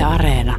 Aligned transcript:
Yle 0.00 0.06
Areena. 0.06 0.56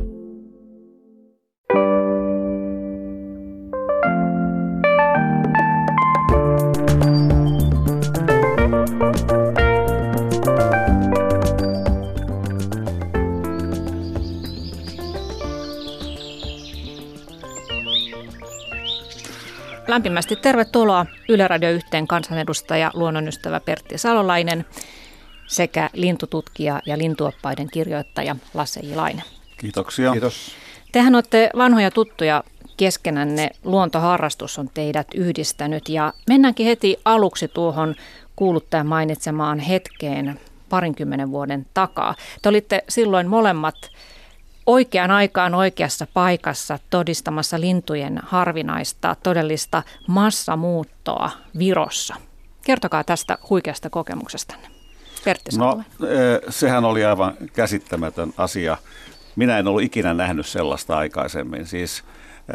Lämpimästi 19.87 20.35
tervetuloa 20.35 21.05
Yle 21.29 21.47
Radio 21.47 21.69
yhteen 21.69 22.07
kansanedustaja, 22.07 22.91
luonnonystävä 22.93 23.59
Pertti 23.59 23.97
Salolainen 23.97 24.65
sekä 25.52 25.89
lintututkija 25.93 26.81
ja 26.86 26.97
lintuoppaiden 26.97 27.68
kirjoittaja 27.71 28.36
Lasse 28.54 28.79
Jilainen. 28.79 29.23
Kiitoksia. 29.57 30.11
Kiitos. 30.11 30.51
Tehän 30.91 31.15
olette 31.15 31.50
vanhoja 31.57 31.91
tuttuja 31.91 32.44
keskenänne. 32.77 33.50
Luontoharrastus 33.64 34.60
on 34.60 34.70
teidät 34.74 35.08
yhdistänyt 35.16 35.90
ja 35.90 36.14
mennäänkin 36.27 36.66
heti 36.66 36.98
aluksi 37.05 37.48
tuohon 37.48 37.96
kuuluttajan 38.36 38.88
mainitsemaan 38.88 39.60
hetkeen 39.60 40.40
parinkymmenen 40.70 41.32
vuoden 41.32 41.66
takaa. 41.74 42.16
Te 42.41 42.49
olitte 42.49 42.84
silloin 42.90 43.27
molemmat 43.27 43.76
oikeaan 44.66 45.12
aikaan 45.12 45.55
oikeassa 45.55 46.08
paikassa 46.13 46.80
todistamassa 46.90 47.60
lintujen 47.60 48.20
harvinaista 48.24 49.16
todellista 49.24 49.84
massamuuttoa 50.08 51.32
Virossa. 51.58 52.16
Kertokaa 52.66 53.04
tästä 53.04 53.38
huikeasta 53.49 53.90
kokemuksestanne. 53.90 54.80
Pertti 55.26 55.58
No, 55.58 55.82
sehän 56.50 56.86
oli 56.86 57.06
aivan 57.06 57.34
käsittämätön 57.54 58.34
asia. 58.38 58.78
Minä 59.36 59.58
en 59.58 59.68
ollut 59.68 59.82
ikinä 59.82 60.14
nähnyt 60.14 60.46
sellaista 60.46 60.98
aikaisemmin. 60.98 61.66
Siis 61.66 62.04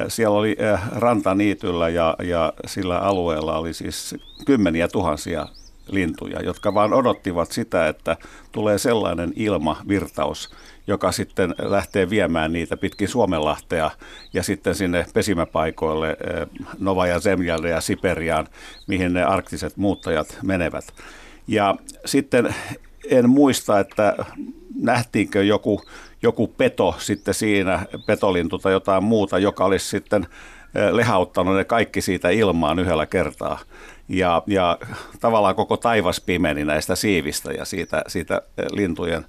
siellä 0.08 0.39
oli 0.39 0.56
rantaniityllä 0.92 1.89
ja, 1.89 2.17
ja 2.23 2.53
sillä 2.67 2.98
alueella 2.98 3.58
oli 3.58 3.75
siis 3.75 4.14
kymmeniä 4.47 4.89
tuhansia 4.89 5.47
lintuja, 5.89 6.42
jotka 6.42 6.75
vaan 6.75 6.92
odottivat 6.92 7.53
sitä, 7.53 7.89
että 7.89 8.17
tulee 8.53 8.78
sellainen 8.78 9.33
ilmavirtaus, 9.36 10.51
joka 10.86 11.12
sitten 11.12 11.55
lähtee 11.58 12.11
viemään 12.11 12.53
niitä 12.53 12.77
pitkin 12.77 13.08
Suomenlahtea 13.08 13.91
ja 14.33 14.42
sitten 14.42 14.75
sinne 14.75 15.06
pesimäpaikoille 15.14 16.17
Nova 16.78 17.06
ja 17.06 17.20
Zemljalle 17.20 17.69
ja 17.69 17.80
Siperiaan, 17.80 18.48
mihin 18.86 19.12
ne 19.12 19.25
arktiset 19.25 19.77
muuttajat 19.77 20.39
menevät. 20.42 20.84
Ja 21.48 21.77
sitten 22.05 22.55
en 23.11 23.30
muista, 23.30 23.80
että 23.80 24.16
nähtiinkö 24.80 25.44
joku, 25.44 25.83
joku 26.22 26.47
peto 26.47 26.94
sitten 26.98 27.34
siinä, 27.34 27.86
petolintu 28.06 28.58
tai 28.58 28.72
jotain 28.72 29.05
muuta, 29.05 29.39
joka 29.39 29.64
olisi 29.64 29.89
sitten 29.89 30.27
lehauttanut 30.91 31.56
ne 31.56 31.64
kaikki 31.64 32.00
siitä 32.00 32.30
ilmaan 32.30 32.78
yhdellä 32.78 33.06
kertaa. 33.06 33.58
Ja, 34.08 34.42
ja 34.47 34.78
tavallaan 35.20 35.55
koko 35.55 35.77
taivas 35.77 36.20
pimeni 36.20 36.64
näistä 36.64 36.97
siivistä 36.97 37.52
ja 37.52 37.64
siitä, 37.64 38.02
siitä 38.06 38.42
lintujen 38.72 39.24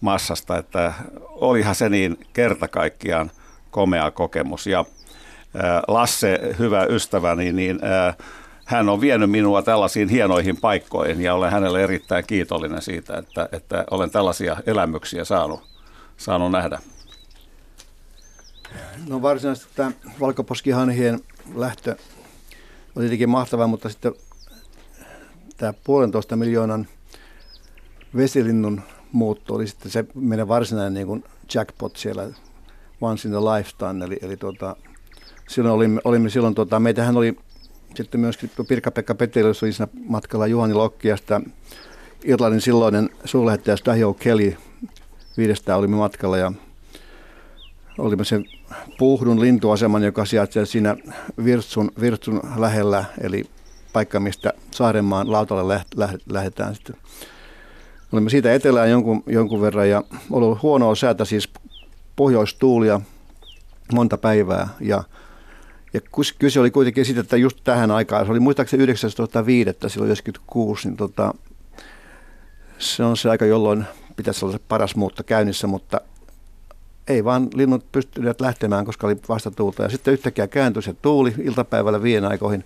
massasta, 0.00 0.58
että 0.58 0.92
olihan 1.20 1.74
se 1.74 1.88
niin 1.88 2.18
kerta 2.32 2.68
kaikkiaan 2.68 3.30
komea 3.70 4.10
kokemus. 4.10 4.66
Ja 4.66 4.84
Lasse, 5.88 6.40
hyvä 6.58 6.84
ystäväni, 6.84 7.52
niin 7.52 7.80
hän 8.72 8.88
on 8.88 9.00
vienyt 9.00 9.30
minua 9.30 9.62
tällaisiin 9.62 10.08
hienoihin 10.08 10.56
paikkoihin 10.56 11.20
ja 11.20 11.34
olen 11.34 11.52
hänelle 11.52 11.82
erittäin 11.82 12.24
kiitollinen 12.26 12.82
siitä, 12.82 13.16
että, 13.16 13.48
että 13.52 13.84
olen 13.90 14.10
tällaisia 14.10 14.56
elämyksiä 14.66 15.24
saanut, 15.24 15.60
saanut 16.16 16.52
nähdä. 16.52 16.78
No 19.08 19.22
varsinaisesti 19.22 19.68
tämä 19.74 19.92
valkoposkihanhien 20.20 21.20
lähtö 21.54 21.96
oli 22.96 23.04
tietenkin 23.04 23.28
mahtavaa, 23.28 23.66
mutta 23.66 23.88
sitten 23.88 24.14
tämä 25.56 25.74
puolentoista 25.84 26.36
miljoonan 26.36 26.86
vesilinnun 28.16 28.80
muutto 29.12 29.54
oli 29.54 29.66
sitten 29.66 29.90
se 29.90 30.04
meidän 30.14 30.48
varsinainen 30.48 30.94
niin 30.94 31.06
kuin 31.06 31.24
jackpot 31.54 31.96
siellä 31.96 32.28
once 33.00 33.28
in 33.28 33.34
a 33.34 33.44
lifetime. 33.44 34.04
Eli, 34.04 34.18
eli 34.22 34.36
tuota, 34.36 34.76
silloin 35.48 35.74
olimme, 35.74 36.00
olimme 36.04 36.30
silloin, 36.30 36.54
tuota, 36.54 36.80
meitähän 36.80 37.16
oli 37.16 37.38
sitten 37.94 38.20
myöskin 38.20 38.50
Pirkka-Pekka 38.68 39.14
Petelius 39.14 39.62
oli 39.62 39.72
siinä 39.72 39.88
matkalla 40.08 40.46
Juhani 40.46 40.74
Lokkiasta, 40.74 41.40
Irlannin 42.24 42.60
silloinen 42.60 43.10
suurlähettäjä 43.24 43.76
Dahio 43.86 44.14
Kelly, 44.14 44.56
viidestä 45.36 45.76
olimme 45.76 45.96
matkalla 45.96 46.36
ja 46.36 46.52
olimme 47.98 48.24
sen 48.24 48.44
Puhdun 48.98 49.40
lintuaseman, 49.40 50.02
joka 50.02 50.24
sijaitsee 50.24 50.66
siinä 50.66 50.96
Virtsun, 51.44 51.90
Virtsun 52.00 52.40
lähellä, 52.56 53.04
eli 53.20 53.44
paikka, 53.92 54.20
mistä 54.20 54.52
Saarenmaan 54.70 55.32
lautalle 55.32 55.80
lähdetään 56.28 56.74
sitten. 56.74 56.96
Olimme 58.12 58.30
siitä 58.30 58.54
etelään 58.54 58.90
jonkun, 58.90 59.22
jonkun 59.26 59.60
verran 59.60 59.88
ja 59.88 60.02
oli 60.30 60.58
huonoa 60.62 60.94
säätä, 60.94 61.24
siis 61.24 61.48
pohjoistuulia 62.16 63.00
monta 63.92 64.18
päivää 64.18 64.68
ja 64.80 65.04
ja 65.94 66.00
kyse 66.38 66.60
oli 66.60 66.70
kuitenkin 66.70 67.04
siitä, 67.04 67.20
että 67.20 67.36
just 67.36 67.58
tähän 67.64 67.90
aikaan, 67.90 68.26
se 68.26 68.32
oli 68.32 68.40
muistaakseni 68.40 68.86
19.5. 68.86 68.92
silloin 69.88 70.08
96, 70.08 70.88
niin 70.88 70.96
tota, 70.96 71.34
se 72.78 73.04
on 73.04 73.16
se 73.16 73.30
aika, 73.30 73.46
jolloin 73.46 73.84
pitäisi 74.16 74.44
olla 74.44 74.52
se 74.52 74.60
paras 74.68 74.96
muutto 74.96 75.22
käynnissä, 75.22 75.66
mutta 75.66 76.00
ei 77.08 77.24
vaan 77.24 77.48
linnut 77.54 77.92
pystyneet 77.92 78.40
lähtemään, 78.40 78.84
koska 78.84 79.06
oli 79.06 79.16
vastatuulta. 79.28 79.82
Ja 79.82 79.88
sitten 79.88 80.14
yhtäkkiä 80.14 80.46
kääntyi 80.46 80.82
se 80.82 80.94
tuuli 81.02 81.34
iltapäivällä 81.42 82.02
viien 82.02 82.24
aikoihin 82.24 82.64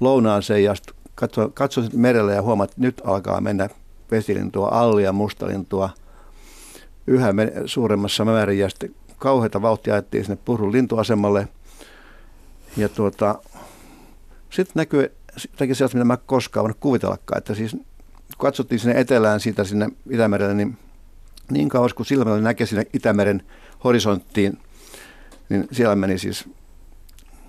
lounaaseen 0.00 0.64
ja 0.64 0.74
katsoin, 1.14 1.52
katsoin 1.52 1.88
merelle 1.94 2.34
ja 2.34 2.42
huomasin, 2.42 2.70
että 2.70 2.80
nyt 2.80 3.02
alkaa 3.04 3.40
mennä 3.40 3.68
vesilintua, 4.10 4.68
allia, 4.68 5.12
mustalintua 5.12 5.90
yhä 7.06 7.34
suuremmassa 7.66 8.24
määrin 8.24 8.58
ja 8.58 8.68
sitten 8.68 8.94
kauheita 9.18 9.62
vauhtia 9.62 9.94
ajettiin 9.94 10.24
sinne 10.24 10.38
Purun 10.44 10.72
lintuasemalle. 10.72 11.48
Ja 12.78 12.88
tuota, 12.88 13.38
sitten 14.50 14.72
näkyy 14.74 15.12
jotakin 15.52 15.76
sellaista, 15.76 15.98
mitä 15.98 16.04
mä 16.04 16.16
koskaan 16.16 16.64
voinut 16.64 16.80
kuvitellakaan, 16.80 17.38
että 17.38 17.54
siis 17.54 17.72
kun 17.72 17.82
katsottiin 18.38 18.78
sinne 18.78 19.00
etelään 19.00 19.40
siitä 19.40 19.64
sinne 19.64 19.88
Itämerelle, 20.10 20.54
niin 20.54 20.78
niin 21.50 21.68
kauas 21.68 21.94
kuin 21.94 22.06
silmällä 22.06 22.40
näkee 22.40 22.66
sinne 22.66 22.86
Itämeren 22.92 23.42
horisonttiin, 23.84 24.58
niin 25.48 25.68
siellä 25.72 25.96
meni 25.96 26.18
siis 26.18 26.48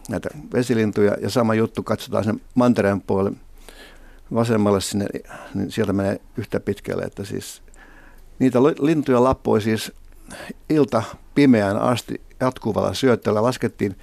näitä 0.10 0.30
vesilintuja 0.54 1.18
ja 1.22 1.30
sama 1.30 1.56
juttu 1.56 1.84
katsotaan 1.84 2.24
sen 2.24 2.42
mantereen 2.56 3.02
puolelle 3.02 3.38
vasemmalle 4.34 4.82
sinne, 4.82 5.06
niin 5.54 5.72
sieltä 5.72 5.94
menee 5.94 6.22
yhtä 6.38 6.60
pitkälle, 6.60 7.04
että 7.04 7.24
siis 7.24 7.62
niitä 8.40 8.60
lintuja 8.64 9.24
lappoi 9.24 9.62
siis 9.62 9.92
ilta 10.70 11.04
pimeään 11.36 11.78
asti 11.78 12.22
jatkuvalla 12.40 12.94
syöttöllä. 12.94 13.44
Laskettiin 13.44 13.96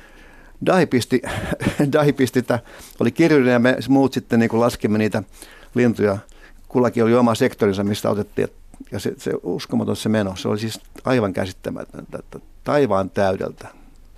Dahipisti, 0.67 1.23
Dahipistitä 1.93 2.59
oli 3.01 3.11
kirjallinen 3.11 3.53
ja 3.53 3.59
me 3.59 3.77
muut 3.89 4.13
sitten 4.13 4.39
niin 4.41 4.61
laskimme 4.61 4.99
niitä 4.99 5.23
lintuja. 5.75 6.19
Kullakin 6.69 7.05
oli 7.05 7.15
oma 7.15 7.35
sektorinsa, 7.35 7.85
mistä 7.85 8.11
otettiin. 8.11 8.49
Ja 8.93 8.99
se, 8.99 9.13
se 9.19 9.33
uskomaton 9.43 9.97
se 9.97 10.09
meno, 10.09 10.37
se 10.37 10.49
oli 10.49 10.59
siis 10.59 10.81
aivan 11.05 11.33
käsittämätöntä, 11.33 12.19
että 12.19 12.39
taivaan 12.65 13.11
täydeltä. 13.11 13.69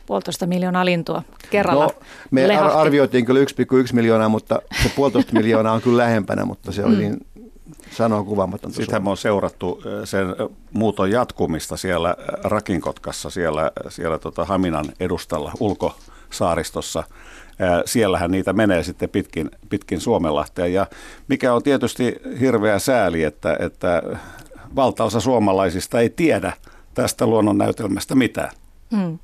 Puolitoista 0.06 0.46
miljoonaa 0.46 0.84
lintua 0.84 1.22
kerralla 1.50 1.84
no, 1.84 1.92
Me 2.30 2.48
lehahti. 2.48 2.78
arvioitiin 2.78 3.24
kyllä 3.24 3.40
1,1 3.40 3.46
miljoonaa, 3.92 4.28
mutta 4.28 4.62
se 4.82 4.92
puolitoista 4.96 5.32
miljoonaa 5.32 5.72
on 5.72 5.82
kyllä 5.82 6.02
lähempänä, 6.02 6.44
mutta 6.44 6.72
se 6.72 6.84
oli 6.84 6.94
mm. 6.94 7.00
niin 7.00 7.26
sanoa 7.90 8.24
kuvaamaton. 8.24 8.72
Sitten 8.72 9.04
me 9.04 9.10
on 9.10 9.16
seurattu 9.16 9.82
sen 10.04 10.26
muuton 10.72 11.10
jatkumista 11.10 11.76
siellä 11.76 12.16
Rakinkotkassa, 12.44 13.30
siellä, 13.30 13.70
siellä 13.88 14.18
tota 14.18 14.44
Haminan 14.44 14.84
edustalla 15.00 15.52
ulkosaaristossa. 16.28 17.04
Siellähän 17.84 18.30
niitä 18.30 18.52
menee 18.52 18.82
sitten 18.82 19.08
pitkin, 19.08 19.50
pitkin 19.70 20.00
Suomenlahtea. 20.00 20.66
Ja 20.66 20.86
mikä 21.28 21.54
on 21.54 21.62
tietysti 21.62 22.16
hirveä 22.40 22.78
sääli, 22.78 23.24
että, 23.24 23.56
että 23.60 24.02
valtaosa 24.76 25.20
suomalaisista 25.20 26.00
ei 26.00 26.10
tiedä 26.10 26.52
tästä 26.94 27.26
luonnonnäytelmästä 27.26 28.14
mitään. 28.14 28.50
Mm. 28.90 29.18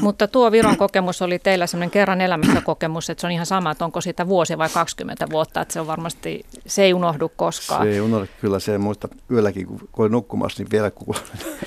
Mutta 0.00 0.28
tuo 0.28 0.52
Viron 0.52 0.76
kokemus 0.76 1.22
oli 1.22 1.38
teillä 1.38 1.66
semmoinen 1.66 1.90
kerran 1.90 2.20
elämässä 2.20 2.60
kokemus, 2.60 3.10
että 3.10 3.20
se 3.20 3.26
on 3.26 3.30
ihan 3.30 3.46
sama, 3.46 3.70
että 3.70 3.84
onko 3.84 4.00
siitä 4.00 4.28
vuosi 4.28 4.58
vai 4.58 4.68
20 4.68 5.26
vuotta, 5.30 5.60
että 5.60 5.72
se 5.72 5.80
on 5.80 5.86
varmasti, 5.86 6.44
se 6.66 6.82
ei 6.82 6.94
unohdu 6.94 7.32
koskaan. 7.36 7.86
Se 7.86 7.92
ei 7.92 8.00
unohdu, 8.00 8.26
kyllä 8.40 8.58
se 8.58 8.78
muista 8.78 9.08
yölläkin, 9.30 9.66
kun 9.66 9.88
olin 9.98 10.12
nukkumassa, 10.12 10.62
niin 10.62 10.70
vielä 10.70 10.90
kuuluu 10.90 11.22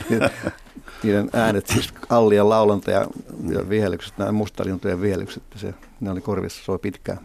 niiden 1.03 1.29
äänet, 1.33 1.67
siis 1.67 1.93
allien 2.09 2.49
laulanta 2.49 2.91
ja, 2.91 3.07
ja 3.49 3.69
vihelykset, 3.69 4.17
nämä 4.17 4.31
mustalintujen 4.31 5.01
vihelykset, 5.01 5.43
se, 5.55 5.73
ne 5.99 6.11
oli 6.11 6.21
korvissa, 6.21 6.65
se 6.65 6.71
oli 6.71 6.79
pitkään. 6.79 7.19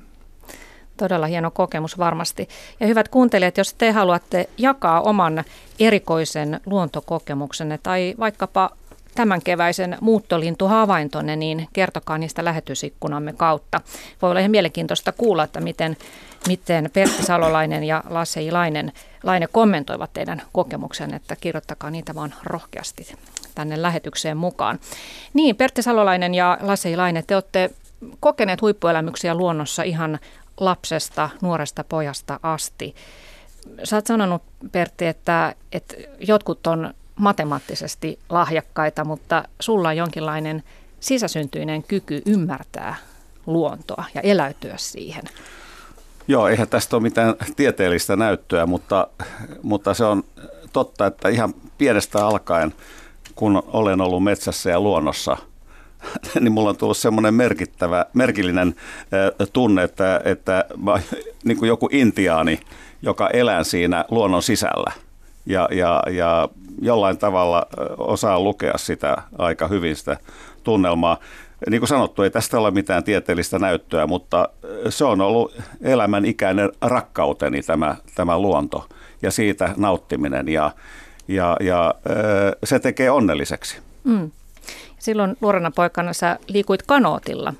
Todella 0.96 1.26
hieno 1.26 1.50
kokemus 1.50 1.98
varmasti. 1.98 2.48
Ja 2.80 2.86
hyvät 2.86 3.08
kuuntelijat, 3.08 3.58
jos 3.58 3.74
te 3.74 3.90
haluatte 3.90 4.48
jakaa 4.58 5.00
oman 5.00 5.44
erikoisen 5.80 6.60
luontokokemuksenne 6.66 7.78
tai 7.82 8.14
vaikkapa 8.18 8.70
tämän 9.14 9.42
keväisen 9.42 9.98
muuttolintuhavaintonne, 10.00 11.36
niin 11.36 11.68
kertokaa 11.72 12.18
niistä 12.18 12.44
lähetysikkunamme 12.44 13.32
kautta. 13.32 13.80
Voi 14.22 14.30
olla 14.30 14.40
ihan 14.40 14.50
mielenkiintoista 14.50 15.12
kuulla, 15.12 15.44
että 15.44 15.60
miten, 15.60 15.96
miten 16.48 16.90
Pertti 16.92 17.22
Salolainen 17.22 17.84
ja 17.84 18.04
Lasse 18.08 18.42
Ilainen 18.42 18.92
Laine 19.22 19.46
kommentoivat 19.52 20.12
teidän 20.12 20.42
kokemuksen, 20.52 21.14
että 21.14 21.36
kirjoittakaa 21.36 21.90
niitä 21.90 22.14
vaan 22.14 22.34
rohkeasti 22.44 23.14
tänne 23.54 23.82
lähetykseen 23.82 24.36
mukaan. 24.36 24.78
Niin, 25.34 25.56
Pertti 25.56 25.82
Salolainen 25.82 26.34
ja 26.34 26.58
Lasse 26.60 26.90
Ilainen, 26.90 27.24
te 27.26 27.34
olette 27.34 27.70
kokeneet 28.20 28.62
huippuelämyksiä 28.62 29.34
luonnossa 29.34 29.82
ihan 29.82 30.18
lapsesta, 30.60 31.30
nuoresta 31.42 31.84
pojasta 31.84 32.40
asti. 32.42 32.94
Sä 33.84 33.96
oot 33.96 34.06
sanonut, 34.06 34.42
Pertti, 34.72 35.06
että, 35.06 35.54
että 35.72 35.94
jotkut 36.20 36.66
on 36.66 36.94
matemaattisesti 37.16 38.18
lahjakkaita, 38.28 39.04
mutta 39.04 39.44
sulla 39.60 39.88
on 39.88 39.96
jonkinlainen 39.96 40.62
sisäsyntyinen 41.00 41.82
kyky 41.82 42.22
ymmärtää 42.26 42.94
luontoa 43.46 44.04
ja 44.14 44.20
eläytyä 44.20 44.74
siihen. 44.76 45.22
Joo, 46.28 46.48
eihän 46.48 46.68
tästä 46.68 46.96
ole 46.96 47.02
mitään 47.02 47.34
tieteellistä 47.56 48.16
näyttöä, 48.16 48.66
mutta, 48.66 49.08
mutta 49.62 49.94
se 49.94 50.04
on 50.04 50.24
totta, 50.72 51.06
että 51.06 51.28
ihan 51.28 51.54
pienestä 51.78 52.26
alkaen, 52.26 52.74
kun 53.34 53.62
olen 53.66 54.00
ollut 54.00 54.24
metsässä 54.24 54.70
ja 54.70 54.80
luonnossa, 54.80 55.36
niin 56.40 56.52
mulla 56.52 56.70
on 56.70 56.76
tullut 56.76 56.96
semmoinen 56.96 57.34
merkittävä, 57.34 58.06
merkillinen 58.14 58.74
tunne, 59.52 59.82
että, 59.82 60.20
että 60.24 60.64
mä 60.76 60.92
niin 61.44 61.58
kuin 61.58 61.68
joku 61.68 61.88
intiaani, 61.92 62.60
joka 63.02 63.30
elää 63.30 63.64
siinä 63.64 64.04
luonnon 64.10 64.42
sisällä 64.42 64.92
ja, 65.46 65.68
ja, 65.72 66.02
ja 66.10 66.48
jollain 66.82 67.18
tavalla 67.18 67.66
osaa 67.98 68.40
lukea 68.40 68.78
sitä 68.78 69.16
aika 69.38 69.68
hyvin 69.68 69.96
sitä 69.96 70.16
tunnelmaa. 70.62 71.16
Niin 71.70 71.80
kuin 71.80 71.88
sanottu, 71.88 72.22
ei 72.22 72.30
tästä 72.30 72.58
ole 72.58 72.70
mitään 72.70 73.04
tieteellistä 73.04 73.58
näyttöä, 73.58 74.06
mutta 74.06 74.48
se 74.88 75.04
on 75.04 75.20
ollut 75.20 75.60
elämän 75.80 76.24
ikäinen 76.24 76.70
rakkauteni 76.80 77.62
tämä, 77.62 77.96
tämä 78.14 78.38
luonto 78.38 78.88
ja 79.22 79.30
siitä 79.30 79.74
nauttiminen 79.76 80.48
ja, 80.48 80.70
ja, 81.28 81.56
ja 81.60 81.94
se 82.64 82.78
tekee 82.78 83.10
onnelliseksi. 83.10 83.78
Mm. 84.04 84.30
Silloin 84.98 85.36
nuorena 85.40 85.70
poikana 85.70 86.12
sä 86.12 86.38
liikuit 86.48 86.82
kanootilla 86.82 87.54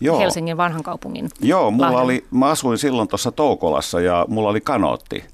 Joo. 0.00 0.18
Helsingin 0.18 0.56
vanhan 0.56 0.82
kaupungin 0.82 1.28
Joo, 1.40 1.70
mulla 1.70 2.00
oli, 2.00 2.24
mä 2.30 2.48
asuin 2.48 2.78
silloin 2.78 3.08
tuossa 3.08 3.32
Toukolassa 3.32 4.00
ja 4.00 4.24
mulla 4.28 4.48
oli 4.48 4.60
kanootti. 4.60 5.24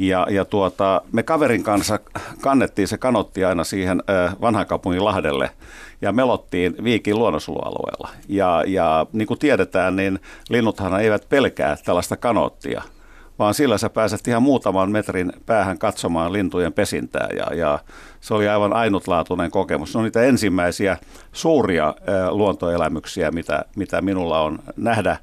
Ja, 0.00 0.26
ja 0.30 0.44
tuota, 0.44 1.02
me 1.12 1.22
kaverin 1.22 1.62
kanssa 1.62 1.98
kannettiin 2.40 2.88
se 2.88 2.98
kanotti 2.98 3.44
aina 3.44 3.64
siihen 3.64 4.02
vanhan 4.40 4.66
kaupungin 4.66 5.04
Lahdelle 5.04 5.50
ja 6.02 6.12
melottiin 6.12 6.74
Viikin 6.84 7.18
luonnonsulualueella. 7.18 8.08
Ja, 8.28 8.64
ja 8.66 9.06
niin 9.12 9.26
kuin 9.26 9.38
tiedetään, 9.38 9.96
niin 9.96 10.18
linnuthan 10.48 11.00
eivät 11.00 11.28
pelkää 11.28 11.76
tällaista 11.84 12.16
kanottia, 12.16 12.82
vaan 13.38 13.54
sillä 13.54 13.78
sä 13.78 13.90
pääset 13.90 14.28
ihan 14.28 14.42
muutaman 14.42 14.90
metrin 14.90 15.32
päähän 15.46 15.78
katsomaan 15.78 16.32
lintujen 16.32 16.72
pesintää 16.72 17.28
ja, 17.36 17.54
ja 17.54 17.78
se 18.20 18.34
oli 18.34 18.48
aivan 18.48 18.72
ainutlaatuinen 18.72 19.50
kokemus. 19.50 19.96
On 19.96 20.04
niitä 20.04 20.22
ensimmäisiä 20.22 20.96
suuria 21.32 21.94
luontoelämyksiä, 22.30 23.30
mitä, 23.30 23.64
mitä 23.76 24.00
minulla 24.00 24.40
on 24.40 24.58
nähdä 24.76 25.16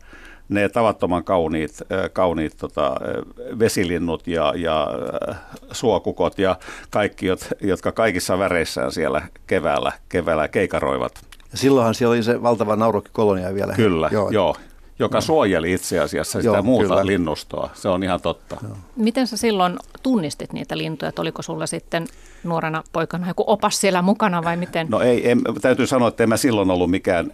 ne 0.50 0.70
tavattoman 0.70 1.24
kauniit, 1.24 1.72
kauniit 2.14 2.58
tota, 2.58 2.96
vesilinnut 3.60 4.28
ja, 4.28 4.54
ja 4.56 4.88
suokukot 5.72 6.40
ja 6.40 6.56
kaikki, 6.90 7.26
jotka 7.62 7.92
kaikissa 7.92 8.40
väreissään 8.40 8.92
siellä 8.92 9.22
keväällä, 9.48 9.92
keväällä 10.10 10.48
keikaroivat. 10.48 11.12
Ja 11.52 11.58
silloinhan 11.58 11.96
siellä 11.96 12.14
oli 12.14 12.24
se 12.24 12.44
valtava 12.44 12.76
naurukkikolonia 12.76 13.54
vielä. 13.54 13.74
Kyllä, 13.74 14.10
joo. 14.12 14.30
joo 14.30 14.56
joka 15.00 15.22
suojeli 15.22 15.74
itse 15.74 16.00
asiassa 16.00 16.40
sitä 16.42 16.54
Joo, 16.54 16.64
muuta 16.64 16.88
kyllä. 16.88 17.06
linnustoa. 17.06 17.70
Se 17.74 17.90
on 17.90 18.04
ihan 18.04 18.22
totta. 18.22 18.58
Joo. 18.64 18.78
Miten 18.96 19.28
sä 19.28 19.38
silloin 19.38 19.80
tunnistit 20.04 20.54
niitä 20.54 20.78
lintuja? 20.78 21.10
Että 21.10 21.22
oliko 21.22 21.42
sulla 21.42 21.68
sitten 21.68 22.08
nuorena 22.44 22.84
poikana 22.94 23.28
joku 23.28 23.44
opas 23.48 23.82
siellä 23.82 24.02
mukana 24.02 24.44
vai 24.44 24.58
miten? 24.58 24.88
No 24.90 25.02
ei, 25.02 25.32
en, 25.32 25.42
täytyy 25.62 25.88
sanoa, 25.88 26.08
että 26.08 26.24
en 26.24 26.30
mä 26.30 26.38
silloin 26.38 26.72
ollut 26.72 26.92
mikään 26.92 27.34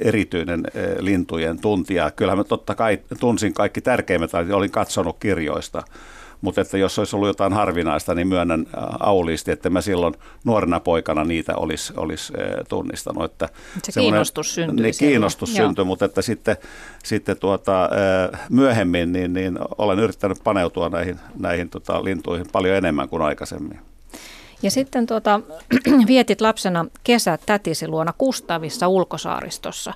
erityinen 0.00 0.64
eh, 0.74 0.96
lintujen 0.98 1.60
tuntija. 1.60 2.10
Kyllähän 2.10 2.38
mä 2.38 2.44
totta 2.44 2.74
kai 2.74 2.98
tunsin 3.20 3.54
kaikki 3.54 3.80
tärkeimmät, 3.80 4.30
olin 4.54 4.70
katsonut 4.70 5.16
kirjoista 5.18 5.82
mutta 6.44 6.60
että 6.60 6.78
jos 6.78 6.98
olisi 6.98 7.16
ollut 7.16 7.28
jotain 7.28 7.52
harvinaista, 7.52 8.14
niin 8.14 8.28
myönnän 8.28 8.66
auliisti, 9.00 9.50
että 9.50 9.70
mä 9.70 9.80
silloin 9.80 10.14
nuorena 10.44 10.80
poikana 10.80 11.24
niitä 11.24 11.56
olisi, 11.56 11.92
olisi 11.96 12.32
tunnistanut. 12.68 13.24
Että 13.24 13.48
se 13.82 14.00
kiinnostus 14.00 14.54
syntyi. 14.54 14.82
Niin, 14.82 14.94
kiinnostus 14.98 15.54
syntyi, 15.54 15.84
mutta 15.84 16.04
että 16.04 16.22
sitten, 16.22 16.56
sitten 17.04 17.36
tuota, 17.38 17.88
myöhemmin 18.50 19.12
niin, 19.12 19.32
niin 19.32 19.58
olen 19.78 19.98
yrittänyt 19.98 20.38
paneutua 20.44 20.88
näihin, 20.88 21.20
näihin 21.38 21.70
tota, 21.70 22.04
lintuihin 22.04 22.46
paljon 22.52 22.76
enemmän 22.76 23.08
kuin 23.08 23.22
aikaisemmin. 23.22 23.78
Ja 24.62 24.70
sitten 24.70 25.06
tuota, 25.06 25.40
vietit 26.06 26.40
lapsena 26.40 26.86
kesät 27.04 27.40
tätisi 27.46 27.88
luona 27.88 28.12
Kustavissa 28.18 28.88
ulkosaaristossa. 28.88 29.94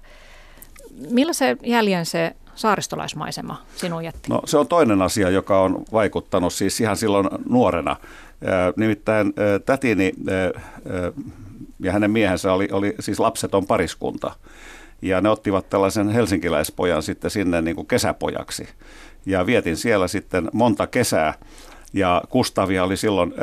Millaisen 1.11 1.59
jäljen 1.63 2.07
se 2.07 2.37
saaristolaismaisema 2.59 3.63
sinun 3.77 4.05
jätti? 4.05 4.31
No 4.31 4.43
se 4.45 4.59
on 4.59 4.69
toinen 4.69 5.03
asia, 5.03 5.31
joka 5.31 5.61
on 5.61 5.85
vaikuttanut 5.93 6.53
siis 6.53 6.81
ihan 6.81 6.97
silloin 6.97 7.29
nuorena. 7.49 7.97
Nimittäin 8.77 9.35
tätini 9.67 10.13
ja 11.81 11.93
hänen 11.93 12.11
miehensä 12.11 12.53
oli, 12.53 12.69
oli 12.73 12.95
siis 13.01 13.21
lapseton 13.21 13.67
pariskunta. 13.67 14.33
Ja 15.03 15.21
ne 15.21 15.29
ottivat 15.29 15.71
tällaisen 15.71 16.09
helsinkiläispojan 16.09 17.03
sitten 17.03 17.31
sinne 17.31 17.63
niin 17.63 17.77
kuin 17.77 17.87
kesäpojaksi. 17.87 18.69
Ja 19.27 19.47
vietin 19.47 19.77
siellä 19.77 20.09
sitten 20.09 20.49
monta 20.53 20.87
kesää. 20.87 21.35
Ja 21.93 22.23
Kustavia 22.29 22.85
oli 22.85 22.97
silloin 22.97 23.35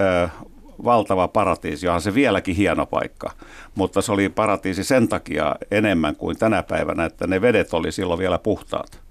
valtava 0.83 1.27
paratiisi, 1.27 1.85
johon 1.85 2.01
se 2.01 2.13
vieläkin 2.13 2.55
hieno 2.55 2.85
paikka. 2.85 3.31
Mutta 3.75 4.01
se 4.01 4.11
oli 4.11 4.29
paratiisi 4.29 4.83
sen 4.83 5.07
takia 5.07 5.55
enemmän 5.71 6.15
kuin 6.15 6.37
tänä 6.37 6.63
päivänä, 6.63 7.05
että 7.05 7.27
ne 7.27 7.41
vedet 7.41 7.73
oli 7.73 7.91
silloin 7.91 8.19
vielä 8.19 8.39
puhtaat 8.39 9.04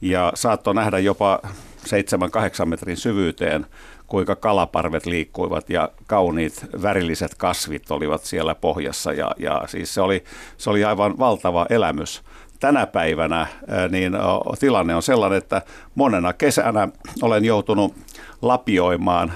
ja 0.00 0.32
saattoi 0.34 0.74
nähdä 0.74 0.98
jopa 0.98 1.40
7-8 1.44 2.64
metrin 2.64 2.96
syvyyteen, 2.96 3.66
kuinka 4.06 4.36
kalaparvet 4.36 5.06
liikkuivat 5.06 5.70
ja 5.70 5.90
kauniit 6.06 6.66
värilliset 6.82 7.34
kasvit 7.34 7.90
olivat 7.90 8.24
siellä 8.24 8.54
pohjassa 8.54 9.12
ja, 9.12 9.30
ja 9.38 9.62
siis 9.66 9.94
se 9.94 10.00
oli, 10.00 10.24
se 10.56 10.70
oli 10.70 10.84
aivan 10.84 11.18
valtava 11.18 11.66
elämys. 11.70 12.22
Tänä 12.60 12.86
päivänä 12.86 13.46
niin 13.90 14.12
tilanne 14.58 14.94
on 14.94 15.02
sellainen, 15.02 15.38
että 15.38 15.62
monena 15.94 16.32
kesänä 16.32 16.88
olen 17.22 17.44
joutunut 17.44 17.94
lapioimaan 18.42 19.32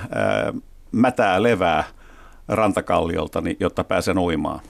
mätää 0.93 1.43
levää 1.43 1.85
rantakalliolta, 2.49 3.43
jotta 3.61 3.85
pääsen 3.85 4.19
uimaan. 4.19 4.61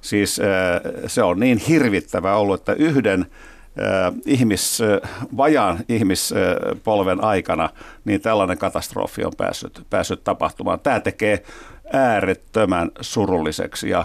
Siis 0.00 0.40
se 1.06 1.22
on 1.22 1.40
niin 1.40 1.58
hirvittävä 1.58 2.36
ollut, 2.36 2.60
että 2.60 2.72
yhden 2.72 3.26
ihmis, 4.26 4.82
vajaan 5.36 5.78
ihmispolven 5.88 7.24
aikana 7.24 7.70
niin 8.04 8.20
tällainen 8.20 8.58
katastrofi 8.58 9.24
on 9.24 9.32
päässyt, 9.36 9.86
päässyt 9.90 10.24
tapahtumaan. 10.24 10.80
Tämä 10.80 11.00
tekee 11.00 11.42
äärettömän 11.92 12.90
surulliseksi 13.00 13.90
ja, 13.90 14.04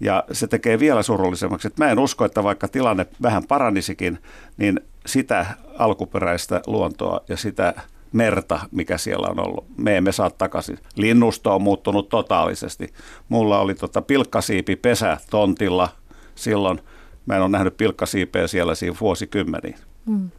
ja 0.00 0.24
se 0.32 0.46
tekee 0.46 0.78
vielä 0.78 1.02
surullisemmaksi. 1.02 1.68
Mä 1.78 1.90
en 1.90 1.98
usko, 1.98 2.24
että 2.24 2.44
vaikka 2.44 2.68
tilanne 2.68 3.06
vähän 3.22 3.42
paranisikin, 3.48 4.18
niin 4.56 4.80
sitä 5.06 5.46
alkuperäistä 5.78 6.60
luontoa 6.66 7.20
ja 7.28 7.36
sitä 7.36 7.74
merta, 8.12 8.60
mikä 8.70 8.98
siellä 8.98 9.28
on 9.30 9.40
ollut. 9.46 9.66
Me 9.76 9.96
emme 9.96 10.12
saa 10.12 10.30
takaisin. 10.30 10.78
Linnusto 10.96 11.54
on 11.54 11.62
muuttunut 11.62 12.08
totaalisesti. 12.08 12.92
Mulla 13.28 13.60
oli 13.60 13.74
tota 13.74 14.02
pilkkasiipi 14.02 14.76
pesä 14.76 15.18
tontilla 15.30 15.88
silloin– 16.34 16.80
Mä 17.26 17.36
en 17.36 17.42
ole 17.42 17.50
nähnyt 17.50 17.76
pilkkasiipeä 17.76 18.46
siellä 18.46 18.74
siinä 18.74 18.96
vuosikymmeniin. 19.00 19.74
Mm. 20.06 20.30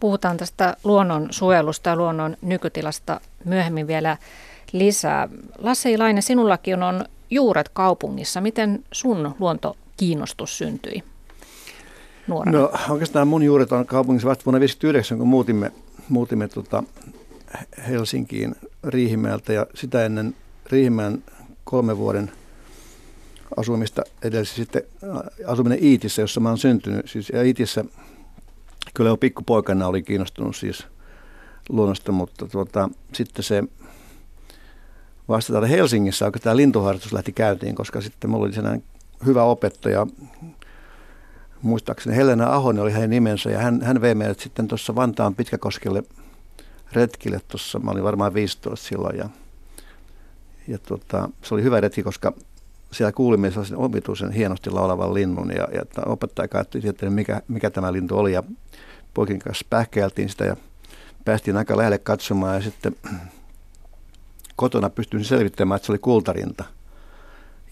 Puhutaan 0.00 0.36
tästä 0.36 0.76
luonnon 0.84 1.28
suojelusta 1.30 1.90
ja 1.90 1.96
luonnon 1.96 2.36
nykytilasta 2.42 3.20
myöhemmin 3.44 3.86
vielä 3.86 4.16
lisää. 4.72 5.28
Lasse 5.58 5.92
Ilainen, 5.92 6.22
sinullakin 6.22 6.82
on 6.82 7.04
juuret 7.30 7.68
kaupungissa. 7.68 8.40
Miten 8.40 8.84
sun 8.92 9.34
luontokiinnostus 9.38 10.58
syntyi 10.58 11.02
nuorena? 12.26 12.58
No 12.58 12.72
oikeastaan 12.88 13.28
mun 13.28 13.42
juuret 13.42 13.72
on 13.72 13.86
kaupungissa 13.86 14.28
vasta 14.28 14.44
vuonna 14.44 14.58
1959, 14.58 15.18
kun 15.18 15.28
muutimme, 15.28 15.72
muutimme 16.08 16.48
tota 16.48 16.82
Helsinkiin 17.88 18.54
Riihimäeltä 18.84 19.52
ja 19.52 19.66
sitä 19.74 20.04
ennen 20.04 20.34
Riihimäen 20.66 21.24
kolme 21.64 21.98
vuoden– 21.98 22.32
asumista 23.56 24.02
edelsi 24.22 24.54
sitten 24.54 24.82
äh, 25.04 25.20
asuminen 25.46 25.84
Iitissä, 25.84 26.22
jossa 26.22 26.40
mä 26.40 26.48
oon 26.48 26.58
syntynyt. 26.58 27.08
Siis, 27.08 27.28
ja 27.28 27.42
Iitissä 27.42 27.84
kyllä 28.94 29.10
jo 29.10 29.16
pikkupoikana 29.16 29.86
oli 29.86 30.02
kiinnostunut 30.02 30.56
siis 30.56 30.86
luonnosta, 31.68 32.12
mutta 32.12 32.46
tuota, 32.46 32.88
sitten 33.12 33.42
se 33.42 33.64
vasta 35.28 35.52
täällä 35.52 35.68
Helsingissä, 35.68 36.30
kun 36.30 36.40
tämä 36.40 36.56
lintuharrastus 36.56 37.12
lähti 37.12 37.32
käyntiin, 37.32 37.74
koska 37.74 38.00
sitten 38.00 38.30
mulla 38.30 38.44
oli 38.44 38.52
sellainen 38.52 38.82
hyvä 39.26 39.42
opettaja, 39.42 40.06
muistaakseni 41.62 42.16
Helena 42.16 42.52
Ahonen 42.52 42.82
oli 42.82 42.92
hänen 42.92 43.10
nimensä, 43.10 43.50
ja 43.50 43.58
hän, 43.58 43.82
hän 43.82 44.00
vei 44.00 44.14
meidät 44.14 44.40
sitten 44.40 44.68
tuossa 44.68 44.94
Vantaan 44.94 45.34
Pitkäkoskelle 45.34 46.02
retkille 46.92 47.40
tuossa, 47.48 47.78
mä 47.78 47.90
olin 47.90 48.04
varmaan 48.04 48.34
15 48.34 48.86
silloin, 48.86 49.18
ja, 49.18 49.28
ja 50.68 50.78
tota, 50.78 51.28
se 51.42 51.54
oli 51.54 51.62
hyvä 51.62 51.80
retki, 51.80 52.02
koska 52.02 52.32
siellä 52.96 53.12
kuulimme 53.12 53.50
sellaisen 53.50 53.78
omituisen 53.78 54.32
hienosti 54.32 54.70
laulavan 54.70 55.14
linnun, 55.14 55.50
ja, 55.50 55.68
ja 55.74 55.82
opettaja 56.06 56.48
katsoi, 56.48 56.80
että 56.84 57.10
mikä, 57.10 57.42
mikä 57.48 57.70
tämä 57.70 57.92
lintu 57.92 58.18
oli, 58.18 58.32
ja 58.32 58.42
poikin 59.14 59.38
kanssa 59.38 59.66
pähkeiltiin 59.70 60.28
sitä, 60.28 60.44
ja 60.44 60.56
päästiin 61.24 61.56
aika 61.56 61.76
lähelle 61.76 61.98
katsomaan, 61.98 62.54
ja 62.54 62.62
sitten 62.62 62.96
kotona 64.56 64.90
pystyin 64.90 65.24
selvittämään, 65.24 65.76
että 65.76 65.86
se 65.86 65.92
oli 65.92 65.98
kultarinta. 65.98 66.64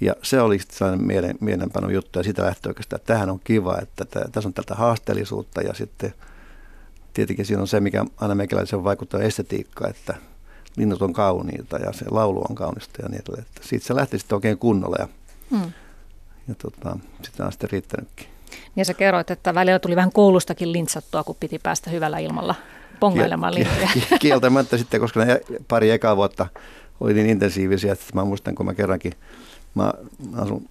Ja 0.01 0.15
se 0.23 0.41
oli 0.41 0.59
sellainen 0.71 1.07
mielen, 1.07 1.37
mielenpano 1.41 1.91
juttu 1.91 2.19
ja 2.19 2.23
sitä 2.23 2.43
lähtee 2.43 2.71
oikeastaan, 2.71 3.01
että 3.01 3.13
tähän 3.13 3.31
on 3.31 3.41
kiva, 3.45 3.79
että 3.83 4.05
tässä 4.33 4.49
on 4.49 4.55
tätä 4.55 4.75
haasteellisuutta 4.75 5.61
ja 5.63 5.75
sitten 5.75 6.15
tietenkin 7.13 7.47
siinä 7.47 7.61
on 7.61 7.69
se, 7.69 7.81
mikä 7.81 8.05
aina 8.17 8.35
meikäläisen 8.35 8.85
vaikuttaa 8.85 9.21
estetiikkaa, 9.21 9.89
että 9.89 10.15
linnut 10.77 11.03
on 11.03 11.13
kauniita 11.13 11.77
ja 11.77 11.93
se 11.93 12.05
laulu 12.11 12.45
on 12.49 12.55
kaunista 12.55 13.03
ja 13.03 13.09
niin 13.09 13.21
edelleen. 13.21 13.47
Että 13.47 13.69
siitä 13.69 13.87
se 13.87 13.95
lähti 13.95 14.19
sitten 14.19 14.37
oikein 14.37 14.59
kunnolla 14.59 14.97
ja, 14.99 15.09
hmm. 15.51 15.73
ja 16.49 16.55
tota, 16.55 16.97
sitä 17.23 17.45
on 17.45 17.53
sitten 17.53 17.71
riittänytkin. 17.71 18.27
Ja 18.77 18.85
sä 18.85 18.95
kerroit, 18.95 19.31
että 19.31 19.55
välillä 19.55 19.79
tuli 19.79 19.97
vähän 19.97 20.13
koulustakin 20.13 20.73
lintsattua, 20.73 21.25
kun 21.25 21.37
piti 21.41 21.59
päästä 21.59 21.91
hyvällä 21.91 22.19
ilmalla 22.19 22.55
pongailemaan 23.01 23.55
lintuja. 23.55 23.89
Kieltämättä 24.21 24.79
sitten, 24.79 25.01
koska 25.01 25.25
ne 25.25 25.41
pari 25.69 25.91
ekaa 25.91 26.17
vuotta 26.17 26.47
oli 27.01 27.15
niin 27.15 27.31
intensiivisiä, 27.31 27.93
että 27.93 28.05
mä 28.15 28.25
muistan, 28.25 28.55
kun 28.55 28.67
mä 28.67 28.75
kerrankin 28.75 29.13
Mä 29.75 29.93
asun, 30.37 30.69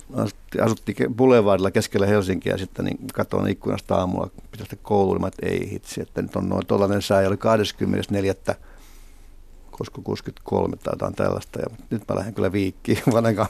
asuttiin 0.62 1.16
Boulevardilla 1.16 1.72
keskellä 1.72 2.06
Helsinkiä 2.08 2.54
ja 2.54 2.58
sitten 2.58 2.86
niin 2.86 2.98
katsoin 3.14 3.52
ikkunasta 3.52 3.96
aamulla, 3.96 4.30
pitäisi 4.52 4.80
kouluun, 4.84 5.22
mä, 5.22 5.28
että 5.28 5.46
ei 5.46 5.72
hitsi, 5.72 6.02
että 6.02 6.22
nyt 6.22 6.36
on 6.36 6.50
noin 6.50 6.66
tollainen 6.68 7.02
sää, 7.02 7.22
ja 7.22 7.28
oli 7.28 7.38
24 7.38 8.34
koska 9.78 10.02
63 10.02 10.78
tai 10.78 10.94
jotain 10.94 11.16
tällaista. 11.16 11.60
Ja 11.60 11.66
nyt 11.90 12.04
mä 12.10 12.16
lähden 12.16 12.34
kyllä 12.34 12.52
viikkiin. 12.52 13.00
Vanhankaan 13.14 13.50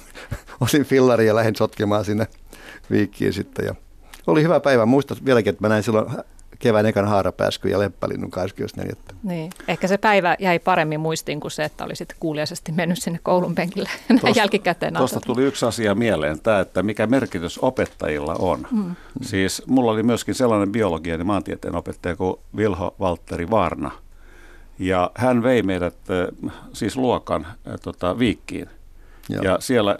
osin 0.61 0.85
fillari 0.85 1.27
ja 1.27 1.35
lähdin 1.35 1.55
sotkemaan 1.55 2.05
sinne 2.05 2.27
viikkiin 2.91 3.33
sitten. 3.33 3.65
Ja 3.65 3.75
oli 4.27 4.43
hyvä 4.43 4.59
päivä. 4.59 4.85
Muistat 4.85 5.25
vieläkin, 5.25 5.49
että 5.49 5.61
mä 5.61 5.69
näin 5.69 5.83
silloin 5.83 6.07
kevään 6.63 6.85
ekan 6.85 7.07
haarapääskyn 7.07 7.71
ja 7.71 7.79
leppälinnun 7.79 8.31
24. 8.31 8.95
Niin. 9.23 9.51
Ehkä 9.67 9.87
se 9.87 9.97
päivä 9.97 10.35
jäi 10.39 10.59
paremmin 10.59 10.99
muistiin 10.99 11.39
kuin 11.39 11.51
se, 11.51 11.63
että 11.63 11.83
olisit 11.83 12.15
kuuliaisesti 12.19 12.71
mennyt 12.71 13.01
sinne 13.01 13.19
koulun 13.23 13.55
penkille 13.55 13.89
näin 14.23 14.35
jälkikäteen. 14.35 14.93
Tuosta 14.93 15.19
tuli 15.19 15.43
yksi 15.43 15.65
asia 15.65 15.95
mieleen, 15.95 16.39
tämä, 16.39 16.59
että 16.59 16.83
mikä 16.83 17.07
merkitys 17.07 17.59
opettajilla 17.61 18.35
on. 18.39 18.67
Mm. 18.71 18.95
Siis 19.21 19.63
mulla 19.67 19.91
oli 19.91 20.03
myöskin 20.03 20.35
sellainen 20.35 20.71
biologian 20.71 21.19
ja 21.19 21.25
maantieteen 21.25 21.75
opettaja 21.75 22.15
kuin 22.15 22.35
Vilho 22.57 22.95
Valtteri 22.99 23.49
Varna. 23.49 23.91
Ja 24.79 25.11
hän 25.15 25.43
vei 25.43 25.63
meidät 25.63 25.97
siis 26.73 26.97
luokan 26.97 27.47
tota, 27.83 28.19
viikkiin. 28.19 28.69
Joo. 29.29 29.43
Ja 29.43 29.57
siellä 29.59 29.97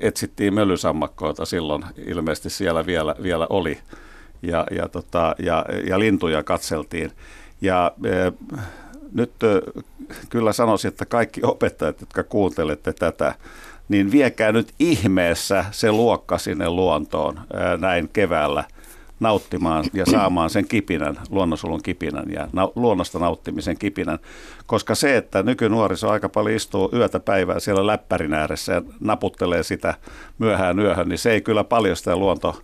etsittiin 0.00 0.54
mölysammakkoita 0.54 1.44
silloin, 1.44 1.84
ilmeisesti 2.06 2.50
siellä 2.50 2.86
vielä, 2.86 3.14
vielä 3.22 3.46
oli 3.50 3.78
ja, 4.42 4.66
ja, 4.70 4.88
tota, 4.88 5.34
ja, 5.38 5.64
ja 5.86 5.98
lintuja 5.98 6.42
katseltiin. 6.42 7.10
Ja 7.60 7.92
e, 8.04 8.32
nyt 9.12 9.32
e, 9.42 9.80
kyllä 10.28 10.52
sanoisin, 10.52 10.88
että 10.88 11.06
kaikki 11.06 11.40
opettajat, 11.44 12.00
jotka 12.00 12.22
kuuntelette 12.22 12.92
tätä, 12.92 13.34
niin 13.88 14.12
viekää 14.12 14.52
nyt 14.52 14.72
ihmeessä 14.78 15.64
se 15.70 15.92
luokka 15.92 16.38
sinne 16.38 16.68
luontoon 16.68 17.40
e, 17.54 17.76
näin 17.76 18.08
keväällä 18.12 18.64
nauttimaan 19.22 19.84
ja 19.92 20.06
saamaan 20.06 20.50
sen 20.50 20.68
kipinän, 20.68 21.16
luonnonsulun 21.30 21.82
kipinän 21.82 22.24
ja 22.32 22.48
na- 22.52 22.68
luonnosta 22.76 23.18
nauttimisen 23.18 23.78
kipinän. 23.78 24.18
Koska 24.66 24.94
se, 24.94 25.16
että 25.16 25.42
nykynuoriso 25.42 26.10
aika 26.10 26.28
paljon 26.28 26.56
istuu 26.56 26.90
yötä 26.92 27.20
päivää 27.20 27.60
siellä 27.60 27.86
läppärin 27.86 28.34
ääressä 28.34 28.72
ja 28.72 28.82
naputtelee 29.00 29.62
sitä 29.62 29.94
myöhään 30.38 30.78
yöhön, 30.78 31.08
niin 31.08 31.18
se 31.18 31.32
ei 31.32 31.40
kyllä 31.40 31.64
paljon 31.64 31.96
sitä 31.96 32.16
luonto, 32.16 32.62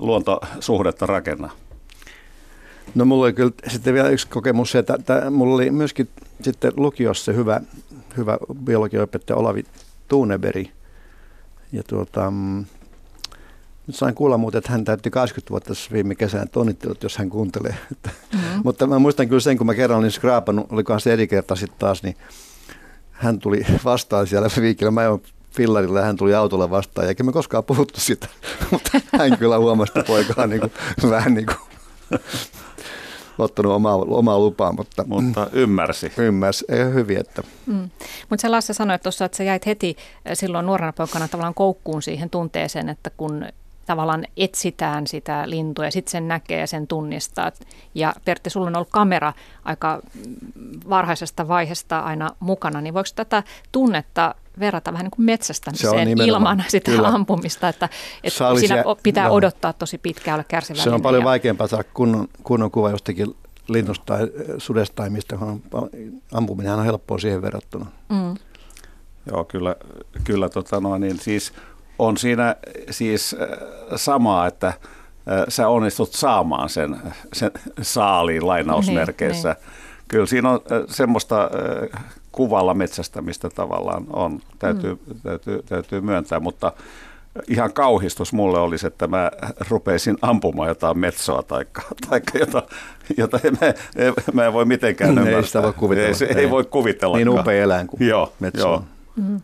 luontosuhdetta 0.00 1.06
rakenna? 1.06 1.50
No 2.94 3.04
mulla 3.04 3.24
oli 3.24 3.32
kyllä 3.32 3.52
sitten 3.68 3.94
vielä 3.94 4.08
yksi 4.08 4.28
kokemus, 4.28 4.74
että, 4.74 4.94
että 4.94 5.30
mulla 5.30 5.54
oli 5.54 5.70
myöskin 5.70 6.08
sitten 6.42 6.72
lukiossa 6.76 7.32
hyvä, 7.32 7.60
hyvä 8.16 8.38
biologiopettaja 8.64 9.36
Olavi 9.36 9.64
Tuuneberi. 10.08 10.70
Ja 11.72 11.82
tuota, 11.82 12.30
mm, 12.30 12.64
nyt 13.90 13.96
sain 13.96 14.14
kuulla 14.14 14.38
muuten, 14.38 14.58
että 14.58 14.72
hän 14.72 14.84
täytti 14.84 15.10
20 15.10 15.50
vuotta 15.50 15.74
viime 15.92 16.14
kesänä, 16.14 16.46
onnittelut, 16.56 17.02
jos 17.02 17.16
hän 17.16 17.30
kuuntelee. 17.30 17.76
Mm-hmm. 17.90 18.60
Mutta 18.64 18.86
mä 18.86 18.98
muistan 18.98 19.28
kyllä 19.28 19.40
sen, 19.40 19.58
kun 19.58 19.66
mä 19.66 19.74
kerran 19.74 19.98
olin 19.98 20.10
skraapannut, 20.10 20.72
olikohan 20.72 21.00
se 21.00 21.12
eri 21.12 21.28
kerta 21.28 21.56
sitten 21.56 21.78
taas, 21.78 22.02
niin 22.02 22.16
hän 23.10 23.38
tuli 23.38 23.66
vastaan 23.84 24.26
siellä 24.26 24.48
viikillä. 24.60 24.90
Mä 24.90 25.02
fillarilla 25.56 25.98
ja 25.98 26.04
hän 26.04 26.16
tuli 26.16 26.34
autolla 26.34 26.70
vastaan, 26.70 27.08
eikä 27.08 27.24
me 27.24 27.32
koskaan 27.32 27.64
puhuttu 27.64 28.00
sitä, 28.00 28.28
mutta 28.70 29.00
hän 29.18 29.38
kyllä 29.38 29.58
huomasi, 29.58 29.92
että 29.96 30.06
poika 30.06 30.42
on 30.42 30.50
niin 30.50 30.60
kuin, 30.60 30.72
vähän 31.10 31.34
niin 31.34 31.46
kuin 31.46 31.58
ottanut 33.38 33.72
omaa, 33.72 33.96
omaa 33.96 34.38
lupaa, 34.38 34.72
mutta, 34.72 35.04
mutta 35.06 35.50
ymmärsi. 35.52 36.12
Ymmärsi, 36.18 36.64
ei 36.68 36.84
hyvin. 36.94 37.18
Että. 37.18 37.42
Mm. 37.66 37.90
Mutta 38.30 38.40
se 38.40 38.48
Lasse 38.48 38.72
sanoi 38.72 38.98
tuossa, 38.98 39.24
että 39.24 39.36
sä 39.36 39.44
jäit 39.44 39.66
heti 39.66 39.96
silloin 40.34 40.66
nuorena 40.66 40.92
poikana 40.92 41.28
tavallaan 41.28 41.54
koukkuun 41.54 42.02
siihen 42.02 42.30
tunteeseen, 42.30 42.88
että 42.88 43.10
kun 43.16 43.44
tavallaan 43.86 44.24
etsitään 44.36 45.06
sitä 45.06 45.50
lintua 45.50 45.84
ja 45.84 45.90
sitten 45.90 46.10
sen 46.10 46.28
näkee 46.28 46.60
ja 46.60 46.66
sen 46.66 46.86
tunnistaa. 46.86 47.52
Ja 47.94 48.14
Pertti, 48.24 48.50
sulla 48.50 48.66
on 48.66 48.76
ollut 48.76 48.88
kamera 48.90 49.32
aika 49.64 50.02
varhaisesta 50.88 51.48
vaiheesta 51.48 51.98
aina 51.98 52.30
mukana, 52.40 52.80
niin 52.80 52.94
voiko 52.94 53.08
tätä 53.14 53.42
tunnetta 53.72 54.34
verrata 54.60 54.92
vähän 54.92 55.04
niin 55.04 55.10
kuin 55.10 55.26
metsästämiseen 55.26 56.20
ilman 56.20 56.64
sitä 56.68 56.90
Kyllä. 56.90 57.08
ampumista, 57.08 57.68
että, 57.68 57.88
että 58.24 58.54
siinä 58.58 58.76
se, 58.76 58.82
pitää 59.02 59.28
no. 59.28 59.34
odottaa 59.34 59.72
tosi 59.72 59.98
pitkään 59.98 60.34
olla 60.34 60.44
kärsivällinen. 60.48 60.90
Se 60.90 60.94
on 60.94 61.02
paljon 61.02 61.24
vaikeampaa 61.24 61.66
saada 61.66 61.84
kunnon, 61.94 62.28
kunnon 62.42 62.70
kuva 62.70 62.90
jostakin 62.90 63.34
linnusta 63.68 64.04
tai 64.04 64.28
sudesta 64.58 64.96
tai 64.96 65.10
mistä 65.10 65.38
ampuminen 66.32 66.72
on 66.72 66.84
helppoa 66.84 67.18
siihen 67.18 67.42
verrattuna. 67.42 67.86
Mm. 68.08 68.34
Joo, 69.30 69.44
kyllä, 69.44 69.76
kyllä 70.24 70.48
tota 70.48 70.80
no, 70.80 70.98
niin 70.98 71.18
siis 71.18 71.52
on 72.00 72.16
siinä 72.16 72.56
siis 72.90 73.36
äh, 73.40 73.48
samaa, 73.96 74.46
että 74.46 74.66
äh, 74.66 74.74
sä 75.48 75.68
onnistut 75.68 76.12
saamaan 76.12 76.68
sen, 76.68 76.96
sen 77.32 77.50
saaliin 77.82 78.46
lainausmerkeissä. 78.46 79.48
Niin, 79.48 79.66
niin. 79.66 80.04
Kyllä 80.08 80.26
siinä 80.26 80.50
on 80.50 80.60
äh, 80.72 80.82
semmoista 80.88 81.50
kuvalla 82.32 82.74
metsästämistä 82.74 83.50
tavallaan 83.50 84.06
on, 84.12 84.40
täytyy, 84.58 84.94
mm. 84.94 85.20
täytyy, 85.22 85.62
täytyy 85.62 86.00
myöntää, 86.00 86.40
mutta 86.40 86.72
ihan 87.48 87.72
kauhistus 87.72 88.32
mulle 88.32 88.58
olisi, 88.58 88.86
että 88.86 89.06
mä 89.06 89.30
rupeisin 89.68 90.16
ampumaan 90.22 90.68
jotain 90.68 90.98
metsoa 90.98 91.42
tai 91.42 91.64
jota, 92.40 92.62
jota 93.16 93.38
mä, 93.60 93.74
mä 94.32 94.46
en 94.46 94.52
voi 94.52 94.64
mitenkään 94.64 95.10
ymmärtää. 95.10 95.36
Ei 95.36 95.44
sitä 95.44 95.62
voi 95.62 95.72
kuvitella. 95.72 96.08
Ei, 96.08 96.14
se, 96.14 96.24
ei, 96.24 96.36
ei 96.36 96.50
voi 96.50 96.64
kuvitella. 96.64 97.16
Niin 97.16 97.28
upea 97.28 97.62
eläin 97.62 97.86
kuin 97.86 98.08
joo, 98.08 98.32
metso 98.40 98.68
joo. 98.68 98.84
Mm. 99.16 99.40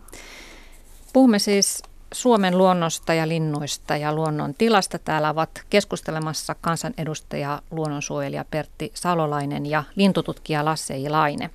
Puhumme 1.13 1.39
siis 1.39 1.83
Suomen 2.13 2.57
luonnosta 2.57 3.13
ja 3.13 3.27
linnuista 3.27 3.97
ja 3.97 4.13
luonnon 4.13 4.53
tilasta. 4.53 4.99
Täällä 4.99 5.29
ovat 5.29 5.49
keskustelemassa 5.69 6.55
kansanedustaja 6.61 7.61
luonnonsuojelija 7.71 8.45
Pertti 8.51 8.91
Salolainen 8.93 9.65
ja 9.65 9.83
lintututkija 9.95 10.65
Lasse 10.65 10.97
Ilaine. 10.97 11.49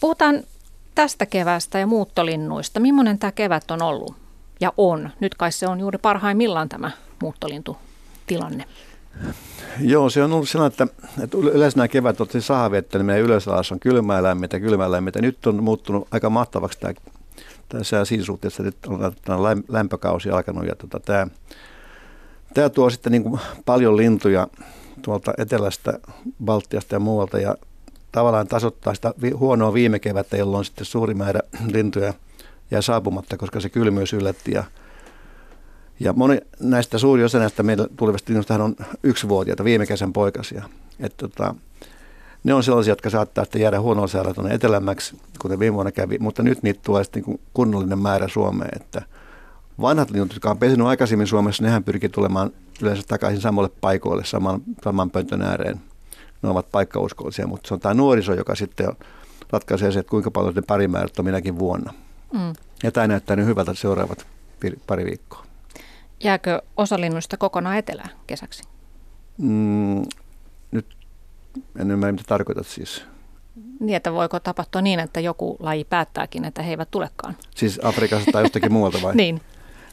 Puhutaan 0.00 0.42
tästä 0.94 1.26
kevästä 1.26 1.78
ja 1.78 1.86
muuttolinnuista. 1.86 2.80
Millainen 2.80 3.18
tämä 3.18 3.32
kevät 3.32 3.70
on 3.70 3.82
ollut 3.82 4.16
ja 4.60 4.72
on? 4.76 5.10
Nyt 5.20 5.34
kai 5.34 5.52
se 5.52 5.66
on 5.66 5.80
juuri 5.80 5.98
parhaimmillaan 5.98 6.68
tämä 6.68 6.90
muuttolintutilanne. 7.22 8.64
Joo, 9.80 10.10
se 10.10 10.22
on 10.22 10.32
ollut 10.32 10.48
sellainen, 10.48 10.72
että, 10.72 10.86
että 11.24 11.36
yleensä 11.36 11.76
nämä 11.76 11.88
kevät 11.88 12.20
on 12.20 12.28
sahavettä, 12.40 12.98
niin 12.98 13.06
meidän 13.06 13.24
yleisalassa 13.24 13.74
on 13.74 13.80
kylmää 13.80 14.22
lämmintä, 14.22 14.60
kylmää 14.60 14.90
lämmintä. 14.90 15.22
Nyt 15.22 15.46
on 15.46 15.62
muuttunut 15.62 16.08
aika 16.10 16.30
mahtavaksi 16.30 16.80
tämä, 16.80 16.94
tämä 17.68 17.84
sää 17.84 18.04
siinä 18.04 18.24
suhteessa, 18.24 18.62
että 18.62 18.90
nyt 18.90 19.00
on 19.04 19.12
tämä 19.24 19.38
lämpökausi 19.68 20.30
alkanut 20.30 20.66
ja 20.66 20.74
tota, 20.74 21.00
tämä, 21.00 21.26
tämä 22.54 22.68
tuo 22.68 22.90
sitten 22.90 23.12
niin 23.12 23.22
kuin 23.22 23.40
paljon 23.64 23.96
lintuja 23.96 24.48
tuolta 25.02 25.34
etelästä, 25.38 25.98
Baltiasta 26.44 26.94
ja 26.94 27.00
muualta 27.00 27.38
ja 27.38 27.54
tavallaan 28.12 28.48
tasoittaa 28.48 28.94
sitä 28.94 29.14
huonoa 29.38 29.74
viime 29.74 29.98
kevättä, 29.98 30.36
jolloin 30.36 30.64
sitten 30.64 30.84
suuri 30.84 31.14
määrä 31.14 31.40
lintuja 31.74 32.14
jää 32.70 32.82
saapumatta, 32.82 33.36
koska 33.36 33.60
se 33.60 33.68
kylmyys 33.68 34.12
yllätti. 34.12 34.52
Ja, 34.52 34.64
ja 36.00 36.12
moni 36.12 36.40
näistä, 36.60 36.98
suuri 36.98 37.24
osa 37.24 37.38
näistä 37.38 37.62
meidän 37.62 37.86
tulevista 37.96 38.30
linnuista 38.30 38.64
on 38.64 38.76
yksivuotiaita, 39.02 39.64
viime 39.64 39.86
kesän 39.86 40.12
poikasia. 40.12 40.64
Et 41.00 41.16
tota, 41.16 41.54
ne 42.48 42.54
on 42.54 42.62
sellaisia, 42.62 42.92
jotka 42.92 43.10
saattaa 43.10 43.44
sitten 43.44 43.62
jäädä 43.62 43.80
huonolla 43.80 44.08
säällä 44.08 44.34
tuonne 44.34 44.54
etelämmäksi, 44.54 45.20
kuten 45.38 45.58
viime 45.58 45.74
vuonna 45.74 45.92
kävi, 45.92 46.18
mutta 46.18 46.42
nyt 46.42 46.62
niitä 46.62 46.80
tulee 46.84 47.04
sitten 47.04 47.22
niin 47.26 47.40
kunnollinen 47.54 47.98
määrä 47.98 48.28
Suomeen, 48.28 48.80
että 48.80 49.02
vanhat 49.80 50.10
linnut, 50.10 50.32
jotka 50.32 50.50
on 50.50 50.58
pesinyt 50.58 50.86
aikaisemmin 50.86 51.26
Suomessa, 51.26 51.62
nehän 51.62 51.84
pyrkii 51.84 52.08
tulemaan 52.08 52.50
yleensä 52.82 53.02
takaisin 53.08 53.40
samalle 53.40 53.70
paikoille, 53.80 54.24
saman, 54.24 54.62
saman 54.84 55.10
pöntön 55.10 55.42
ääreen. 55.42 55.80
Ne 56.42 56.48
ovat 56.48 56.70
paikkauskollisia, 56.72 57.46
mutta 57.46 57.68
se 57.68 57.74
on 57.74 57.80
tämä 57.80 57.94
nuoriso, 57.94 58.34
joka 58.34 58.54
sitten 58.54 58.88
ratkaisee 59.50 59.92
se, 59.92 59.98
että 59.98 60.10
kuinka 60.10 60.30
paljon 60.30 60.54
ne 60.54 60.62
parimäärät 60.62 61.18
on 61.18 61.24
minäkin 61.24 61.58
vuonna. 61.58 61.94
Mm. 62.32 62.52
Ja 62.82 62.92
tämä 62.92 63.06
näyttää 63.06 63.36
nyt 63.36 63.46
hyvältä 63.46 63.74
seuraavat 63.74 64.26
pari 64.86 65.04
viikkoa. 65.04 65.44
Jääkö 66.24 66.62
osa 66.76 67.00
linnuista 67.00 67.36
kokonaan 67.36 67.76
etelään 67.76 68.10
kesäksi? 68.26 68.62
Mm, 69.38 70.02
en 71.78 71.90
ymmärrä, 71.90 72.12
mitä 72.12 72.24
tarkoitat 72.26 72.66
siis. 72.66 73.04
Niin, 73.80 73.96
että 73.96 74.12
voiko 74.12 74.40
tapahtua 74.40 74.80
niin, 74.80 75.00
että 75.00 75.20
joku 75.20 75.56
laji 75.60 75.84
päättääkin, 75.84 76.44
että 76.44 76.62
he 76.62 76.70
eivät 76.70 76.90
tulekaan? 76.90 77.36
Siis 77.56 77.80
Afrikasta 77.82 78.32
tai 78.32 78.42
jostakin 78.42 78.72
muualta 78.72 78.98
vai? 79.02 79.14
niin. 79.22 79.40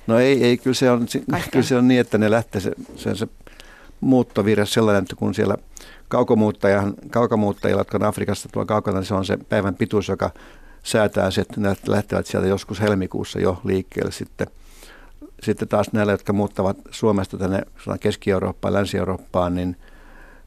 No 0.08 0.20
ei, 0.20 0.44
ei 0.44 0.58
kyllä, 0.58 0.74
se 0.74 0.92
on, 0.92 1.08
kyllä 1.52 1.66
se 1.66 1.76
on 1.76 1.88
niin, 1.88 2.00
että 2.00 2.18
ne 2.18 2.32
lähtee 2.32 2.62
se, 2.62 2.72
se, 2.96 3.16
se 3.16 3.28
muuttovire 4.02 4.66
sellainen, 4.66 5.04
että 5.04 5.16
kun 5.16 5.34
siellä 5.34 5.58
kaukomuuttajilla, 7.12 7.80
jotka 7.80 7.98
on 7.98 8.04
Afrikasta 8.04 8.50
tuolla 8.50 8.66
kaukana, 8.66 9.00
niin 9.00 9.06
se 9.08 9.14
on 9.14 9.26
se 9.26 9.38
päivän 9.38 9.76
pituus, 9.76 10.08
joka 10.08 10.30
säätää 10.84 11.32
se, 11.32 11.42
että 11.42 11.62
ne 11.62 11.76
lähtevät 11.88 12.28
sieltä 12.28 12.48
joskus 12.48 12.82
helmikuussa 12.82 13.40
jo 13.40 13.62
liikkeelle 13.64 14.12
sitten. 14.12 14.48
Sitten 15.44 15.68
taas 15.68 15.94
näillä, 15.94 16.14
jotka 16.14 16.34
muuttavat 16.34 16.78
Suomesta 16.92 17.38
tänne 17.38 17.62
Keski-Eurooppaan, 18.00 18.74
Länsi-Eurooppaan, 18.74 19.56
niin 19.56 19.78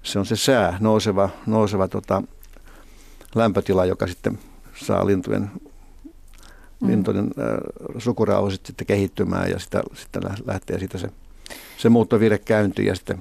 se 0.03 0.19
on 0.19 0.27
se 0.27 0.37
sää, 0.37 0.77
nouseva, 0.81 1.29
nouseva 1.47 1.89
tota, 1.89 2.23
lämpötila, 3.35 3.85
joka 3.85 4.07
sitten 4.07 4.39
saa 4.87 5.07
lintujen, 5.07 5.51
mm. 6.81 6.89
lintujen 6.89 7.25
äh, 7.25 7.95
sukurauhasit 7.99 8.67
sitten 8.67 8.87
kehittymään 8.87 9.51
ja 9.51 9.59
sitä, 9.59 9.83
sitten 9.95 10.23
lähtee 10.47 10.79
siitä 10.79 10.99
se, 10.99 11.09
se 11.79 11.89
muuttuvire 11.89 12.39
käyntiin 12.39 12.89
ja 12.89 12.95
sitten 12.95 13.19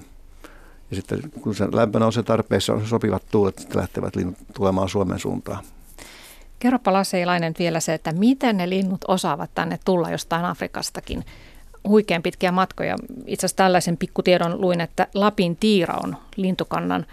ja 0.92 0.96
sitten 0.96 1.20
kun 1.42 1.56
se 1.56 1.68
lämpö 1.72 2.00
nousee 2.00 2.24
tarpeessa, 2.24 2.74
on 2.74 2.88
sopivat 2.88 3.24
tuulet, 3.32 3.60
sitten 3.60 3.78
lähtevät 3.78 4.16
linnut 4.16 4.38
tulemaan 4.54 4.90
Suomen 4.90 5.20
suuntaan. 5.20 5.64
Kerropa 6.60 6.94
Laseilainen 6.94 7.54
vielä 7.60 7.80
se, 7.80 7.94
että 7.94 8.12
miten 8.12 8.58
ne 8.58 8.70
linnut 8.70 9.06
osaavat 9.08 9.52
tänne 9.56 9.80
tulla 9.86 10.12
jostain 10.12 10.46
Afrikastakin. 10.46 11.26
Huikean 11.88 12.24
pitkiä 12.24 12.52
matkoja. 12.52 12.96
Itse 13.26 13.46
asiassa 13.46 13.58
tällaisen 13.58 13.98
pikkutiedon 13.98 14.62
luin, 14.62 14.82
että 14.82 15.08
Lapin 15.14 15.56
tiira 15.56 15.96
on 16.04 16.18
lintukannan 16.36 17.06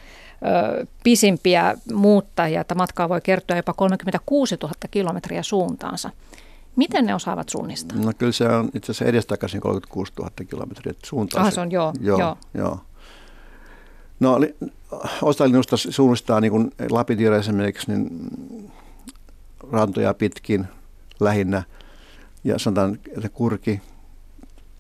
ö, 0.79 0.87
pisimpiä 1.05 1.75
muuttajia, 1.95 2.61
että 2.61 2.75
matkaa 2.75 3.09
voi 3.09 3.21
kertoa 3.21 3.57
jopa 3.57 3.73
36 3.73 4.57
000 4.63 4.75
kilometriä 4.91 5.43
suuntaansa. 5.43 6.11
Miten 6.77 7.07
ne 7.07 7.15
osaavat 7.15 7.49
suunnistaa? 7.49 7.99
No 7.99 8.13
kyllä 8.19 8.33
se 8.33 8.49
on 8.49 8.71
itse 8.75 8.93
asiassa 8.93 9.05
edestakaisin 9.05 9.61
36 9.61 10.13
000 10.19 10.31
kilometriä 10.51 10.95
suuntaan. 11.05 11.47
Ah, 11.47 11.53
se 11.53 11.61
on 11.61 11.71
joo. 11.71 11.93
Joo, 12.01 12.19
joo. 12.19 12.37
joo. 12.55 12.79
No 14.21 14.41
osa 15.23 15.45
linnusta 15.45 15.77
suunnistaa 15.77 16.41
niin 16.41 16.51
kuin 16.51 16.73
lapitiira 16.91 17.37
esimerkiksi 17.37 17.93
niin 17.93 18.31
rantoja 19.73 20.15
pitkin 20.15 20.67
lähinnä. 21.21 21.63
Ja 22.45 22.59
sanotaan, 22.59 22.99
että 23.17 23.29
kurki 23.29 23.81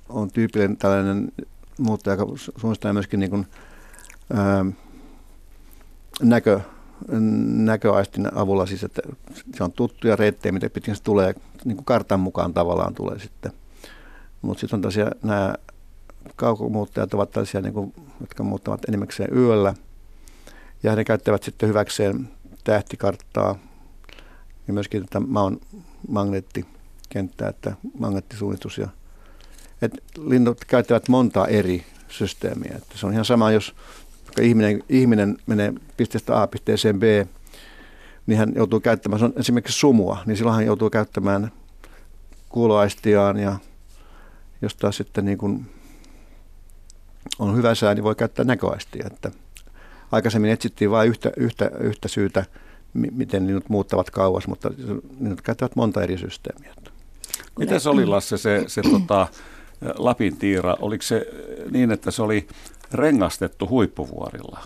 on 0.08 0.30
tyypillinen 0.30 0.76
tällainen 0.76 1.32
muuttaja, 1.78 2.16
joka 2.16 2.32
suunnistaa 2.36 2.92
myöskin 2.92 3.20
niin 3.20 3.30
kuin, 3.30 3.46
ää, 4.34 4.64
näkö, 6.22 6.60
näköaistin 7.46 8.36
avulla, 8.36 8.66
siis 8.66 8.84
että 8.84 9.02
se 9.56 9.64
on 9.64 9.72
tuttuja 9.72 10.16
reittejä, 10.16 10.52
miten 10.52 10.70
pitkin 10.70 10.96
se 10.96 11.02
tulee, 11.02 11.34
niin 11.64 11.76
kuin 11.76 11.84
kartan 11.84 12.20
mukaan 12.20 12.54
tavallaan 12.54 12.94
tulee 12.94 13.18
sitten. 13.18 13.52
Mutta 14.42 14.60
sitten 14.60 14.76
on 14.76 14.82
tosiaan 14.82 15.12
nämä 15.22 15.54
kaukomuuttajat 16.36 17.14
ovat 17.14 17.30
tällaisia, 17.30 17.60
niin 17.60 17.74
kuin, 17.74 17.94
jotka 18.20 18.42
muuttavat 18.42 18.84
enimmäkseen 18.88 19.36
yöllä. 19.36 19.74
Ja 20.82 20.96
ne 20.96 21.04
käyttävät 21.04 21.42
sitten 21.42 21.68
hyväkseen 21.68 22.28
tähtikarttaa 22.64 23.58
ja 24.66 24.72
myöskin 24.72 25.02
tätä 25.02 25.20
maun 25.20 25.60
magneettikenttää, 26.08 27.48
että 27.48 27.76
magneettisuunnitus. 27.98 28.78
Ja, 28.78 28.88
että 29.84 30.02
linnut 30.26 30.64
käyttävät 30.64 31.08
monta 31.08 31.46
eri 31.46 31.84
systeemiä. 32.08 32.72
Että 32.76 32.98
se 32.98 33.06
on 33.06 33.12
ihan 33.12 33.24
sama, 33.24 33.50
jos 33.50 33.74
ihminen, 34.40 34.82
ihminen 34.88 35.38
menee 35.46 35.72
pisteestä 35.96 36.42
A 36.42 36.46
pisteeseen 36.46 37.00
B, 37.00 37.02
niin 38.26 38.38
hän 38.38 38.52
joutuu 38.56 38.80
käyttämään, 38.80 39.18
se 39.18 39.24
on 39.24 39.32
esimerkiksi 39.36 39.78
sumua, 39.78 40.18
niin 40.26 40.36
silloin 40.36 40.56
hän 40.56 40.66
joutuu 40.66 40.90
käyttämään 40.90 41.52
kuuloaistiaan 42.48 43.36
ja 43.36 43.56
jos 44.62 44.76
taas 44.76 44.96
sitten 44.96 45.24
niin 45.24 45.38
kuin 45.38 45.66
on 47.38 47.56
hyvä 47.56 47.74
sää, 47.74 47.94
niin 47.94 48.04
voi 48.04 48.14
käyttää 48.14 48.44
näköaistia. 48.44 49.06
Että 49.06 49.30
aikaisemmin 50.12 50.50
etsittiin 50.50 50.90
vain 50.90 51.08
yhtä, 51.08 51.32
yhtä, 51.36 51.70
yhtä 51.80 52.08
syytä, 52.08 52.44
miten 52.92 53.46
linnut 53.46 53.68
muuttavat 53.68 54.10
kauas, 54.10 54.48
mutta 54.48 54.70
linnut 55.20 55.40
käyttävät 55.40 55.76
monta 55.76 56.02
eri 56.02 56.18
systeemiä. 56.18 56.74
Miten 57.58 57.80
se 57.80 57.88
oli 57.88 58.06
Lasse 58.06 58.38
se, 58.38 58.64
se 58.66 58.82
tota, 58.82 59.26
Lapin 59.98 60.36
tiira? 60.36 60.76
Oliko 60.80 61.02
se 61.02 61.26
niin, 61.70 61.90
että 61.90 62.10
se 62.10 62.22
oli 62.22 62.46
rengastettu 62.92 63.68
huippuvuorilla? 63.68 64.60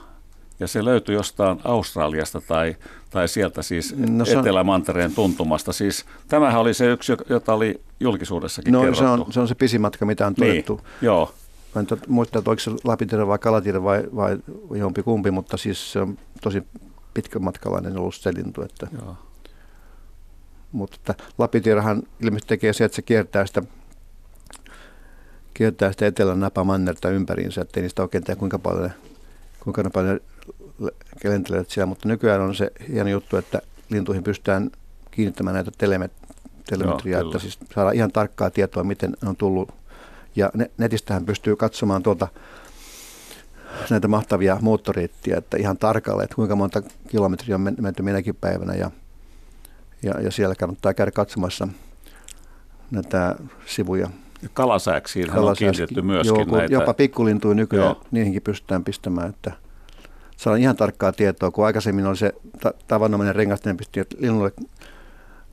Ja 0.61 0.67
se 0.67 0.85
löytyi 0.85 1.15
jostain 1.15 1.61
Australiasta 1.65 2.41
tai, 2.41 2.77
tai 3.11 3.29
sieltä 3.29 3.63
siis 3.63 3.97
no 3.97 4.25
on, 4.33 4.39
Etelämantereen 4.39 5.15
tuntumasta. 5.15 5.73
Siis 5.73 6.05
tämähän 6.29 6.61
oli 6.61 6.75
se 6.75 6.93
yksi, 6.93 7.13
jota 7.29 7.55
oli 7.55 7.81
julkisuudessakin 8.01 8.73
no, 8.73 8.81
kerrottu. 8.81 9.05
Se 9.05 9.09
on, 9.09 9.33
se 9.33 9.41
on 9.41 9.49
se 9.49 9.55
pisimatka, 9.55 10.07
mitä 10.07 10.27
on 10.27 10.35
niin, 10.41 10.51
todettu. 10.51 10.75
Niin, 10.75 10.85
joo. 11.03 11.35
Mä 11.75 11.81
en 11.81 11.87
muista, 12.09 12.39
että 12.39 12.51
oliko 12.51 12.61
se 12.61 12.71
Lapintietä 12.85 13.27
vai 13.27 13.39
Kalatiede 13.39 13.83
vai, 13.83 14.05
vai 14.17 14.39
jompi 14.75 15.03
kumpi, 15.03 15.31
mutta 15.31 15.57
siis 15.57 15.93
se 15.93 16.01
on 16.01 16.19
tosi 16.41 16.63
pitkämatkalainen 17.15 17.99
ollut 17.99 18.15
se 18.15 18.35
lintu. 18.35 18.63
Että, 18.63 18.87
Joo. 19.03 19.17
Mutta 20.73 20.97
että 20.97 21.25
Lapintierähän 21.39 22.03
ilmeisesti 22.21 22.49
tekee 22.49 22.73
se, 22.73 22.85
että 22.85 22.97
se 22.97 23.03
kiertää 23.03 23.47
sitä, 23.47 23.63
kiertää 25.59 25.93
sitä 25.93 26.07
etelän 26.07 26.41
napamannerta 26.41 27.11
ympäriinsä, 27.11 27.61
ettei 27.61 27.83
niistä 27.83 28.03
oikein 28.03 28.25
tiedä 28.25 28.39
kuinka 28.39 28.59
paljon, 28.59 28.91
kuinka 29.61 29.91
paljon 29.93 30.21
lentelevät 31.25 31.71
siellä. 31.71 31.87
Mutta 31.87 32.09
nykyään 32.09 32.41
on 32.41 32.55
se 32.55 32.73
hieno 32.89 33.11
juttu, 33.11 33.37
että 33.37 33.63
lintuihin 33.91 34.25
pystytään 34.25 34.71
kiinnittämään 35.11 35.55
näitä 35.55 35.71
telemet, 35.79 36.13
telemetriaa, 36.71 37.21
että 37.21 37.39
siis 37.39 37.59
saadaan 37.75 37.97
ihan 37.97 38.13
tarkkaa 38.13 38.51
tietoa, 38.51 38.85
miten 38.85 39.17
on 39.27 39.37
tullut 39.37 39.69
ja 40.37 40.51
netistähän 40.79 41.27
pystyy 41.27 41.57
katsomaan 41.57 42.03
tuolta 42.03 42.29
näitä 43.91 44.09
mahtavia 44.09 44.59
moottoreittiä, 44.61 45.37
että 45.37 45.57
ihan 45.57 45.79
tarkalleen, 45.79 46.25
että 46.25 46.37
kuinka 46.37 46.57
monta 46.57 46.83
kilometriä 47.09 47.55
on 47.55 47.75
menty 47.81 48.03
minäkin 48.03 48.35
päivänä 48.35 48.75
ja, 48.75 48.91
ja, 50.03 50.21
ja 50.21 50.31
siellä 50.31 50.55
kannattaa 50.55 50.95
käydä 50.95 51.11
katsomassa 51.11 51.69
näitä 52.91 53.37
sivuja. 53.67 54.11
Kalasääksiin 54.53 55.39
on 55.39 55.57
kiinnitetty 55.57 56.03
myöskin 56.03 56.47
joo, 56.49 56.59
näitä. 56.59 56.75
Jopa 56.75 56.95
pikkulintuja 56.95 57.55
nykyään, 57.55 57.87
joo. 57.87 58.03
niihinkin 58.11 58.43
pystytään 58.43 58.85
pistämään, 58.85 59.31
että 59.31 59.53
saadaan 60.37 60.61
ihan 60.61 60.77
tarkkaa 60.77 61.13
tietoa, 61.13 61.51
kun 61.51 61.67
aikaisemmin 61.67 62.07
oli 62.07 62.17
se 62.17 62.33
ta- 62.63 62.75
tavanomainen 62.89 63.37
rengastainen 63.37 63.77
pisti 63.77 64.01
linnulle 64.19 64.53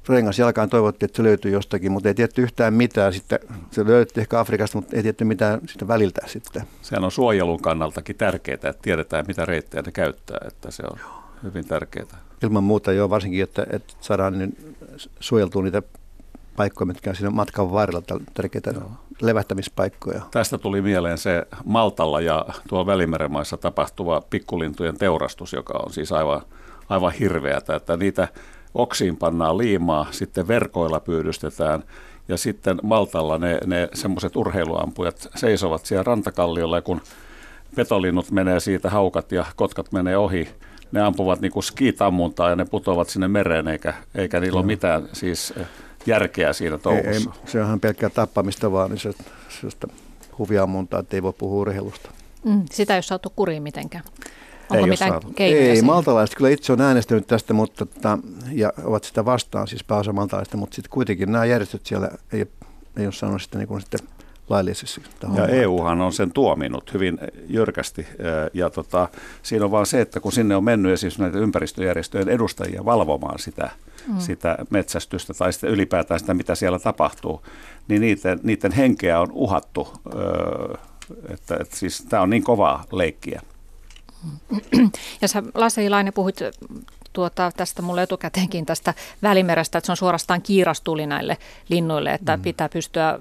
rengas 0.09 0.39
jalkaan 0.39 0.69
toivottiin, 0.69 1.07
että 1.07 1.17
se 1.17 1.23
löytyy 1.23 1.51
jostakin, 1.51 1.91
mutta 1.91 2.09
ei 2.09 2.15
tietty 2.15 2.41
yhtään 2.41 2.73
mitään. 2.73 3.13
Sitten 3.13 3.39
se 3.71 3.85
löytyy 3.85 4.21
ehkä 4.21 4.39
Afrikasta, 4.39 4.77
mutta 4.77 4.95
ei 4.95 5.03
tietty 5.03 5.23
mitään 5.23 5.61
sitä 5.67 5.87
väliltä 5.87 6.21
sitten. 6.25 6.63
Sehän 6.81 7.03
on 7.03 7.11
suojelun 7.11 7.61
kannaltakin 7.61 8.15
tärkeää, 8.15 8.55
että 8.55 8.73
tiedetään 8.81 9.25
mitä 9.27 9.45
reittejä 9.45 9.81
ne 9.85 9.91
käyttää, 9.91 10.37
että 10.47 10.71
se 10.71 10.83
on 10.91 10.99
hyvin 11.43 11.67
tärkeää. 11.67 12.05
Ilman 12.43 12.63
muuta 12.63 12.91
jo 12.91 13.09
varsinkin, 13.09 13.43
että, 13.43 13.67
että 13.69 13.93
saadaan 14.01 14.37
niin 14.39 14.75
suojeltua 15.19 15.63
niitä 15.63 15.81
paikkoja, 16.57 16.85
mitkä 16.85 17.09
on 17.09 17.15
siinä 17.15 17.29
matkan 17.29 17.71
varrella 17.71 18.01
tärkeitä 18.33 18.71
Joo. 18.71 18.91
levähtämispaikkoja. 19.21 20.21
Tästä 20.31 20.57
tuli 20.57 20.81
mieleen 20.81 21.17
se 21.17 21.47
Maltalla 21.65 22.21
ja 22.21 22.45
tuo 22.69 22.85
Välimeren 22.85 23.31
maissa 23.31 23.57
tapahtuva 23.57 24.21
pikkulintujen 24.29 24.97
teurastus, 24.97 25.53
joka 25.53 25.73
on 25.85 25.93
siis 25.93 26.11
aivan, 26.11 26.41
aivan 26.89 27.11
hirveätä, 27.11 27.75
että 27.75 27.97
niitä 27.97 28.27
oksiin 28.73 29.17
pannaan 29.17 29.57
liimaa, 29.57 30.07
sitten 30.11 30.47
verkoilla 30.47 30.99
pyydystetään 30.99 31.83
ja 32.27 32.37
sitten 32.37 32.77
Maltalla 32.83 33.37
ne, 33.37 33.59
ne 33.65 33.89
semmoiset 33.93 34.35
urheiluampujat 34.35 35.27
seisovat 35.35 35.85
siellä 35.85 36.03
rantakalliolla 36.03 36.77
ja 36.77 36.81
kun 36.81 37.01
petolinnut 37.75 38.31
menee 38.31 38.59
siitä, 38.59 38.89
haukat 38.89 39.31
ja 39.31 39.45
kotkat 39.55 39.91
menee 39.91 40.17
ohi, 40.17 40.49
ne 40.91 41.01
ampuvat 41.01 41.41
niin 41.41 41.51
kuin 41.51 41.63
skiitammuntaa 41.63 42.49
ja 42.49 42.55
ne 42.55 42.65
putoavat 42.65 43.09
sinne 43.09 43.27
mereen 43.27 43.67
eikä, 43.67 43.93
eikä 44.15 44.39
niillä 44.39 44.59
ole 44.59 44.65
mitään 44.65 45.09
siis 45.13 45.53
järkeä 46.05 46.53
siinä 46.53 46.77
touhussa. 46.77 47.09
Ei, 47.09 47.15
ei, 47.15 47.25
se 47.45 47.61
onhan 47.61 47.79
pelkkää 47.79 48.09
tappamista 48.09 48.71
vaan, 48.71 48.89
niin 48.89 48.99
se, 48.99 49.11
se 49.49 49.67
huviammuntaa, 50.37 50.99
että 50.99 51.17
ei 51.17 51.23
voi 51.23 51.33
puhua 51.33 51.61
urheilusta. 51.61 52.09
Mm, 52.43 52.61
sitä 52.71 52.93
ei 52.93 52.97
ole 52.97 53.03
saatu 53.03 53.33
kuriin 53.35 53.63
mitenkään. 53.63 54.03
Onko 54.69 54.85
Ei 54.85 54.89
mitään 54.89 55.21
keinoja 55.35 55.61
Ei, 55.61 55.67
siihen? 55.69 55.85
maltalaiset 55.85 56.35
kyllä 56.35 56.49
itse 56.49 56.73
on 56.73 56.81
äänestänyt 56.81 57.27
tästä, 57.27 57.53
mutta 57.53 57.85
tota, 57.85 58.19
ja 58.51 58.73
ovat 58.83 59.03
sitä 59.03 59.25
vastaan, 59.25 59.67
siis 59.67 59.83
pääosa 59.83 60.13
maltalaista, 60.13 60.57
mutta 60.57 60.75
sitten 60.75 60.89
kuitenkin 60.89 61.31
nämä 61.31 61.45
järjestöt 61.45 61.85
siellä 61.85 62.11
ei, 62.33 62.45
ei 62.97 63.05
ole 63.05 63.11
saanut 63.11 63.41
sitä 63.41 63.57
niin 63.57 63.67
kuin 63.67 63.81
sitten 63.81 63.99
laillisesti. 64.49 65.01
sitä 65.01 65.07
Ja 65.21 65.27
hommaa. 65.27 65.47
EUhan 65.47 66.01
on 66.01 66.13
sen 66.13 66.31
tuominut 66.31 66.93
hyvin 66.93 67.17
jyrkästi. 67.47 68.07
Ja 68.53 68.69
tota, 68.69 69.09
siinä 69.43 69.65
on 69.65 69.71
vaan 69.71 69.85
se, 69.85 70.01
että 70.01 70.19
kun 70.19 70.31
sinne 70.31 70.55
on 70.55 70.63
mennyt 70.63 70.93
esimerkiksi 70.93 71.21
näitä 71.21 71.37
ympäristöjärjestöjen 71.37 72.29
edustajia 72.29 72.85
valvomaan 72.85 73.39
sitä, 73.39 73.69
mm. 74.07 74.19
sitä 74.19 74.57
metsästystä 74.69 75.33
tai 75.33 75.53
sitten 75.53 75.69
ylipäätään 75.69 76.19
sitä, 76.19 76.33
mitä 76.33 76.55
siellä 76.55 76.79
tapahtuu, 76.79 77.45
niin 77.87 78.01
niiden, 78.01 78.39
niiden 78.43 78.71
henkeä 78.71 79.19
on 79.19 79.31
uhattu. 79.31 79.93
Että, 81.29 81.57
että 81.59 81.75
siis 81.77 82.05
tämä 82.09 82.23
on 82.23 82.29
niin 82.29 82.43
kovaa 82.43 82.83
leikkiä. 82.91 83.41
Ja 85.21 85.27
sä 85.27 85.43
Lasse 85.53 85.85
Ilainen 85.85 86.13
puhuit 86.13 86.39
tuota, 87.15 87.51
tästä 87.57 87.81
mulle 87.81 88.03
etukäteenkin 88.03 88.65
tästä 88.65 88.93
välimerestä, 89.23 89.77
että 89.77 89.85
se 89.85 89.91
on 89.91 89.97
suorastaan 89.97 90.41
kiirastuli 90.41 91.07
näille 91.07 91.37
linnuille, 91.69 92.13
että 92.13 92.37
mm. 92.37 92.43
pitää 92.43 92.69
pystyä 92.69 93.19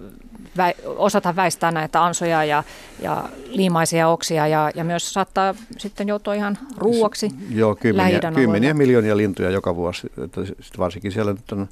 vä- 0.59 0.87
osata 0.97 1.37
väistää 1.37 1.71
näitä 1.71 2.05
ansoja 2.05 2.45
ja, 2.45 2.65
ja 3.03 3.29
liimaisia 3.47 4.09
oksia 4.09 4.47
ja, 4.47 4.71
ja 4.75 4.85
myös 4.85 5.13
saattaa 5.13 5.55
sitten 5.79 6.09
joutua 6.09 6.35
ihan 6.35 6.59
ruuaksi 6.77 7.31
Joo, 7.51 7.75
kymmeniä, 7.75 8.21
kymmeniä 8.35 8.75
miljoonia 8.75 9.17
lintuja 9.17 9.51
joka 9.51 9.77
vuosi. 9.77 10.07
Että 10.25 10.45
sit 10.45 10.79
varsinkin 10.79 11.13
siellä 11.13 11.33
nyt 11.33 11.53
on, 11.53 11.69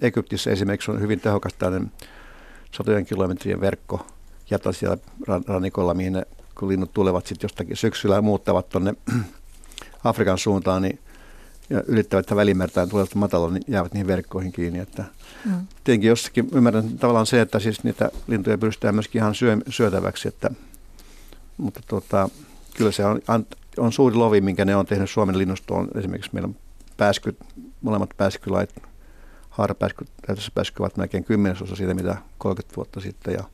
Egyptissä 0.00 0.50
esimerkiksi 0.50 0.90
on 0.90 1.00
hyvin 1.00 1.20
tehokas 1.20 1.54
tällainen 1.54 1.92
satojen 2.72 3.06
kilometrien 3.06 3.60
verkko 3.60 4.06
jätä 4.50 4.72
siellä 4.72 4.96
ran- 5.28 5.44
rannikolla, 5.48 5.94
mihin 5.94 6.12
ne, 6.12 6.22
kun 6.58 6.68
linnut 6.68 6.92
tulevat 6.92 7.26
sitten 7.26 7.44
jostakin 7.44 7.76
syksyllä 7.76 8.14
ja 8.14 8.22
muuttavat 8.22 8.68
tuonne 8.68 8.94
Afrikan 10.04 10.38
suuntaan, 10.38 10.82
niin 10.82 10.98
ja 11.70 11.82
ylittävät 11.86 12.30
ja 12.30 12.86
tulevat 12.86 13.14
matalla, 13.14 13.50
niin 13.50 13.62
jäävät 13.68 13.92
niihin 13.92 14.06
verkkoihin 14.06 14.52
kiinni. 14.52 14.78
Että 14.78 15.04
Mm. 15.46 15.66
Tietenkin 15.84 16.08
jossakin 16.08 16.48
ymmärrän 16.52 16.98
tavallaan 16.98 17.26
se, 17.26 17.40
että 17.40 17.58
siis 17.58 17.84
niitä 17.84 18.10
lintuja 18.26 18.58
pystytään 18.58 18.94
myöskin 18.94 19.18
ihan 19.18 19.34
syö, 19.34 19.56
syötäväksi, 19.68 20.28
että, 20.28 20.50
mutta 21.56 21.80
tota, 21.88 22.28
kyllä 22.76 22.92
se 22.92 23.04
on, 23.04 23.20
on 23.78 23.92
suuri 23.92 24.16
lovi, 24.16 24.40
minkä 24.40 24.64
ne 24.64 24.76
on 24.76 24.86
tehnyt 24.86 25.10
Suomen 25.10 25.38
linnustoon. 25.38 25.88
Esimerkiksi 25.98 26.30
meillä 26.32 26.46
on 26.46 26.56
pääskyt, 26.96 27.38
molemmat 27.82 28.10
pääskylait, 28.16 28.70
haarapääskyt, 29.50 30.08
pääsky 30.54 30.82
ovat 30.82 30.96
melkein 30.96 31.24
kymmenesosa 31.24 31.76
siitä, 31.76 31.94
mitä 31.94 32.16
30 32.38 32.76
vuotta 32.76 33.00
sitten. 33.00 33.34
Ja 33.34 33.44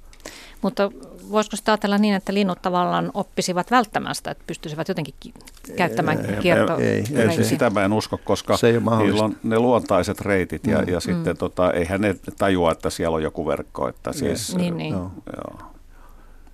Mutta 0.62 0.90
voisiko 1.30 1.56
sitä 1.56 1.72
ajatella 1.72 1.98
niin, 1.98 2.14
että 2.14 2.34
linnut 2.34 2.62
tavallaan 2.62 3.10
oppisivat 3.14 3.70
välttämään 3.70 4.14
sitä, 4.14 4.30
että 4.30 4.44
pystyisivät 4.46 4.88
jotenkin 4.88 5.14
ki- 5.20 5.34
käyttämään 5.76 6.24
Ei, 6.26 6.36
kierto 6.36 6.76
ei, 6.78 6.86
ei, 6.86 7.04
Ei, 7.16 7.26
reikiä? 7.26 7.44
sitä 7.44 7.70
mä 7.70 7.84
en 7.84 7.92
usko, 7.92 8.18
koska 8.24 8.56
Se 8.56 8.66
ei 8.66 8.72
niillä 8.72 9.24
on 9.24 9.36
ne 9.42 9.58
luontaiset 9.58 10.20
reitit 10.20 10.66
ja, 10.66 10.78
Mm. 10.78 10.88
ja 10.88 11.00
sitten 11.00 11.36
tota, 11.36 11.72
eihän 11.72 12.00
ne 12.00 12.16
tajua, 12.38 12.72
että 12.72 12.90
siellä 12.90 13.14
on 13.14 13.22
joku 13.22 13.46
verkko. 13.46 13.88
Että 13.88 14.12
siis, 14.12 14.56
Niin, 14.56 14.76
niin. 14.76 14.92
Joo. 14.92 15.10
Joo, 15.36 15.68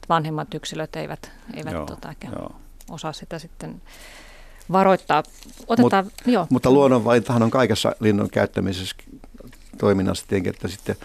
Vanhemmat 0.08 0.54
yksilöt 0.54 0.96
eivät, 0.96 1.30
eivät 1.56 1.72
joo, 1.72 1.86
tota, 1.86 2.08
ehkä 2.10 2.28
joo. 2.38 2.52
osaa 2.90 3.12
sitä 3.12 3.38
sitten 3.38 3.82
varoittaa. 4.72 5.22
Otetaan, 5.66 6.04
Mut, 6.04 6.12
joo. 6.26 6.46
Mutta 6.50 6.70
luonnonvalintahan 6.70 7.42
on 7.42 7.50
kaikessa 7.50 7.92
linnun 8.00 8.30
käyttämisessä 8.30 8.96
toiminnassa 9.78 10.24
tietenkin, 10.28 10.54
että 10.54 10.68
sitten 10.68 10.96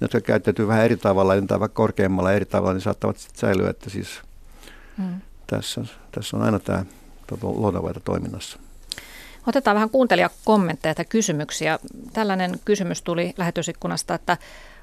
jotka 0.00 0.20
käyttäytyy 0.20 0.68
vähän 0.68 0.84
eri 0.84 0.96
tavalla, 0.96 1.34
niin 1.34 1.46
tai 1.46 1.60
vaikka 1.60 1.76
korkeammalla 1.76 2.32
eri 2.32 2.44
tavalla, 2.44 2.72
niin 2.72 2.80
saattavat 2.80 3.18
sitten 3.18 3.40
säilyä, 3.40 3.70
että 3.70 3.90
siis 3.90 4.08
Mm. 4.98 5.20
tässä, 5.46 5.80
tässä 6.12 6.36
on 6.36 6.42
aina 6.42 6.58
tämä 6.58 6.84
tota, 7.26 7.46
luonnonvalinta 7.46 8.00
toiminnassa. 8.00 8.58
Otetaan 9.46 9.74
vähän 9.74 9.90
kuuntelijakommentteja 9.90 10.94
tai 10.94 11.04
kysymyksiä. 11.04 11.78
Tällainen 12.12 12.60
kysymys 12.64 13.02
tuli 13.02 13.34
lähetysikkunasta, 13.36 14.14
että 14.14 14.38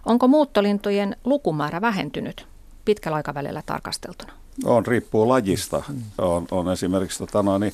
onko 0.06 0.28
muuttolintujen 0.28 1.16
lukumäärä 1.24 1.82
vähentynyt 1.82 2.48
pitkällä 2.86 3.16
aikavälillä 3.16 3.64
tarkasteltuna? 3.66 4.34
On, 4.66 4.86
riippuu 4.86 5.30
lajista. 5.30 5.84
On, 6.18 6.48
on 6.52 6.72
esimerkiksi 6.72 7.20
tota, 7.20 7.44
no, 7.44 7.58
niin, 7.58 7.74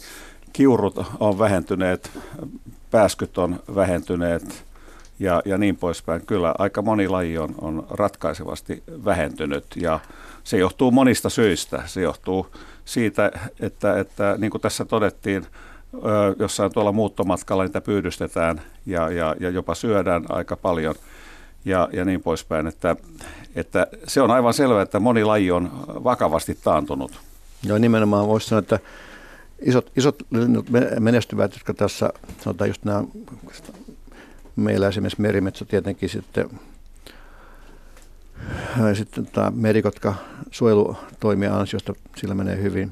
kiurut 0.54 0.96
on 1.20 1.40
vähentyneet, 1.40 2.12
pääskyt 2.92 3.38
on 3.38 3.60
vähentyneet 3.76 4.66
ja, 5.20 5.42
ja 5.46 5.58
niin 5.58 5.78
poispäin. 5.78 6.26
Kyllä 6.26 6.56
aika 6.58 6.82
moni 6.82 7.08
laji 7.08 7.38
on, 7.38 7.56
on 7.62 7.88
ratkaisevasti 7.90 8.84
vähentynyt 9.06 9.66
ja 9.76 10.00
se 10.44 10.58
johtuu 10.58 10.92
monista 10.92 11.30
syistä. 11.30 11.84
Se 11.86 12.02
johtuu 12.02 12.48
siitä, 12.86 13.32
että, 13.60 14.00
että 14.00 14.36
niin 14.38 14.52
kuin 14.52 14.62
tässä 14.62 14.86
todettiin, 14.86 15.46
jossain 16.40 16.74
tuolla 16.74 16.92
muuttomatkalla 16.92 17.64
niitä 17.64 17.82
pyydystetään 17.82 18.62
ja, 18.86 19.10
ja, 19.10 19.36
ja 19.40 19.50
jopa 19.50 19.76
syödään 19.76 20.26
aika 20.30 20.56
paljon 20.56 20.96
ja, 21.66 21.90
ja 21.94 22.06
niin 22.06 22.22
poispäin. 22.22 22.68
Että, 22.68 22.96
että 23.56 23.88
se 24.08 24.22
on 24.22 24.32
aivan 24.32 24.54
selvää, 24.54 24.82
että 24.82 25.00
moni 25.00 25.24
laji 25.24 25.52
on 25.52 25.72
vakavasti 25.88 26.58
taantunut. 26.64 27.12
Joo, 27.64 27.78
nimenomaan 27.78 28.28
voisi 28.28 28.48
sanoa, 28.48 28.60
että 28.60 28.80
isot, 29.62 29.92
isot 29.98 30.16
menestyvät, 31.00 31.54
jotka 31.54 31.74
tässä, 31.74 32.14
sanotaan 32.42 32.70
just 32.70 32.86
nämä, 32.86 33.04
meillä 34.62 34.88
esimerkiksi 34.88 35.22
merimetsä 35.22 35.66
tietenkin 35.66 36.10
sitten, 36.10 36.50
ja 38.88 38.96
sitten 38.96 39.26
tämä 39.26 39.52
merikotka 39.56 40.16
suojelutoimia 40.52 41.58
ansiosta, 41.58 41.94
sillä 42.16 42.34
menee 42.34 42.62
hyvin. 42.62 42.92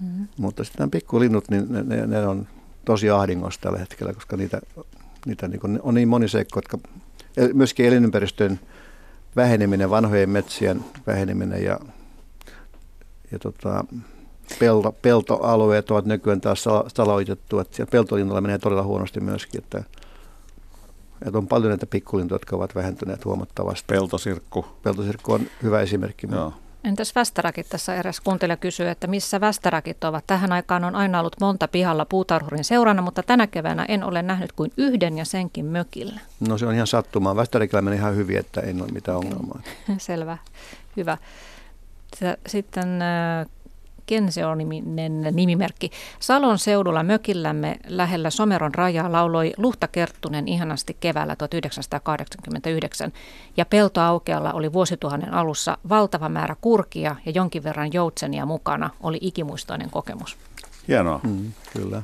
Mm. 0.00 0.28
Mutta 0.36 0.64
sitten 0.64 0.78
nämä 0.78 0.90
pikkulinnut, 0.90 1.48
niin 1.48 1.66
ne, 1.68 1.82
ne, 1.82 2.06
ne 2.06 2.26
on 2.26 2.48
tosi 2.84 3.10
ahdingossa 3.10 3.60
tällä 3.60 3.78
hetkellä, 3.78 4.12
koska 4.12 4.36
niitä, 4.36 4.60
niitä 5.26 5.48
niin 5.48 5.60
kuin, 5.60 5.80
on 5.82 5.94
niin 5.94 6.08
moni 6.08 6.28
seikko, 6.28 6.58
jotka 6.58 6.78
myöskin 7.52 7.86
elinympäristön 7.86 8.60
väheneminen, 9.36 9.90
vanhojen 9.90 10.30
metsien 10.30 10.84
väheneminen 11.06 11.64
ja, 11.64 11.80
ja 13.32 13.38
tota, 13.38 13.84
pelto, 14.58 14.92
peltoalueet 14.92 15.90
ovat 15.90 16.06
nykyään 16.06 16.40
taas 16.40 16.64
saloitettu, 16.94 17.58
että 17.58 17.76
siellä 17.76 18.40
menee 18.40 18.58
todella 18.58 18.82
huonosti 18.82 19.20
myöskin, 19.20 19.62
että, 19.62 19.84
että 21.26 21.38
on 21.38 21.46
paljon 21.46 21.70
näitä 21.70 21.86
pikkulintuja, 21.86 22.34
jotka 22.34 22.56
ovat 22.56 22.74
vähentyneet 22.74 23.24
huomattavasti. 23.24 23.84
Peltosirkku. 23.86 24.66
Peltosirkku 24.82 25.32
on 25.32 25.40
hyvä 25.62 25.80
esimerkki. 25.80 26.26
Joo. 26.30 26.52
Entäs 26.84 27.14
västärakit? 27.14 27.68
Tässä 27.68 27.94
eräs 27.94 28.20
kuuntelija 28.20 28.56
kysyy, 28.56 28.88
että 28.88 29.06
missä 29.06 29.40
västärakit 29.40 30.04
ovat. 30.04 30.24
Tähän 30.26 30.52
aikaan 30.52 30.84
on 30.84 30.94
aina 30.94 31.20
ollut 31.20 31.36
monta 31.40 31.68
pihalla 31.68 32.04
puutarhurin 32.04 32.64
seurana, 32.64 33.02
mutta 33.02 33.22
tänä 33.22 33.46
keväänä 33.46 33.84
en 33.88 34.04
ole 34.04 34.22
nähnyt 34.22 34.52
kuin 34.52 34.72
yhden 34.76 35.18
ja 35.18 35.24
senkin 35.24 35.64
mökillä. 35.64 36.20
No 36.40 36.58
se 36.58 36.66
on 36.66 36.74
ihan 36.74 36.86
sattumaa. 36.86 37.36
Västärikillä 37.36 37.82
meni 37.82 37.96
ihan 37.96 38.16
hyvin, 38.16 38.38
että 38.38 38.60
ei 38.60 38.74
ole 38.80 38.92
mitään 38.92 39.18
ongelmaa. 39.18 39.60
Selvä, 39.98 40.38
hyvä. 40.96 41.18
Sitten 42.46 42.98
äh, 44.06 44.16
Kense 44.16 44.46
on 44.46 44.58
niminen 44.58 45.22
nimimerkki. 45.32 45.90
Salon 46.20 46.58
seudulla 46.58 47.02
mökillämme 47.02 47.76
lähellä 47.88 48.30
Someron 48.30 48.74
rajaa 48.74 49.12
lauloi 49.12 49.52
Luhta 49.56 49.88
Kerttunen 49.88 50.48
ihanasti 50.48 50.96
keväällä 51.00 51.36
1989. 51.36 53.12
Ja 53.56 53.66
peltoaukealla 53.66 54.52
oli 54.52 54.72
vuosituhannen 54.72 55.34
alussa 55.34 55.78
valtava 55.88 56.28
määrä 56.28 56.56
kurkia 56.60 57.16
ja 57.26 57.32
jonkin 57.32 57.64
verran 57.64 57.92
joutsenia 57.92 58.46
mukana. 58.46 58.90
Oli 59.02 59.18
ikimuistoinen 59.20 59.90
kokemus. 59.90 60.36
Hienoa. 60.88 61.20
Mm, 61.22 61.52
kyllä. 61.72 62.02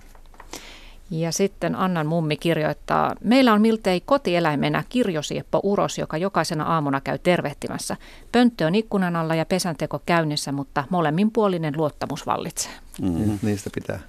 Ja 1.13 1.33
sitten 1.33 1.77
Annan 1.77 2.07
mummi 2.07 2.37
kirjoittaa, 2.37 3.15
meillä 3.25 3.53
on 3.53 3.61
miltei 3.61 4.01
kotieläimenä 4.01 4.85
kirjosieppo 4.89 5.61
Uros, 5.63 5.99
joka 5.99 6.17
jokaisena 6.17 6.65
aamuna 6.65 7.01
käy 7.01 7.19
tervehtimässä. 7.19 7.97
Pönttö 8.33 8.67
on 8.67 8.75
ikkunan 8.75 9.17
alla 9.17 9.35
ja 9.35 9.47
pesänteko 9.47 10.03
käynnissä, 10.07 10.53
mutta 10.53 10.85
molemminpuolinen 10.91 11.75
luottamus 11.77 12.27
vallitsee. 12.27 12.73
Mm-hmm. 13.03 13.39
Niistä 13.43 13.71
pitää. 13.75 14.01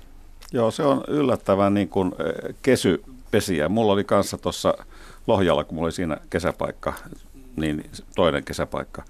Joo, 0.54 0.72
se 0.72 0.84
on 0.84 1.04
yllättävän 1.08 1.74
niin 1.74 1.89
kuin 1.89 2.12
eh, 2.20 2.56
kesypesiä. 2.62 3.70
Mulla 3.70 3.94
oli 3.94 4.04
kanssa 4.04 4.38
tuossa 4.38 4.74
Lohjalla, 5.28 5.63
kun 5.63 5.76
mulla 5.76 5.86
oli 5.86 5.92
siinä 5.92 6.18
kesäpaikka, 6.30 6.94
niin 7.56 7.89
toinen 8.16 8.44
kesäpaikka, 8.44 9.04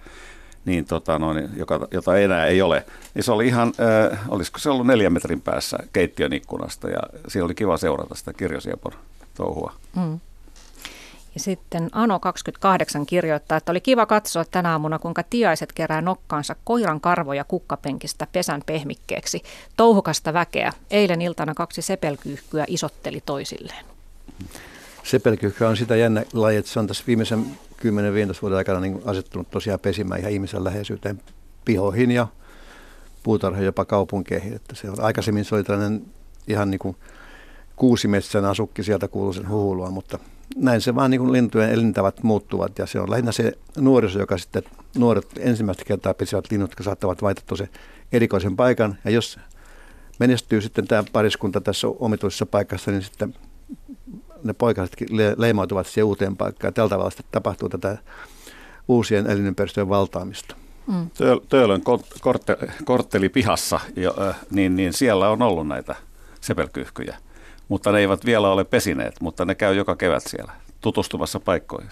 niin 0.65 0.85
tota 0.85 1.19
noin, 1.19 1.49
joka, 1.57 1.87
jota 1.91 2.17
enää 2.17 2.45
ei 2.45 2.61
ole. 2.61 2.85
Niin 3.13 3.23
se 3.23 3.31
oli 3.31 3.47
ihan, 3.47 3.73
äh, 4.11 4.19
olisiko 4.29 4.59
se 4.59 4.69
ollut 4.69 4.87
neljän 4.87 5.13
metrin 5.13 5.41
päässä 5.41 5.77
keittiön 5.93 6.33
ikkunasta 6.33 6.89
ja 6.89 6.99
siinä 7.27 7.45
oli 7.45 7.55
kiva 7.55 7.77
seurata 7.77 8.15
sitä 8.15 8.33
kirjosiepon 8.33 8.91
touhua. 9.33 9.73
Mm. 9.95 10.19
Ja 11.33 11.39
sitten 11.39 11.89
Ano28 11.93 13.05
kirjoittaa, 13.07 13.57
että 13.57 13.71
oli 13.71 13.81
kiva 13.81 14.05
katsoa 14.05 14.45
tänä 14.45 14.71
aamuna, 14.71 14.99
kuinka 14.99 15.23
tiaiset 15.23 15.73
kerää 15.73 16.01
nokkaansa 16.01 16.55
koiran 16.63 17.01
karvoja 17.01 17.43
kukkapenkistä 17.43 18.27
pesän 18.31 18.61
pehmikkeeksi. 18.65 19.43
Touhukasta 19.77 20.33
väkeä. 20.33 20.71
Eilen 20.91 21.21
iltana 21.21 21.53
kaksi 21.53 21.81
sepelkyyhkyä 21.81 22.65
isotteli 22.67 23.21
toisilleen. 23.25 23.85
Sepelkyhkä 25.03 25.69
on 25.69 25.77
sitä 25.77 25.95
jännä 25.95 26.23
laji, 26.33 26.57
että 26.57 26.71
se 26.71 26.79
on 26.79 26.87
tässä 26.87 27.03
viimeisen 27.07 27.45
10-15 27.81 27.85
vuoden 28.41 28.57
aikana 28.57 28.79
niin 28.79 29.01
asettunut 29.05 29.51
tosiaan 29.51 29.79
pesimään 29.79 30.19
ihan 30.19 30.31
ihmisen 30.31 30.63
läheisyyteen 30.63 31.21
pihoihin 31.65 32.11
ja 32.11 32.27
puutarhoja 33.23 33.65
jopa 33.65 33.85
kaupunkeihin. 33.85 34.53
Että 34.53 34.75
se 34.75 34.89
on, 34.89 35.01
aikaisemmin 35.01 35.45
se 35.45 35.55
oli 35.55 35.63
tällainen 35.63 36.05
ihan 36.47 36.71
niin 36.71 36.79
kuin 36.79 36.95
kuusimetsän 37.75 38.45
asukki, 38.45 38.83
sieltä 38.83 39.07
kuuluu 39.07 39.33
sen 39.33 39.49
huulua, 39.49 39.89
mutta 39.89 40.19
näin 40.55 40.81
se 40.81 40.95
vaan 40.95 41.11
niin 41.11 41.21
kuin 41.21 41.31
lintujen 41.31 41.71
elintavat 41.71 42.23
muuttuvat 42.23 42.79
ja 42.79 42.85
se 42.85 42.99
on 42.99 43.11
lähinnä 43.11 43.31
se 43.31 43.53
nuoriso, 43.77 44.19
joka 44.19 44.37
sitten 44.37 44.63
nuoret 44.97 45.27
ensimmäistä 45.39 45.85
kertaa 45.85 46.13
pesivät 46.13 46.51
linnut, 46.51 46.69
jotka 46.69 46.83
saattavat 46.83 47.21
vaihtaa 47.21 47.57
se 47.57 47.69
erikoisen 48.11 48.55
paikan 48.55 48.97
ja 49.05 49.11
jos 49.11 49.39
menestyy 50.19 50.61
sitten 50.61 50.87
tämä 50.87 51.03
pariskunta 51.11 51.61
tässä 51.61 51.87
omituisessa 51.87 52.45
paikassa, 52.45 52.91
niin 52.91 53.03
sitten 53.03 53.35
ne 54.43 54.53
poikasetkin 54.53 55.07
leimautuvat 55.37 55.87
siihen 55.87 56.05
uuteen 56.05 56.37
paikkaan. 56.37 56.67
Ja 56.67 56.71
tällä 56.71 56.89
tavalla 56.89 57.09
sitten 57.09 57.25
tapahtuu 57.31 57.69
tätä 57.69 57.97
uusien 58.87 59.27
elinympäristöjen 59.27 59.89
valtaamista. 59.89 60.55
Mm. 60.87 61.09
Töölön 61.49 61.81
kortteli 62.85 63.29
pihassa, 63.29 63.79
niin, 64.51 64.75
niin 64.75 64.93
siellä 64.93 65.29
on 65.29 65.41
ollut 65.41 65.67
näitä 65.67 65.95
sepelkyyhkyjä, 66.41 67.17
mutta 67.67 67.91
ne 67.91 67.99
eivät 67.99 68.25
vielä 68.25 68.49
ole 68.49 68.63
pesineet, 68.63 69.21
mutta 69.21 69.45
ne 69.45 69.55
käy 69.55 69.75
joka 69.75 69.95
kevät 69.95 70.23
siellä 70.27 70.51
tutustumassa 70.81 71.39
paikkoihin. 71.39 71.89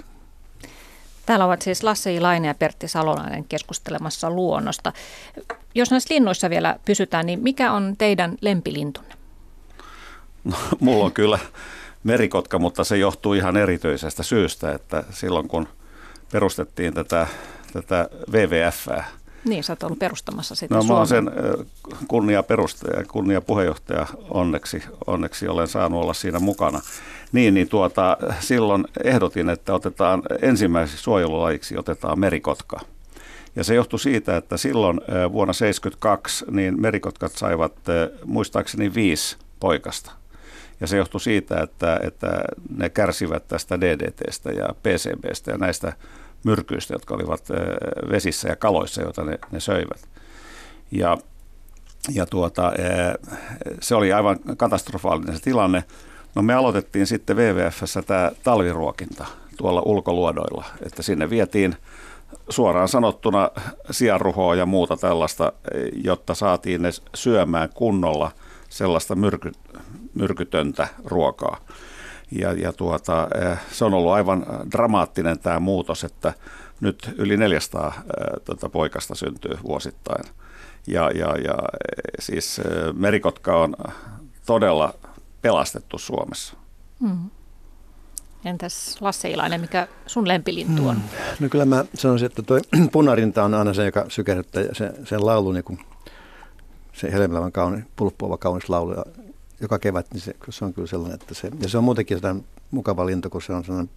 Täällä 1.25 1.45
ovat 1.45 1.61
siis 1.61 1.83
Lasse 1.83 2.13
Ilainen 2.13 2.47
ja 2.47 2.55
Pertti 2.55 2.87
Salolainen 2.87 3.43
keskustelemassa 3.43 4.29
luonnosta. 4.29 4.93
Jos 5.75 5.91
näissä 5.91 6.13
linnuissa 6.13 6.49
vielä 6.49 6.79
pysytään, 6.85 7.25
niin 7.25 7.43
mikä 7.43 7.71
on 7.71 7.95
teidän 7.97 8.37
lempilintunne? 8.41 9.15
No, 10.43 10.57
mulla 10.79 11.05
on 11.05 11.11
kyllä 11.11 11.39
merikotka, 12.03 12.59
mutta 12.59 12.83
se 12.83 12.97
johtuu 12.97 13.33
ihan 13.33 13.57
erityisestä 13.57 14.23
syystä, 14.23 14.71
että 14.71 15.03
silloin 15.09 15.47
kun 15.47 15.67
perustettiin 16.31 16.93
tätä, 16.93 17.27
tätä 17.73 18.09
WWF, 18.31 18.87
niin, 19.45 19.63
sä 19.63 19.73
oot 19.73 19.83
ollut 19.83 19.99
perustamassa 19.99 20.55
sitä 20.55 20.75
No 20.75 20.83
mä 20.83 20.93
oon 20.93 21.07
sen 21.07 21.31
kunnia 22.07 22.43
perustaja, 22.43 23.03
kunnia 23.05 23.41
puheenjohtaja 23.41 24.07
onneksi, 24.29 24.83
onneksi 25.07 25.47
olen 25.47 25.67
saanut 25.67 26.01
olla 26.01 26.13
siinä 26.13 26.39
mukana. 26.39 26.81
Niin, 27.31 27.53
niin 27.53 27.69
tuota, 27.69 28.17
silloin 28.39 28.85
ehdotin, 29.03 29.49
että 29.49 29.73
otetaan 29.73 30.23
ensimmäiseksi 30.41 31.03
suojelulajiksi 31.03 31.77
otetaan 31.77 32.19
merikotka. 32.19 32.79
Ja 33.55 33.63
se 33.63 33.75
johtui 33.75 33.99
siitä, 33.99 34.37
että 34.37 34.57
silloin 34.57 34.97
vuonna 35.07 35.53
1972 35.53 36.45
niin 36.51 36.81
merikotkat 36.81 37.31
saivat 37.31 37.73
muistaakseni 38.25 38.93
viisi 38.93 39.37
poikasta. 39.59 40.11
Ja 40.81 40.87
se 40.87 40.97
johtui 40.97 41.21
siitä, 41.21 41.61
että, 41.61 41.99
että 42.03 42.43
ne 42.77 42.89
kärsivät 42.89 43.47
tästä 43.47 43.81
DDTstä 43.81 44.51
ja 44.51 44.69
PCBstä 44.83 45.51
ja 45.51 45.57
näistä 45.57 45.93
myrkyistä, 46.43 46.93
jotka 46.93 47.15
olivat 47.15 47.47
vesissä 48.11 48.49
ja 48.49 48.55
kaloissa, 48.55 49.01
joita 49.01 49.23
ne, 49.23 49.39
ne 49.51 49.59
söivät. 49.59 50.09
Ja, 50.91 51.17
ja 52.13 52.25
tuota, 52.25 52.71
se 53.81 53.95
oli 53.95 54.13
aivan 54.13 54.39
katastrofaalinen 54.57 55.35
se 55.35 55.41
tilanne. 55.41 55.83
No 56.35 56.41
me 56.41 56.53
aloitettiin 56.53 57.07
sitten 57.07 57.37
WWFssä 57.37 58.01
tämä 58.01 58.31
talviruokinta 58.43 59.25
tuolla 59.57 59.81
ulkoluodoilla, 59.85 60.65
että 60.85 61.01
sinne 61.03 61.29
vietiin 61.29 61.75
suoraan 62.49 62.87
sanottuna 62.87 63.49
sianruhoa 63.91 64.55
ja 64.55 64.65
muuta 64.65 64.97
tällaista, 64.97 65.53
jotta 66.03 66.33
saatiin 66.35 66.81
ne 66.81 66.89
syömään 67.15 67.69
kunnolla 67.73 68.31
sellaista 68.69 69.15
myrky, 69.15 69.51
myrkytöntä 70.13 70.87
ruokaa. 71.05 71.57
Ja, 72.31 72.53
ja 72.53 72.73
tuota, 72.73 73.27
eh, 73.41 73.57
se 73.71 73.85
on 73.85 73.93
ollut 73.93 74.11
aivan 74.11 74.45
dramaattinen 74.71 75.39
tämä 75.39 75.59
muutos, 75.59 76.03
että 76.03 76.33
nyt 76.81 77.13
yli 77.17 77.37
400 77.37 77.87
äh, 77.87 77.93
tota, 78.45 78.69
poikasta 78.69 79.15
syntyy 79.15 79.57
vuosittain. 79.63 80.23
Ja, 80.87 81.11
ja, 81.11 81.35
ja 81.37 81.53
eh, 81.53 82.13
siis 82.19 82.61
merikotka 82.93 83.57
on 83.57 83.75
todella 84.45 84.93
pelastettu 85.41 85.97
Suomessa. 85.97 86.55
Hmm. 86.99 87.29
Entäs 88.45 88.97
Lasse 89.01 89.29
Ilainen, 89.29 89.61
mikä 89.61 89.87
sun 90.07 90.27
lempilintu 90.27 90.87
on? 90.87 90.95
Hmm. 90.95 91.03
No 91.39 91.49
kyllä 91.49 91.65
mä 91.65 91.85
sanoisin, 91.93 92.25
että 92.25 92.41
tuo 92.41 92.59
punarinta 92.91 93.43
on 93.43 93.53
aina 93.53 93.73
se, 93.73 93.85
joka 93.85 94.05
sykerryttää 94.07 94.63
se, 94.73 94.93
sen 95.05 95.25
laulu, 95.25 95.51
niin 95.51 95.63
kuin 95.63 95.79
se 96.93 97.11
helmelevän 97.11 97.51
kaunis, 97.51 97.83
pulppuava 97.95 98.37
kaunis 98.37 98.69
laulu. 98.69 98.93
Ja 98.93 99.05
joka 99.61 99.79
kevät, 99.79 100.07
niin 100.13 100.21
se, 100.21 100.35
se 100.49 100.65
on 100.65 100.73
kyllä 100.73 100.87
sellainen, 100.87 101.19
että 101.21 101.33
se, 101.33 101.51
ja 101.61 101.69
se 101.69 101.77
on 101.77 101.83
muutenkin 101.83 102.17
sellainen 102.17 102.43
mukava 102.71 103.05
lintu, 103.05 103.29
kun 103.29 103.41
se 103.41 103.53
on 103.53 103.63
sellainen 103.63 103.89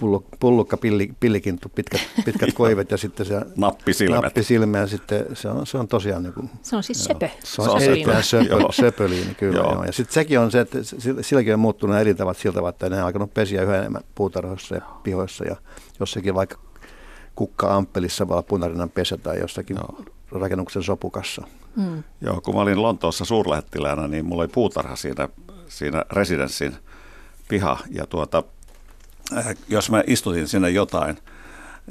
pullo, 0.00 0.24
pullukka, 0.40 0.76
pilli, 0.76 1.12
pillikintu, 1.20 1.68
pitkät, 1.68 2.00
pitkät 2.24 2.52
koivet 2.60 2.90
ja 2.90 2.96
sitten 2.96 3.26
se 3.26 3.40
nappisilmät. 3.56 4.22
nappisilmä 4.22 4.78
ja 4.78 4.86
sitten 4.86 5.26
se 5.34 5.48
on, 5.48 5.66
se 5.66 5.78
on 5.78 5.88
tosiaan 5.88 6.22
niin 6.22 6.32
kuin, 6.32 6.50
Se 6.62 6.76
on 6.76 6.82
siis 6.82 7.04
söpö. 7.04 7.28
Se 7.44 7.62
on 7.62 7.82
erittäin 7.82 8.24
söpö, 8.24 8.72
söpöliini 8.72 9.34
kyllä. 9.34 9.58
Joo. 9.58 9.72
Joo. 9.72 9.84
Ja 9.84 9.92
sitten 9.92 10.14
sekin 10.14 10.38
on 10.38 10.50
se, 10.50 10.60
että 10.60 10.78
silläkin 11.20 11.54
on 11.54 11.60
muuttunut 11.60 11.96
elintavat 11.96 12.36
siltä 12.36 12.54
tavalla, 12.54 12.70
että 12.70 12.90
ne 12.90 12.96
on 12.96 13.06
alkanut 13.06 13.34
pesiä 13.34 13.62
yhä 13.62 13.76
enemmän 13.76 14.02
puutarhoissa 14.14 14.74
ja 14.74 14.82
pihoissa 15.02 15.44
ja 15.44 15.56
jossakin 16.00 16.34
vaikka 16.34 16.58
kukka-amppelissa 17.34 18.28
vaan 18.28 18.44
punarinnan 18.44 18.90
pesä 18.90 19.16
tai 19.16 19.40
jossakin 19.40 19.76
Joo. 19.76 20.04
rakennuksen 20.30 20.82
sopukassa. 20.82 21.46
Mm. 21.76 22.02
Joo, 22.20 22.40
kun 22.40 22.54
mä 22.54 22.60
olin 22.60 22.82
Lontoossa 22.82 23.24
suurlähettiläänä, 23.24 24.08
niin 24.08 24.24
mulla 24.24 24.42
oli 24.42 24.48
puutarha 24.48 24.96
siinä, 24.96 25.28
siinä 25.68 26.04
residenssin 26.12 26.76
piha. 27.48 27.78
Ja 27.90 28.06
tuota, 28.06 28.42
äh, 29.36 29.56
jos 29.68 29.90
mä 29.90 30.02
istutin 30.06 30.48
sinne 30.48 30.70
jotain, 30.70 31.18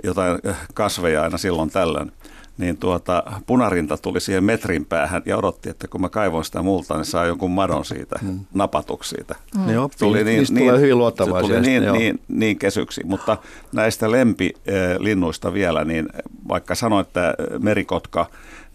jotain 0.03 0.39
äh, 0.47 0.67
kasveja 0.73 1.23
aina 1.23 1.37
silloin 1.37 1.69
tällöin, 1.69 2.11
niin 2.57 2.77
tuota, 2.77 3.23
punarinta 3.45 3.97
tuli 3.97 4.19
siihen 4.19 4.43
metrin 4.43 4.85
päähän 4.85 5.21
ja 5.25 5.37
odotti, 5.37 5.69
että 5.69 5.87
kun 5.87 6.01
mä 6.01 6.09
kaivoin 6.09 6.45
sitä 6.45 6.61
multa, 6.61 6.95
niin 6.95 7.05
saa 7.05 7.25
jonkun 7.25 7.51
madon 7.51 7.85
siitä, 7.85 8.15
mm. 8.21 8.39
napatuksi 8.53 9.09
siitä. 9.09 9.35
Mm. 9.57 9.73
Joo, 9.73 9.89
tuli 9.99 10.23
niin, 10.23 10.45
niin, 10.49 10.57
tulee 10.57 10.79
hyvin 10.79 10.97
luottavaisia. 10.97 11.55
Tuli 11.55 11.67
niin, 11.67 11.83
niin, 11.83 11.93
niin, 11.93 12.19
niin 12.27 12.59
kesyksi, 12.59 13.01
mutta 13.03 13.37
näistä 13.71 14.11
lempilinnuista 14.11 15.53
vielä, 15.53 15.83
niin 15.83 16.09
vaikka 16.47 16.75
sanoin, 16.75 17.05
että 17.05 17.33
merikotka, 17.59 18.25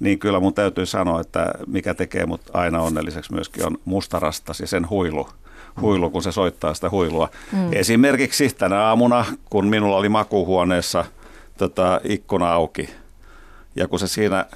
niin 0.01 0.19
kyllä 0.19 0.41
mun 0.41 0.55
täytyy 0.55 0.87
sanoa, 0.87 1.21
että 1.21 1.53
mikä 1.67 1.95
tekee 1.95 2.27
mut 2.27 2.41
aina 2.53 2.83
onnelliseksi 2.83 3.35
myöskin 3.35 3.67
on 3.67 3.79
mustarastas 3.85 4.61
ja 4.61 4.67
sen 4.67 4.91
huilu 4.91 5.29
huilu, 5.81 6.11
kun 6.11 6.23
se 6.23 6.33
soittaa 6.33 6.75
sitä 6.75 6.91
huilua. 6.91 7.29
Mm. 7.53 7.73
Esimerkiksi 7.73 8.49
tänä 8.59 8.81
aamuna, 8.81 9.25
kun 9.51 9.67
minulla 9.67 9.97
oli 9.97 10.09
makuuhuoneessa 10.09 11.05
tota, 11.59 12.01
ikkuna 12.05 12.53
auki, 12.53 12.91
ja 13.77 13.89
kun 13.89 13.99
se 13.99 14.09
siinä 14.09 14.47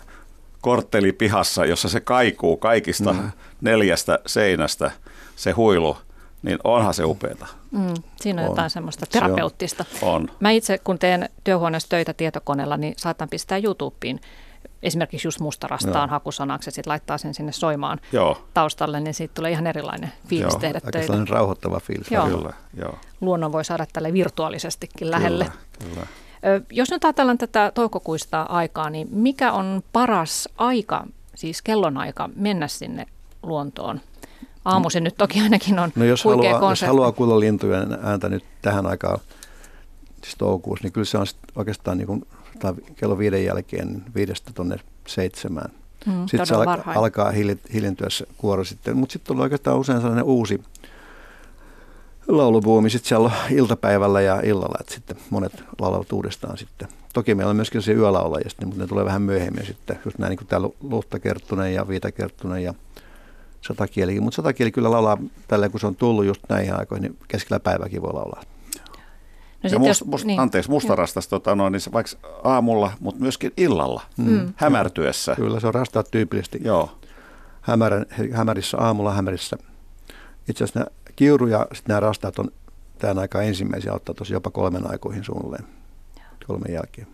kortteli 0.61 1.13
pihassa, 1.13 1.65
jossa 1.65 1.89
se 1.89 2.01
kaikuu 2.01 2.57
kaikista 2.57 3.13
mm. 3.13 3.31
neljästä 3.61 4.19
seinästä, 4.27 4.91
se 5.37 5.51
huilu, 5.51 5.97
niin 6.43 6.59
onhan 6.65 6.95
se 6.95 7.05
upeata. 7.05 7.47
Mm, 7.71 7.95
siinä 8.21 8.43
on, 8.43 8.49
on 8.49 8.53
jotain 8.53 8.71
semmoista 8.71 9.07
terapeuttista. 9.07 9.85
Se 10.01 10.07
on. 10.07 10.29
Mä 10.41 10.51
itse, 10.51 10.79
kun 10.79 10.99
teen 10.99 11.29
työhuoneessa 11.45 11.89
töitä 11.89 12.15
tietokoneella, 12.15 12.77
niin 12.77 12.95
saatan 12.97 13.29
pistää 13.29 13.59
YouTubeen 13.59 14.21
esimerkiksi 14.83 15.27
just 15.27 15.41
mustarastaan 15.41 16.09
Joo. 16.09 16.11
hakusanaksi 16.11 16.69
ja 16.69 16.73
sitten 16.73 16.91
laittaa 16.91 17.19
sen 17.19 17.35
sinne 17.35 17.53
soimaan 17.53 18.01
Joo. 18.13 18.47
taustalle, 18.55 19.01
niin 19.01 19.15
siitä 19.15 19.35
tulee 19.35 19.51
ihan 19.51 19.67
erilainen 19.67 20.13
fiilis 20.27 20.53
Joo. 20.53 20.61
tehdä 20.61 20.81
Aika 20.85 20.91
töitä. 20.91 21.15
rauhoittava 21.29 21.81
fiilis. 21.81 22.11
Joo. 22.11 22.27
Kyllä, 22.27 22.53
Joo. 22.77 22.99
Luonnon 23.21 23.53
voi 23.53 23.65
saada 23.65 23.87
tälle 23.93 24.13
virtuaalisestikin 24.13 25.11
lähelle. 25.11 25.45
Kyllä, 25.45 25.95
kyllä. 25.95 26.07
Jos 26.71 26.91
nyt 26.91 27.05
ajatellaan 27.05 27.39
tätä 27.39 27.73
toukokuista 27.75 28.43
aikaa, 28.43 28.91
niin 28.91 29.09
mikä 29.11 29.53
on 29.53 29.83
paras 29.93 30.49
aika, 30.59 31.07
siis 31.35 31.63
kellonaika, 31.63 32.31
mennä 32.37 32.69
sinne 32.69 33.07
luontoon? 33.43 34.01
Aamuisin 34.65 35.05
nyt 35.05 35.15
toki 35.19 35.41
ainakin 35.41 35.79
on 35.79 35.93
no 35.97 36.05
jos 36.05 36.25
haluaa, 36.25 36.71
jos 36.71 36.83
haluaa 36.83 37.13
kuulla 37.13 37.41
lintujen 37.41 37.99
ääntä 38.03 38.29
nyt 38.29 38.45
tähän 38.63 38.87
aikaan, 38.87 39.19
siis 40.23 40.37
toukokuussa, 40.39 40.85
niin 40.85 40.93
kyllä 40.93 41.05
se 41.05 41.19
on 41.19 41.27
oikeastaan 41.57 41.99
niin 41.99 42.07
kuin, 42.07 42.27
kello 42.97 43.19
viiden 43.19 43.45
jälkeen 43.45 44.03
viidestä 44.15 44.51
tuonne 44.55 44.77
seitsemään. 45.07 45.71
Mm, 46.07 46.27
sitten 46.27 46.47
se 46.47 46.55
alkaa, 46.55 46.93
alkaa 46.95 47.33
hiljentyä 47.73 48.11
se 48.11 48.27
kuoro 48.39 48.65
sitten, 48.65 48.97
mutta 48.97 49.13
sitten 49.13 49.27
tulee 49.27 49.43
oikeastaan 49.43 49.79
usein 49.79 50.01
sellainen 50.01 50.25
uusi 50.25 50.63
laulubuumi 52.29 52.91
sitten 52.91 53.09
siellä 53.09 53.31
iltapäivällä 53.51 54.21
ja 54.21 54.41
illalla, 54.41 54.79
että 54.81 54.95
sitten 54.95 55.17
monet 55.31 55.65
laulavat 55.79 56.13
uudestaan 56.13 56.59
sitten. 56.59 56.89
Toki 57.13 57.35
meillä 57.35 57.51
on 57.51 57.57
myöskin 57.57 57.83
se 57.83 57.93
yölaulajia, 57.93 58.51
mutta 58.65 58.81
ne 58.81 58.87
tulee 58.87 59.05
vähän 59.05 59.23
myöhemmin 59.23 59.67
sitten, 59.67 59.99
just 60.05 60.19
näin 60.19 60.31
niin 60.31 60.39
kuin 60.39 60.49
täällä 60.49 60.69
Luhtakerttunen 60.81 61.75
ja 61.75 61.89
Viitakerttunen 61.89 62.63
ja 62.63 62.75
satakielikin. 63.61 64.23
Mutta 64.23 64.37
satakieli 64.37 64.73
kyllä 64.73 64.91
laulaa 64.91 65.19
tällä, 65.49 65.69
kun 65.69 65.81
se 65.81 65.87
on 65.87 65.97
tullut 65.97 66.25
just 66.25 66.43
näihin 66.49 66.79
aikoihin, 66.79 67.03
niin 67.03 67.19
keskellä 67.29 67.61
päiväkin 67.61 68.03
voi 68.03 68.13
laulaa. 68.13 68.43
No 69.63 69.71
ja 69.71 69.79
must, 69.79 70.05
must, 70.05 70.25
niin, 70.25 70.41
anteeksi, 70.41 70.71
mustarastas, 70.71 71.29
tota, 71.29 71.55
no, 71.55 71.69
niin 71.69 71.81
se 71.81 71.93
vaikka 71.93 72.13
aamulla, 72.45 72.93
mutta 73.01 73.21
myöskin 73.21 73.53
illalla, 73.57 74.03
mm. 74.17 74.53
hämärtyessä. 74.57 75.37
Kyllä, 75.37 75.61
se 75.61 75.67
on 75.67 75.75
rastaat 75.75 76.11
tyypillisesti. 76.11 76.61
Joo. 76.65 76.91
Hämärän, 77.61 78.07
hämärissä 78.33 78.79
aamulla, 78.79 79.15
hämärissä. 79.15 79.57
Itse 80.49 80.65
asiassa 80.65 80.91
kiuru 81.17 81.47
ja 81.47 81.59
sitten 81.59 81.89
nämä 81.89 82.01
rastaat 82.01 82.39
on 82.39 82.51
tämän 82.99 83.19
aikaan 83.19 83.45
ensimmäisiä 83.45 83.93
ottaa 83.93 84.15
tosi 84.15 84.33
jopa 84.33 84.51
kolmen 84.51 84.91
aikoihin 84.91 85.25
suunnilleen, 85.25 85.65
kolmen 86.47 86.75
jälkeen. 86.75 87.07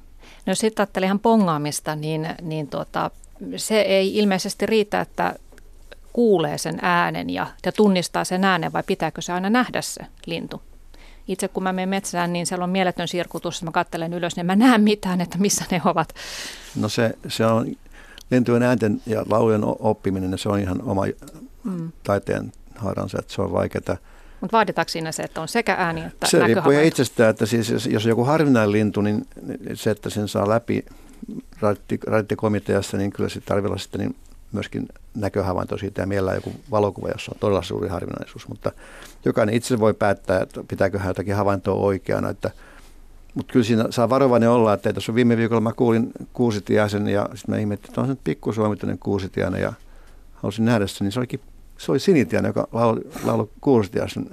No 0.47 0.55
sitten 0.55 0.83
ajattelin 0.83 1.07
ihan 1.07 1.19
pongaamista, 1.19 1.97
niin, 1.97 2.29
niin 2.43 2.69
tuota, 2.69 3.11
se 3.57 3.81
ei 3.81 4.17
ilmeisesti 4.17 4.67
riitä, 4.67 5.01
että 5.01 5.35
kuulee 6.13 6.59
sen 6.59 6.79
äänen 6.83 7.31
ja, 7.31 7.47
ja 7.67 7.73
tunnistaa 7.73 8.25
sen 8.25 8.45
äänen, 8.45 8.73
vai 8.73 8.83
pitääkö 8.87 9.23
se 9.23 9.33
aina 9.33 9.51
nähdä 9.51 9.83
se 9.83 10.07
lintu? 10.27 10.63
Itse 11.29 11.49
kun 11.49 11.63
mä 11.63 11.73
menen 11.73 11.89
metsään, 11.89 12.33
niin 12.33 12.47
siellä 12.47 12.65
on 12.65 12.71
mieletön 12.71 13.09
sirkutus, 13.09 13.63
mä 13.63 13.71
katselen 13.71 14.13
ylös, 14.13 14.37
niin 14.37 14.47
mä 14.47 14.57
näen 14.57 14.81
mitään, 14.81 15.21
että 15.21 15.39
missä 15.39 15.65
ne 15.71 15.81
ovat. 15.85 16.15
No 16.77 16.89
se, 16.89 17.15
se 17.29 17.47
on 17.47 17.67
lintujen 18.31 18.63
äänten 18.63 19.03
ja 19.07 19.25
laulujen 19.31 19.63
oppiminen, 19.65 20.39
se 20.39 20.49
on 20.49 20.59
ihan 20.59 20.83
oma 20.83 21.05
mm. 21.65 21.93
taiteen 22.03 22.53
haaransa, 22.77 23.19
että 23.19 23.35
se 23.35 23.43
on 23.43 23.53
vaikeaa. 23.53 23.97
Mutta 24.41 24.57
vaaditaanko 24.57 24.89
siinä 24.89 25.13
se, 25.13 25.23
että 25.23 25.41
on 25.41 25.49
sekä 25.49 25.75
ääni 25.79 26.05
että 26.05 26.27
Se 26.27 26.47
riippuu 26.47 26.73
itsestään, 26.73 27.31
että 27.31 27.47
siis 27.47 27.71
jos, 27.71 28.05
on 28.05 28.09
joku 28.09 28.25
harvinainen 28.25 28.73
lintu, 28.73 29.01
niin 29.01 29.27
se, 29.75 29.91
että 29.91 30.11
sen 30.11 30.29
saa 30.29 30.49
läpi 30.49 30.85
radiokomiteassa, 32.07 32.97
niin 32.97 33.11
kyllä 33.11 33.29
se 33.29 33.41
tarvilla 33.41 33.79
sitten 33.79 34.01
niin 34.01 34.17
myöskin 34.53 34.89
näköhavainto 35.15 35.79
siitä 35.79 36.03
ja 36.03 36.07
mielellään 36.07 36.37
joku 36.37 36.53
valokuva, 36.71 37.09
jossa 37.09 37.33
on 37.35 37.41
todella 37.41 37.63
suuri 37.63 37.89
harvinaisuus. 37.89 38.49
Mutta 38.49 38.73
jokainen 39.25 39.55
itse 39.55 39.81
voi 39.81 39.95
päättää, 39.95 40.41
että 40.41 40.65
pitääkö 40.69 40.99
hän 40.99 41.09
jotakin 41.09 41.35
havaintoa 41.35 41.75
oikeana. 41.75 42.31
Että, 42.31 42.51
mutta 43.35 43.53
kyllä 43.53 43.65
siinä 43.65 43.87
saa 43.91 44.11
varovainen 44.11 44.51
olla, 44.51 44.73
että 44.73 44.93
tuossa 44.93 45.15
viime 45.15 45.37
viikolla 45.37 45.61
mä 45.61 45.73
kuulin 45.73 46.13
kuusitiaisen 46.33 47.09
ja 47.09 47.29
sitten 47.35 47.55
mä 47.55 47.59
ihmettelin, 47.59 47.91
että 47.91 48.01
on 48.01 48.07
se 48.07 48.13
nyt 48.13 48.25
pikkusuomituinen 48.25 48.99
kuusitiainen 48.99 49.63
ja 49.63 49.73
halusin 50.35 50.65
nähdä 50.65 50.87
sen, 50.87 51.05
niin 51.05 51.13
se 51.13 51.21
olikin 51.21 51.41
se 51.79 51.93
oli 51.93 52.01
Sinitiainen, 52.01 52.49
joka 52.49 52.69
laulu, 52.73 53.01
laulu 53.25 53.51
kuusitiaisen 53.61 54.31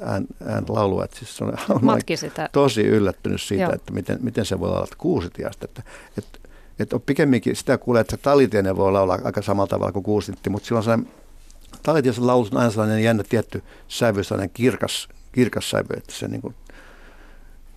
ään, 0.00 0.26
ään 0.46 0.64
laulua. 0.68 1.04
Että 1.04 1.18
siis 1.18 1.36
se 1.36 1.44
on, 1.44 1.52
on 1.90 2.00
sitä. 2.14 2.48
tosi 2.52 2.82
yllättynyt 2.82 3.40
siitä, 3.40 3.62
Joo. 3.62 3.72
että 3.72 3.92
miten, 3.92 4.18
miten 4.22 4.44
se 4.44 4.60
voi 4.60 4.68
olla 4.68 4.86
kuusitiasta. 4.98 5.64
Että, 5.64 5.82
että, 6.18 6.38
että 6.82 6.96
on 6.96 7.02
pikemminkin 7.02 7.56
sitä 7.56 7.78
kuulee, 7.78 8.00
että 8.00 8.16
talitiainen 8.16 8.76
voi 8.76 8.92
laulaa 8.92 9.18
aika 9.24 9.42
samalla 9.42 9.66
tavalla 9.66 9.92
kuin 9.92 10.02
kuusitti, 10.02 10.50
mutta 10.50 10.66
silloin 10.66 10.84
sellainen 10.84 11.08
talitiaisen 11.82 12.26
laulu 12.26 12.48
on 12.52 12.58
aina 12.58 12.70
sellainen 12.70 13.02
jännä 13.02 13.24
tietty 13.28 13.62
sävy, 13.88 14.24
sellainen 14.24 14.50
kirkas, 14.54 15.08
kirkas 15.32 15.70
sävy, 15.70 15.94
että 15.96 16.12
se 16.12 16.28
niin 16.28 16.42
kuin, 16.42 16.54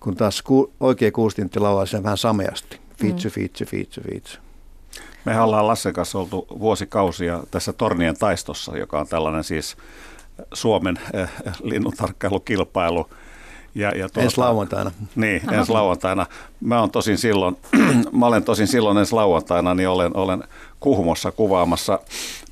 kun 0.00 0.16
taas 0.16 0.42
ku, 0.42 0.72
oikea 0.80 1.12
kuusintti 1.12 1.60
laulaa 1.60 1.86
sen 1.86 2.02
vähän 2.02 2.18
sameasti. 2.18 2.80
Fiitsu, 2.96 3.28
mm. 3.28 3.32
fiitsu, 3.32 3.64
fiitsu, 3.64 4.00
fiitsu. 4.00 4.38
Me 5.24 5.40
ollaan 5.40 5.66
Lassen 5.66 5.92
kanssa 5.92 6.18
oltu 6.18 6.46
vuosikausia 6.58 7.44
tässä 7.50 7.72
Tornien 7.72 8.18
taistossa, 8.18 8.78
joka 8.78 9.00
on 9.00 9.08
tällainen 9.08 9.44
siis 9.44 9.76
Suomen 10.54 10.98
äh, 11.14 11.30
linnuntarkkailukilpailu. 11.62 13.10
Ja, 13.74 13.88
ja 13.88 14.08
tuota, 14.08 14.20
ensi 14.20 14.38
lauantaina. 14.38 14.90
Niin, 15.16 15.42
Aha. 15.46 15.56
ensi 15.56 15.72
lauantaina. 15.72 16.26
Mä, 16.60 16.82
on 16.82 16.90
tosin 16.90 17.18
silloin, 17.18 17.56
mä 18.18 18.26
olen 18.26 18.44
tosin 18.44 18.66
silloin 18.66 18.98
ensi 18.98 19.14
lauantaina, 19.14 19.74
niin 19.74 19.88
olen, 19.88 20.16
olen 20.16 20.44
Kuhmossa 20.80 21.32
kuvaamassa 21.32 21.98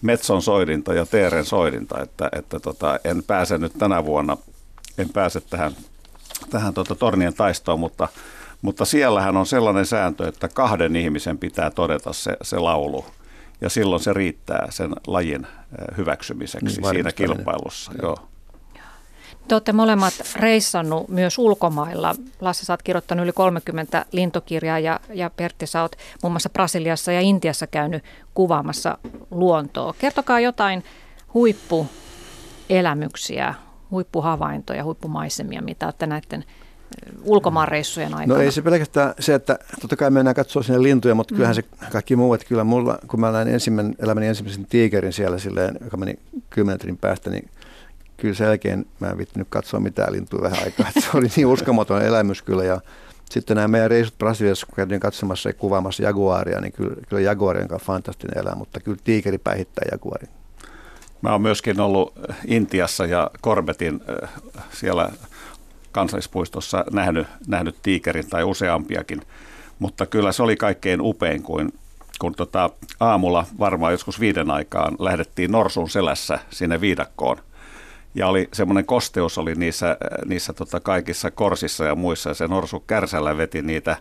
Metson 0.03 0.43
soidinta 0.43 0.95
ja 0.95 1.07
Teeren 1.07 1.45
soidinta, 1.45 2.03
että, 2.03 2.29
että 2.33 2.61
tota, 2.61 2.99
en 3.05 3.23
pääse 3.23 3.59
nyt 3.59 3.73
tänä 3.79 4.05
vuonna, 4.05 4.37
en 4.99 5.09
pääse 5.09 5.41
tähän, 5.41 5.73
tähän 6.51 6.75
tota 6.75 6.95
Tornien 6.95 7.35
taistoon, 7.35 7.81
mutta 7.81 8.09
mutta 8.63 8.85
siellähän 8.85 9.37
on 9.37 9.47
sellainen 9.47 9.87
sääntö, 9.87 10.29
että 10.29 10.49
kahden 10.49 10.97
ihmisen 10.97 11.39
pitää 11.39 11.71
todeta 11.71 12.13
se, 12.13 12.37
se 12.43 12.59
laulu. 12.59 13.05
Ja 13.61 13.71
silloin 13.71 14.03
se 14.03 14.13
riittää 14.13 14.67
sen 14.71 14.93
lajin 15.07 15.47
eh, 15.47 15.97
hyväksymiseksi 15.97 16.81
niin, 16.81 16.91
siinä 16.91 17.13
kilpailussa. 17.13 17.93
Joo. 18.03 18.32
Te 19.49 19.55
olette 19.55 19.73
molemmat 19.73 20.15
reissannut 20.37 21.09
myös 21.09 21.39
ulkomailla. 21.39 22.15
Lasse, 22.41 22.65
sä 22.65 22.73
oot 22.73 22.83
kirjoittanut 22.83 23.25
yli 23.25 23.33
30 23.33 24.07
lintokirjaa 24.13 24.79
ja, 24.79 25.01
ja 25.15 25.31
Pertti, 25.31 25.67
sä 25.67 25.83
oot 25.83 25.97
muun 26.23 26.33
muassa 26.33 26.51
Brasiliassa 26.51 27.13
ja 27.13 27.21
Intiassa 27.21 27.67
käynyt 27.67 28.05
kuvaamassa 28.35 28.99
luontoa. 29.31 29.95
Kertokaa 29.99 30.41
jotain 30.41 30.85
huippuelämyksiä, 31.35 33.55
huippuhavaintoja, 33.91 34.85
huippumaisemia, 34.85 35.63
mitä 35.63 35.87
olette 35.87 36.07
näiden 36.07 36.45
ulkomaanreissujen 37.25 38.15
aikana? 38.15 38.35
No 38.35 38.41
ei 38.41 38.53
se 38.53 38.63
pelkästään 38.63 39.15
se, 39.19 39.35
että 39.35 39.59
totta 39.81 39.97
kai 39.97 40.11
mennään 40.11 40.35
katsoa 40.35 40.63
sinne 40.63 40.83
lintuja, 40.83 41.15
mutta 41.15 41.35
mm. 41.35 41.37
kyllähän 41.37 41.55
se 41.55 41.65
kaikki 41.93 42.17
muu, 42.17 42.35
että 42.35 42.47
kyllä 42.47 42.65
mulla, 42.65 42.99
kun 43.09 43.21
mä 43.21 43.33
näin 43.33 43.49
ensimmäinen, 43.49 43.95
elämäni 43.99 44.27
ensimmäisen 44.27 44.67
tiikerin 44.67 45.13
siellä 45.13 45.39
silleen, 45.39 45.79
joka 45.85 45.97
meni 45.97 46.19
10 46.51 46.75
metrin 46.75 46.99
päästä, 46.99 47.31
niin 47.31 47.51
kyllä 48.23 48.35
sen 48.35 48.47
jälkeen 48.47 48.87
mä 49.01 49.09
en 49.09 49.19
vittinyt 49.19 49.49
katsoa 49.51 49.81
mitään 49.81 50.13
lintuja 50.13 50.43
vähän 50.43 50.65
aikaa. 50.65 50.91
Se 51.01 51.07
oli 51.15 51.27
niin 51.37 51.47
uskomaton 51.47 52.03
elämys 52.03 52.43
kyllä 52.43 52.65
ja 52.65 52.81
sitten 53.31 53.55
nämä 53.55 53.69
meidän 53.69 53.91
reisut 53.91 54.19
Brasiliassa, 54.19 54.67
kun 54.67 54.77
käytiin 54.77 55.01
katsomassa 55.01 55.49
ja 55.49 55.53
kuvaamassa 55.53 56.03
jaguaria, 56.03 56.61
niin 56.61 56.73
kyllä, 56.73 56.97
kyllä 57.09 57.23
jaguari 57.23 57.63
on 57.63 57.81
fantastinen 57.81 58.39
elämä, 58.39 58.57
mutta 58.57 58.81
kyllä 58.81 58.99
tiikeri 59.05 59.39
päihittää 59.39 59.85
jaguarin. 59.93 60.29
Mä 61.23 61.33
oon 61.33 61.43
myöskin 61.43 61.81
ollut 61.81 62.13
Intiassa 62.47 63.07
ja 63.07 63.31
Korbetin 63.41 64.01
äh, 64.23 64.31
siellä 64.73 65.11
kansallispuistossa 65.93 66.85
nähnyt, 66.93 67.27
nähnyt 67.47 67.77
tiikerin 67.83 68.29
tai 68.31 68.45
useampiakin, 68.45 69.23
mutta 69.79 70.07
kyllä 70.07 70.33
se 70.33 70.43
oli 70.43 70.57
kaikkein 70.57 71.01
upein, 71.01 71.43
kun, 71.43 71.73
kun 72.21 72.35
tota, 72.35 72.71
aamulla 73.01 73.47
varmaan 73.59 73.93
joskus 73.93 74.21
viiden 74.21 74.51
aikaan 74.51 74.97
lähdettiin 74.99 75.53
norsun 75.53 75.91
selässä 75.91 76.39
sinne 76.51 76.81
viidakkoon. 76.81 77.37
Ja 78.15 78.29
oli 78.29 78.49
semmoinen 78.53 78.85
kosteus 78.85 79.39
oli 79.39 79.55
niissä, 79.55 79.97
niissä 80.25 80.53
tota 80.53 80.81
kaikissa 80.81 81.31
korsissa 81.31 81.85
ja 81.85 81.95
muissa, 81.95 82.31
ja 82.31 82.35
se 82.35 82.47
norsu 82.47 82.81
kärsällä 82.81 83.37
veti 83.37 83.63
niitä, 83.63 83.97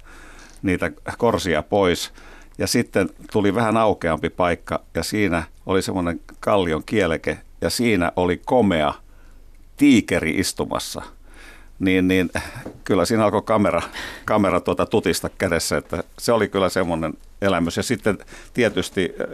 niitä 0.61 0.91
korsia 1.17 1.63
pois. 1.63 2.13
Ja 2.57 2.67
sitten 2.67 3.09
tuli 3.31 3.55
vähän 3.55 3.77
aukeampi 3.77 4.29
paikka, 4.29 4.83
ja 4.95 5.03
siinä 5.03 5.43
oli 5.65 5.81
semmoinen 5.81 6.21
kallion 6.39 6.83
kieleke, 6.85 7.37
ja 7.61 7.69
siinä 7.69 8.11
oli 8.15 8.41
komea 8.45 8.93
tiikeri 9.77 10.31
istumassa– 10.31 11.01
niin, 11.81 12.07
niin 12.07 12.29
kyllä 12.83 13.05
siinä 13.05 13.23
alkoi 13.23 13.41
kamera, 13.41 13.81
kamera 14.25 14.59
tuota 14.59 14.85
tutista 14.85 15.29
kädessä, 15.37 15.77
että 15.77 16.03
se 16.19 16.31
oli 16.31 16.47
kyllä 16.47 16.69
semmoinen 16.69 17.13
elämys. 17.41 17.77
Ja 17.77 17.83
sitten 17.83 18.17
tietysti 18.53 19.13
äh, 19.21 19.27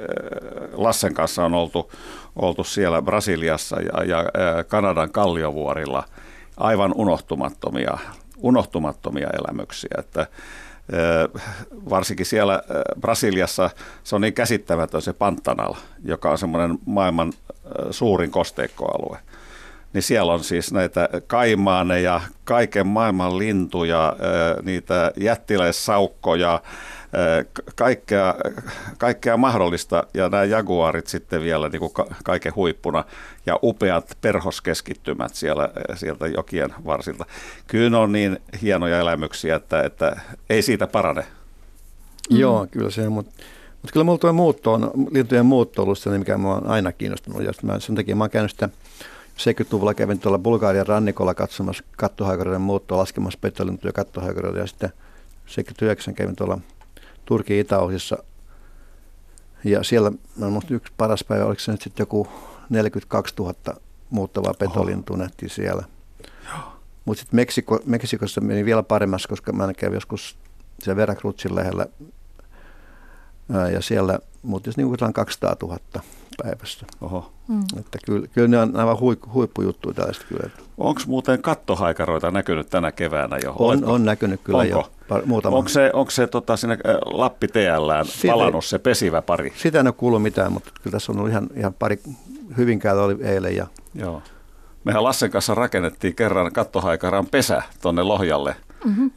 Lassen 0.74 1.14
kanssa 1.14 1.46
on 1.46 1.54
oltu, 1.54 1.92
oltu 2.36 2.64
siellä 2.64 3.02
Brasiliassa 3.02 3.82
ja, 3.82 4.04
ja 4.04 4.20
äh, 4.20 4.66
Kanadan 4.68 5.12
kalliovuorilla 5.12 6.04
aivan 6.58 6.94
unohtumattomia, 6.96 7.98
unohtumattomia 8.38 9.28
elämyksiä, 9.28 9.96
että 9.98 10.22
äh, 10.22 10.28
varsinkin 11.90 12.26
siellä 12.26 12.64
Brasiliassa 13.02 13.70
se 14.04 14.16
on 14.16 14.22
niin 14.22 14.34
käsittämätön 14.34 15.02
se 15.02 15.14
Pantanal, 15.14 15.74
joka 16.04 16.32
on 16.32 16.38
semmoinen 16.38 16.80
maailman 16.86 17.34
suurin 17.92 18.32
kosteikkoalue 18.32 19.18
niin 19.94 20.02
siellä 20.02 20.34
on 20.34 20.44
siis 20.44 20.74
näitä 20.74 21.10
kaimaaneja, 21.28 22.22
kaiken 22.44 22.88
maailman 22.88 23.38
lintuja, 23.38 24.16
niitä 24.64 25.12
jättiläissaukkoja, 25.18 26.62
kaikkea, 27.76 28.36
kaikkea 28.98 29.38
mahdollista 29.38 30.04
ja 30.14 30.30
nämä 30.30 30.44
jaguarit 30.44 31.08
sitten 31.08 31.42
vielä 31.42 31.70
niin 31.70 31.80
kuin 31.80 31.92
kaiken 32.24 32.56
huippuna 32.56 33.04
ja 33.46 33.60
upeat 33.64 34.18
perhoskeskittymät 34.22 35.36
siellä, 35.36 35.70
sieltä 35.96 36.28
jokien 36.28 36.74
varsilta. 36.86 37.26
Kyllä 37.68 37.90
ne 37.90 37.98
on 37.98 38.12
niin 38.12 38.38
hienoja 38.62 39.00
elämyksiä, 39.00 39.56
että, 39.56 39.82
että 39.82 40.22
ei 40.50 40.62
siitä 40.62 40.88
parane. 40.88 41.26
Mm. 42.32 42.38
Joo, 42.38 42.68
kyllä 42.72 42.90
se 42.90 43.10
mutta 43.10 43.44
mutta 43.82 43.94
kyllä 43.94 44.04
mulla 44.04 44.18
tuo 44.18 44.34
muutto 44.34 44.74
on, 44.74 44.92
lintujen 45.12 45.46
muutto 45.46 45.84
ollut 45.84 46.00
sellainen, 46.00 46.22
mikä 46.22 46.38
minua 46.38 46.56
on 46.56 46.68
aina 46.68 46.92
kiinnostunut. 46.92 47.44
Ja 47.44 47.52
mä, 47.64 47.80
sen 47.80 47.96
takia 47.96 48.16
mä 48.16 48.24
oon 48.24 48.30
käynyt 48.30 48.52
sitä 48.52 48.70
70-luvulla 49.38 49.94
kävin 49.94 50.20
tuolla 50.20 50.40
Bulgarian 50.40 50.88
rannikolla 50.88 51.34
katsomassa 51.34 51.84
kattohaikareiden 51.98 52.62
muuttoa, 52.62 52.98
laskemassa 52.98 53.40
petolintuja 53.42 53.94
kattohaikareita 53.94 54.60
ja 54.60 54.68
sitten 54.68 54.90
79 55.46 56.14
kävin 56.14 56.36
tuolla 56.36 56.60
Turkin 57.26 57.60
itäosissa. 57.60 58.18
Ja 59.64 59.84
siellä, 59.84 60.12
no, 60.38 60.62
yksi 60.70 60.94
paras 60.98 61.24
päivä, 61.24 61.46
oliko 61.46 61.60
se 61.60 61.72
nyt 61.72 61.82
sitten 61.82 62.02
joku 62.02 62.28
42 62.70 63.36
000 63.40 63.54
muuttavaa 64.10 64.54
petolintua 64.54 65.18
nähtiin 65.18 65.50
siellä. 65.50 65.84
Mutta 67.06 67.22
sitten 67.22 67.36
Meksiko, 67.36 67.80
Meksikossa 67.86 68.42
meni 68.42 68.66
vielä 68.66 68.84
paremmassa, 68.84 69.30
koska 69.30 69.54
mä 69.54 69.74
kävin 69.74 69.96
joskus 69.96 70.38
siellä 70.84 70.96
Veracruzin 70.96 71.56
lähellä 71.56 71.88
ja 73.74 73.82
siellä 73.82 74.20
jos 74.66 74.78
niin 74.78 74.88
kuin 74.88 75.14
200 75.14 75.56
000 75.62 75.80
päivässä. 76.44 76.86
Oho. 77.02 77.32
Mm. 77.48 77.62
Että 77.80 78.00
kyllä, 78.06 78.28
kyllä 78.28 78.48
ne 78.48 78.60
on 78.60 78.76
aivan 78.76 79.00
huippu, 79.00 79.30
huippujuttuja 79.34 79.94
tällaista 79.94 80.26
kyllä. 80.30 80.50
Onko 80.78 81.02
muuten 81.08 81.42
kattohaikaroita 81.42 82.32
näkynyt 82.32 82.70
tänä 82.70 82.92
keväänä 82.92 83.38
jo? 83.44 83.56
On, 83.60 83.86
on 83.86 84.06
näkynyt 84.06 84.42
kyllä 84.44 84.60
Onko? 84.60 84.78
jo. 84.78 84.92
Par, 85.08 85.22
muutama. 85.26 85.58
Onko 85.58 85.70
se, 85.70 85.90
onko 85.94 86.12
se 86.12 86.28
tota, 86.28 86.58
sinne 86.58 86.78
Lappi 87.06 87.48
TLään 87.48 88.06
Sitä, 88.06 88.34
palannut 88.34 88.66
se 88.66 88.80
pesivä 88.80 89.22
pari? 89.22 89.54
Sitä 89.56 89.80
en 89.80 89.88
ole 89.88 89.94
kuullut 89.98 90.22
mitään, 90.22 90.54
mutta 90.54 90.72
kyllä 90.84 90.92
tässä 90.92 91.12
on 91.12 91.18
ollut 91.18 91.32
ihan, 91.32 91.48
ihan 91.56 91.74
pari 91.74 92.00
Hyvinkäällä 92.58 93.04
oli 93.04 93.18
eilen. 93.22 93.56
Ja... 93.56 93.68
Joo. 93.96 94.22
Mehän 94.84 95.04
Lassen 95.04 95.32
kanssa 95.32 95.56
rakennettiin 95.56 96.16
kerran 96.16 96.52
kattohaikaran 96.52 97.26
pesä 97.26 97.62
tuonne 97.82 98.04
Lohjalle 98.04 98.56
mm-hmm. 98.86 99.12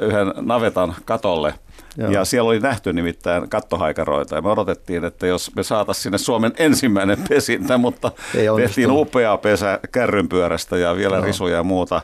yhden 0.00 0.32
navetan 0.36 0.94
katolle– 1.04 1.54
Joo. 1.96 2.10
Ja 2.10 2.24
siellä 2.24 2.48
oli 2.48 2.60
nähty 2.60 2.92
nimittäin 2.92 3.48
kattohaikaroita 3.48 4.34
ja 4.34 4.42
me 4.42 4.50
odotettiin, 4.50 5.04
että 5.04 5.26
jos 5.26 5.54
me 5.56 5.62
saataisiin 5.62 6.02
sinne 6.02 6.18
Suomen 6.18 6.52
ensimmäinen 6.58 7.18
pesintä, 7.28 7.78
mutta 7.78 8.12
tehtiin 8.56 8.90
upea 8.90 9.36
pesä 9.36 9.80
kärrynpyörästä 9.92 10.76
ja 10.76 10.96
vielä 10.96 11.16
Joo. 11.16 11.24
risuja 11.24 11.56
ja 11.56 11.62
muuta. 11.62 12.02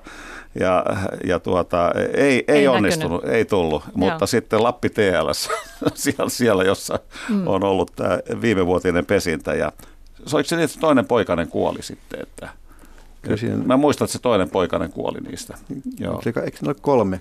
Ja, 0.61 0.84
ja 1.24 1.41
tuota, 1.41 1.93
ei, 2.14 2.24
ei, 2.24 2.45
ei 2.49 2.68
onnistunut, 2.68 3.22
näkynyt. 3.22 3.36
ei 3.36 3.45
tullut, 3.45 3.82
Joo. 3.82 3.93
mutta 3.95 4.26
sitten 4.26 4.62
Lappi 4.62 4.88
TLS, 4.91 5.49
siellä, 5.95 6.30
siellä 6.30 6.64
jossa 6.64 6.99
mm. 7.28 7.47
on 7.47 7.64
ollut 7.64 7.93
tämä 7.97 8.18
viimevuotinen 8.41 9.07
pesintä 9.07 9.55
ja 9.55 9.72
se 10.26 10.36
oliko 10.36 10.49
se 10.49 10.57
niin, 10.57 10.64
että 10.64 10.80
toinen 10.80 11.07
poikainen 11.07 11.49
kuoli 11.49 11.82
sitten, 11.82 12.20
että 12.22 12.49
Siinä... 13.36 13.57
Mä 13.64 13.76
muistan, 13.76 14.05
että 14.05 14.12
se 14.12 14.22
toinen 14.22 14.51
poikainen 14.51 14.93
kuoli 14.93 15.18
niistä. 15.20 15.59
Joo. 15.99 16.22
Eikö 16.26 16.41
ne 16.41 16.68
ole 16.68 16.76
kolme? 16.80 17.20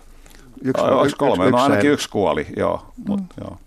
Yksi, 0.64 0.84
yksi, 1.04 1.16
kolme? 1.16 1.44
Yksi, 1.44 1.52
no 1.52 1.64
ainakin 1.64 1.92
yksi 1.92 2.10
kuoli, 2.10 2.48
joo. 2.58 2.86
Mut, 3.08 3.20
mm. 3.20 3.28
joo. 3.42 3.58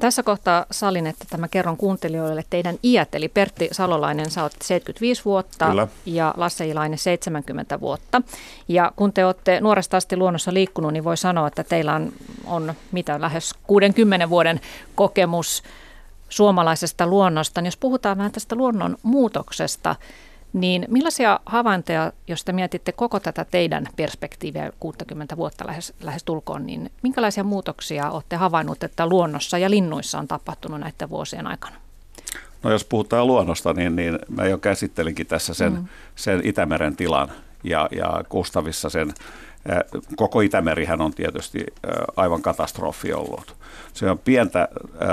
Tässä 0.00 0.22
kohtaa 0.22 0.66
salin, 0.70 1.06
että 1.06 1.24
tämä 1.30 1.48
kerron 1.48 1.76
kuuntelijoille 1.76 2.44
teidän 2.50 2.76
iät, 2.84 3.14
eli 3.14 3.28
Pertti 3.28 3.68
Salolainen, 3.72 4.30
sä 4.30 4.42
oot 4.42 4.52
75 4.62 5.24
vuotta 5.24 5.66
Kyllä. 5.66 5.88
ja 6.06 6.34
Lasse 6.36 6.66
Ilainen 6.66 6.98
70 6.98 7.80
vuotta. 7.80 8.22
Ja 8.68 8.92
kun 8.96 9.12
te 9.12 9.24
olette 9.24 9.60
nuoresta 9.60 9.96
asti 9.96 10.16
luonnossa 10.16 10.54
liikkunut, 10.54 10.92
niin 10.92 11.04
voi 11.04 11.16
sanoa, 11.16 11.48
että 11.48 11.64
teillä 11.64 11.94
on, 11.94 12.12
on 12.46 12.74
mitä 12.92 13.20
lähes 13.20 13.54
60 13.66 14.30
vuoden 14.30 14.60
kokemus 14.94 15.62
suomalaisesta 16.28 17.06
luonnosta. 17.06 17.60
Niin 17.60 17.66
jos 17.66 17.76
puhutaan 17.76 18.18
vähän 18.18 18.32
tästä 18.32 18.54
luonnon 18.56 18.96
muutoksesta, 19.02 19.96
niin 20.52 20.84
millaisia 20.88 21.40
havaintoja, 21.46 22.12
jos 22.28 22.44
te 22.44 22.52
mietitte 22.52 22.92
koko 22.92 23.20
tätä 23.20 23.46
teidän 23.50 23.86
perspektiiviä 23.96 24.72
60 24.80 25.36
vuotta 25.36 25.66
lähes, 25.66 25.94
lähes 26.00 26.24
tulkoon, 26.24 26.66
niin 26.66 26.90
minkälaisia 27.02 27.44
muutoksia 27.44 28.10
olette 28.10 28.36
havainnut, 28.36 28.84
että 28.84 29.06
luonnossa 29.06 29.58
ja 29.58 29.70
linnuissa 29.70 30.18
on 30.18 30.28
tapahtunut 30.28 30.80
näiden 30.80 31.10
vuosien 31.10 31.46
aikana? 31.46 31.76
No 32.62 32.70
jos 32.70 32.84
puhutaan 32.84 33.26
luonnosta, 33.26 33.72
niin, 33.72 33.96
niin 33.96 34.18
mä 34.28 34.46
jo 34.46 34.58
käsittelinkin 34.58 35.26
tässä 35.26 35.54
sen, 35.54 35.72
mm. 35.72 35.84
sen 36.16 36.40
Itämeren 36.44 36.96
tilan 36.96 37.28
ja, 37.64 37.88
ja 37.92 38.24
Kustavissa 38.28 38.90
sen 38.90 39.14
Koko 40.16 40.40
Itämerihän 40.40 41.00
on 41.00 41.14
tietysti 41.14 41.66
aivan 42.16 42.42
katastrofi 42.42 43.12
ollut. 43.12 43.56
Se 43.92 44.10
on 44.10 44.18
pientä 44.18 44.68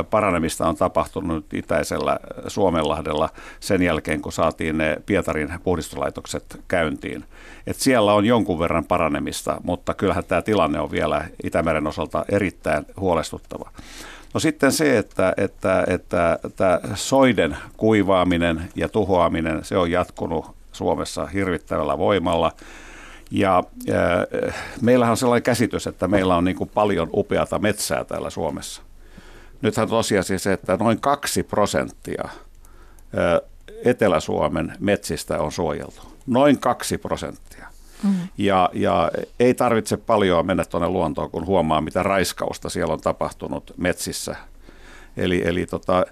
paranemista 0.09 0.67
on 0.67 0.75
tapahtunut 0.75 1.53
itäisellä 1.53 2.19
Suomenlahdella 2.47 3.29
sen 3.59 3.81
jälkeen, 3.81 4.21
kun 4.21 4.31
saatiin 4.31 4.77
ne 4.77 4.97
Pietarin 5.05 5.53
puhdistolaitokset 5.63 6.59
käyntiin. 6.67 7.23
Et 7.67 7.75
siellä 7.75 8.13
on 8.13 8.25
jonkun 8.25 8.59
verran 8.59 8.85
paranemista, 8.85 9.61
mutta 9.63 9.93
kyllähän 9.93 10.23
tämä 10.23 10.41
tilanne 10.41 10.79
on 10.79 10.91
vielä 10.91 11.25
Itämeren 11.43 11.87
osalta 11.87 12.25
erittäin 12.29 12.85
huolestuttava. 12.99 13.71
No 14.33 14.39
sitten 14.39 14.71
se, 14.71 14.97
että, 14.97 15.33
että, 15.37 15.83
että, 15.87 16.39
että 16.45 16.81
soiden 16.95 17.57
kuivaaminen 17.77 18.69
ja 18.75 18.89
tuhoaminen, 18.89 19.65
se 19.65 19.77
on 19.77 19.91
jatkunut 19.91 20.45
Suomessa 20.71 21.25
hirvittävällä 21.25 21.97
voimalla. 21.97 22.51
Ja 23.31 23.63
äh, 23.89 24.55
meillähän 24.81 25.11
on 25.11 25.17
sellainen 25.17 25.43
käsitys, 25.43 25.87
että 25.87 26.07
meillä 26.07 26.35
on 26.35 26.43
niin 26.43 26.57
kuin 26.57 26.69
paljon 26.73 27.09
upeata 27.13 27.59
metsää 27.59 28.03
täällä 28.03 28.29
Suomessa. 28.29 28.81
Nythän 29.61 29.89
tosiasia 29.89 30.39
se, 30.39 30.53
että 30.53 30.77
noin 30.77 30.99
kaksi 30.99 31.43
prosenttia 31.43 32.23
äh, 32.25 33.49
Etelä-Suomen 33.85 34.73
metsistä 34.79 35.39
on 35.39 35.51
suojeltu. 35.51 36.01
Noin 36.27 36.59
kaksi 36.59 36.97
prosenttia. 36.97 37.67
Mm. 38.03 38.13
Ja, 38.37 38.69
ja 38.73 39.11
ei 39.39 39.53
tarvitse 39.53 39.97
paljon 39.97 40.45
mennä 40.45 40.65
tuonne 40.65 40.89
luontoon, 40.89 41.31
kun 41.31 41.45
huomaa, 41.45 41.81
mitä 41.81 42.03
raiskausta 42.03 42.69
siellä 42.69 42.93
on 42.93 43.01
tapahtunut 43.01 43.73
metsissä. 43.77 44.35
Eli, 45.17 45.47
eli 45.47 45.65
tota, 45.65 46.05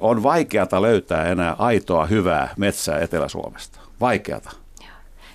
on 0.00 0.22
vaikeata 0.22 0.82
löytää 0.82 1.24
enää 1.24 1.56
aitoa 1.58 2.06
hyvää 2.06 2.54
metsää 2.56 2.98
Etelä-Suomesta. 2.98 3.80
Vaikeata. 4.00 4.50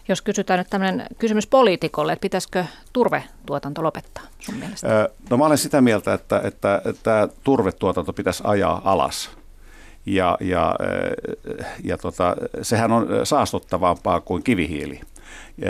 Jos 0.07 0.21
kysytään 0.21 0.57
nyt 0.57 0.69
tämmöinen 0.69 1.07
kysymys 1.17 1.47
poliitikolle, 1.47 2.13
että 2.13 2.21
pitäisikö 2.21 2.65
turvetuotanto 2.93 3.83
lopettaa 3.83 4.23
sun 4.39 4.55
mielestä? 4.55 5.09
No 5.29 5.37
mä 5.37 5.45
olen 5.45 5.57
sitä 5.57 5.81
mieltä, 5.81 6.13
että, 6.13 6.41
että, 6.43 6.81
että 6.85 7.27
turvetuotanto 7.43 8.13
pitäisi 8.13 8.43
ajaa 8.45 8.81
alas. 8.83 9.29
Ja, 10.05 10.37
ja, 10.39 10.75
ja 11.83 11.97
tota, 11.97 12.35
sehän 12.61 12.91
on 12.91 13.07
saastuttavampaa 13.23 14.21
kuin 14.21 14.43
kivihiili. 14.43 15.01
Ja, 15.57 15.69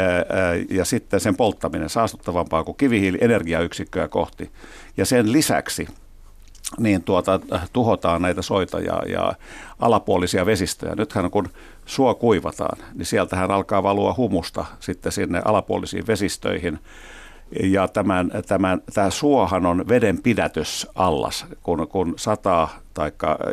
ja 0.69 0.85
sitten 0.85 1.19
sen 1.19 1.35
polttaminen 1.35 1.89
saastuttavampaa 1.89 2.63
kuin 2.63 2.77
kivihiili 2.77 3.17
energiayksikköä 3.21 4.07
kohti. 4.07 4.51
Ja 4.97 5.05
sen 5.05 5.31
lisäksi 5.31 5.87
niin 6.77 7.03
tuota, 7.03 7.39
tuhotaan 7.73 8.21
näitä 8.21 8.41
soita 8.41 8.79
ja, 8.79 9.01
ja 9.07 9.33
alapuolisia 9.79 10.45
vesistöjä. 10.45 10.95
Nythän 10.95 11.31
kun 11.31 11.49
suo 11.85 12.15
kuivataan, 12.15 12.77
niin 12.93 13.05
sieltähän 13.05 13.51
alkaa 13.51 13.83
valua 13.83 14.13
humusta 14.17 14.65
sitten 14.79 15.11
sinne 15.11 15.41
alapuolisiin 15.45 16.07
vesistöihin. 16.07 16.79
Ja 17.63 17.87
tämän, 17.87 18.31
tämän, 18.47 18.81
tämä 18.93 19.09
suohan 19.09 19.65
on 19.65 19.87
veden 19.89 20.21
pidätysallas, 20.21 21.45
kun, 21.63 21.87
kun 21.87 22.13
sataa 22.17 22.69
tai 22.93 23.11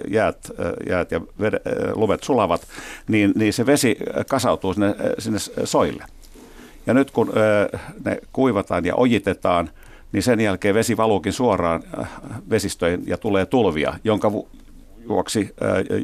jäät, 0.09 0.51
jäät 0.89 1.11
ja 1.11 1.21
ved, 1.41 1.55
lumet 1.95 2.23
sulavat, 2.23 2.67
niin, 3.09 3.33
niin 3.37 3.53
se 3.53 3.67
vesi 3.67 3.97
kasautuu 4.29 4.75
sinne, 4.75 4.95
sinne 5.19 5.39
soille. 5.65 6.05
Ja 6.87 6.95
nyt 6.95 7.11
kun 7.11 7.33
ne 8.05 8.19
kuivataan 8.33 8.85
ja 8.85 8.95
ojitetaan, 8.97 9.71
niin 10.13 10.23
sen 10.23 10.41
jälkeen 10.41 10.75
vesi 10.75 10.97
valuukin 10.97 11.33
suoraan 11.33 11.83
vesistöihin 12.51 13.03
ja 13.07 13.17
tulee 13.17 13.47
tulvia, 13.47 13.95
jonka 14.05 14.33
vuoksi 15.09 15.55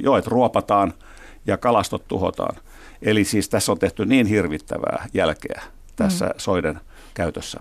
joet 0.02 0.26
ruopataan– 0.26 0.92
ja 1.48 1.56
kalastot 1.56 2.08
tuhotaan. 2.08 2.56
Eli 3.02 3.24
siis 3.24 3.48
tässä 3.48 3.72
on 3.72 3.78
tehty 3.78 4.06
niin 4.06 4.26
hirvittävää 4.26 5.06
jälkeä 5.14 5.62
tässä 5.96 6.26
mm. 6.26 6.32
soiden 6.36 6.80
käytössä. 7.14 7.60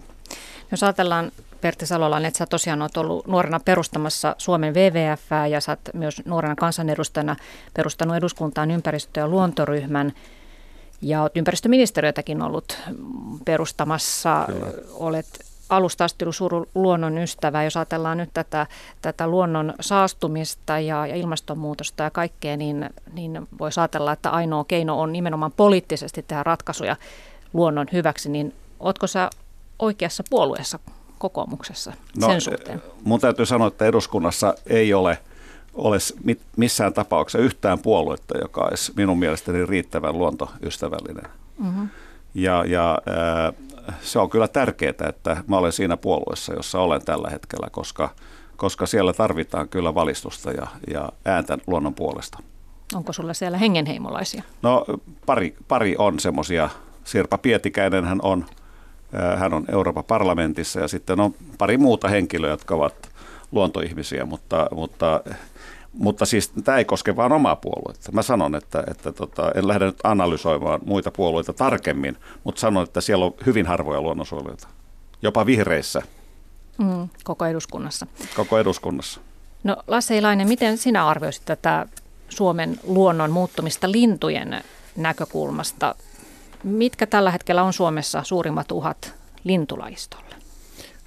Jos 0.72 0.84
ajatellaan 0.84 1.32
Pertti 1.62 1.86
Salolan, 1.86 2.26
että 2.26 2.38
sä 2.38 2.46
tosiaan 2.46 2.82
olet 2.82 2.98
ollut 2.98 3.28
nuorena 3.28 3.60
perustamassa 3.60 4.36
Suomen 4.38 4.74
WWF 4.74 5.22
ja 5.50 5.62
sä 5.62 5.72
oot 5.72 5.80
myös 5.94 6.22
nuorena 6.26 6.56
kansanedustajana 6.56 7.36
perustanut 7.74 8.16
eduskuntaan 8.16 8.72
ympäristö- 8.72 9.20
ja 9.20 9.28
luontoryhmän 9.28 10.14
ja 11.02 11.22
olet 11.22 11.38
ympäristöministeriötäkin 11.38 12.42
ollut 12.42 12.78
perustamassa. 13.46 14.44
Kyllä. 14.48 14.68
Olet 14.94 15.46
alusta 15.70 16.04
asti 16.04 16.26
ollut 16.26 16.36
suuri 16.36 16.58
luonnon 16.76 17.18
ystävä. 17.18 17.64
Jos 17.64 17.78
ajatellaan 17.78 18.18
nyt 18.18 18.30
tätä, 18.34 18.68
tätä 19.02 19.28
luonnon 19.28 19.74
saastumista 19.80 20.80
ja, 20.80 21.08
ja 21.08 21.16
ilmastonmuutosta 21.16 22.04
ja 22.04 22.12
kaikkea, 22.12 22.58
niin, 22.58 22.90
niin 23.14 23.48
voisi 23.60 23.80
ajatella, 23.80 24.12
että 24.12 24.30
ainoa 24.30 24.64
keino 24.64 25.02
on 25.02 25.14
nimenomaan 25.14 25.52
poliittisesti 25.52 26.26
tehdä 26.28 26.44
ratkaisuja 26.44 26.96
luonnon 27.54 27.88
hyväksi. 27.94 28.30
Niin 28.30 28.54
ootko 28.80 29.08
sä 29.08 29.30
oikeassa 29.80 30.24
puolueessa 30.30 30.80
kokoomuksessa 31.18 31.94
no, 32.22 32.28
sen 32.28 32.42
suhteen? 32.42 32.82
Mun 33.04 33.20
täytyy 33.20 33.46
sanoa, 33.46 33.68
että 33.68 33.86
eduskunnassa 33.86 34.56
ei 34.68 34.94
ole 34.94 35.18
ole 35.78 35.98
missään 36.58 36.94
tapauksessa 36.94 37.46
yhtään 37.46 37.80
puoluetta, 37.80 38.38
joka 38.38 38.62
olisi 38.62 38.94
minun 38.96 39.20
mielestäni 39.20 39.66
riittävän 39.66 40.18
luontoystävällinen. 40.18 41.32
Mm-hmm. 41.58 41.90
Ja, 42.34 42.66
ja 42.68 42.98
äh, 43.08 43.54
se 44.02 44.20
on 44.20 44.30
kyllä 44.30 44.48
tärkeää, 44.48 44.94
että 45.10 45.44
mä 45.48 45.58
olen 45.58 45.72
siinä 45.72 45.98
puolueessa, 45.98 46.54
jossa 46.54 46.80
olen 46.80 47.06
tällä 47.06 47.30
hetkellä, 47.30 47.68
koska, 47.72 48.10
koska 48.58 48.86
siellä 48.86 49.14
tarvitaan 49.14 49.70
kyllä 49.70 49.96
valistusta 49.96 50.52
ja, 50.52 50.68
ja 50.94 51.10
ääntä 51.26 51.58
luonnon 51.68 51.94
puolesta. 51.94 52.38
Onko 52.96 53.14
sulla 53.14 53.34
siellä 53.34 53.58
hengenheimolaisia? 53.58 54.44
No 54.62 54.86
pari, 55.26 55.56
pari 55.68 55.96
on 55.98 56.20
semmoisia. 56.20 56.70
Sirpa 57.04 57.38
Pietikäinen 57.38 58.06
hän 58.06 58.20
on, 58.24 58.46
hän 59.38 59.54
on 59.54 59.66
Euroopan 59.72 60.04
parlamentissa 60.04 60.80
ja 60.80 60.88
sitten 60.88 61.20
on 61.20 61.34
pari 61.58 61.78
muuta 61.78 62.08
henkilöä, 62.08 62.50
jotka 62.50 62.76
ovat 62.76 63.10
luontoihmisiä, 63.52 64.26
mutta, 64.26 64.68
mutta 64.72 65.22
mutta 65.98 66.26
siis 66.26 66.50
tämä 66.64 66.78
ei 66.78 66.86
koske 66.86 67.16
vain 67.16 67.32
omaa 67.32 67.56
puoluetta. 67.56 68.12
Mä 68.12 68.22
sanon, 68.22 68.56
että, 68.56 68.84
että 68.92 69.12
tota, 69.12 69.52
en 69.56 69.68
lähde 69.68 69.86
nyt 69.86 70.00
analysoimaan 70.04 70.80
muita 70.86 71.12
puolueita 71.12 71.54
tarkemmin, 71.54 72.18
mutta 72.44 72.62
sanon, 72.62 72.84
että 72.84 73.02
siellä 73.02 73.26
on 73.26 73.34
hyvin 73.46 73.66
harvoja 73.66 74.02
luonnonsuojelijoita. 74.02 74.68
Jopa 75.22 75.46
vihreissä. 75.46 76.02
Mm, 76.78 77.10
koko 77.24 77.46
eduskunnassa. 77.46 78.08
Koko 78.36 78.60
eduskunnassa. 78.60 79.22
No 79.64 79.78
Lasse 79.88 80.18
Ilainen, 80.18 80.48
miten 80.48 80.78
sinä 80.78 81.08
arvioisit 81.08 81.46
tätä 81.46 81.86
Suomen 82.30 82.80
luonnon 82.84 83.32
muuttumista 83.32 83.92
lintujen 83.92 84.64
näkökulmasta? 84.96 85.96
Mitkä 86.64 87.06
tällä 87.06 87.32
hetkellä 87.32 87.64
on 87.64 87.74
Suomessa 87.74 88.24
suurimmat 88.24 88.72
uhat 88.72 89.16
lintulajistolle? 89.44 90.37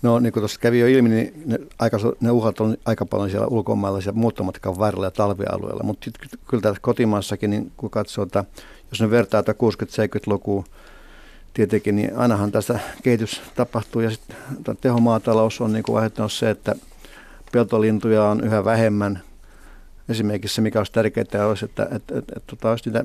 No 0.02 0.18
niin 0.18 0.32
kuin 0.32 0.40
tuossa 0.40 0.60
kävi 0.60 0.80
jo 0.80 0.86
ilmi, 0.86 1.08
niin 1.08 1.42
ne, 1.46 1.58
aika, 1.78 1.98
ne 2.20 2.30
uhat 2.30 2.60
on 2.60 2.76
aika 2.84 3.06
paljon 3.06 3.30
siellä 3.30 3.46
ulkomailla 3.46 4.00
siellä 4.00 4.20
muuttomatkan 4.20 4.78
varrella 4.78 5.06
ja 5.06 5.10
talvialueella. 5.10 5.82
Mutta 5.82 6.10
kyllä 6.48 6.62
täällä 6.62 6.78
kotimaassakin, 6.82 7.50
niin 7.50 7.72
kun 7.76 7.90
katsoo, 7.90 8.24
että 8.24 8.44
jos 8.90 9.00
ne 9.00 9.10
vertaa 9.10 9.40
60-70-lukua, 9.40 10.64
tietenkin, 11.54 11.96
niin 11.96 12.16
ainahan 12.16 12.52
tässä 12.52 12.78
kehitys 13.02 13.42
tapahtuu 13.54 14.02
ja 14.02 14.10
sitten 14.10 14.36
tehomaatalous 14.80 15.60
on 15.60 15.72
niin 15.72 15.82
kuin 15.82 15.96
aiheuttanut 15.96 16.32
se, 16.32 16.50
että 16.50 16.74
peltolintuja 17.52 18.24
on 18.24 18.40
yhä 18.40 18.64
vähemmän. 18.64 19.22
Esimerkiksi 20.08 20.54
se, 20.54 20.62
mikä 20.62 20.80
olisi 20.80 20.92
tärkeää, 20.92 21.46
olisi, 21.48 21.64
että, 21.64 21.82
että, 21.82 21.96
että, 21.96 22.18
että, 22.18 22.32
että 22.36 22.46
tota, 22.46 22.70
olisi 22.70 22.90
niitä 22.90 23.04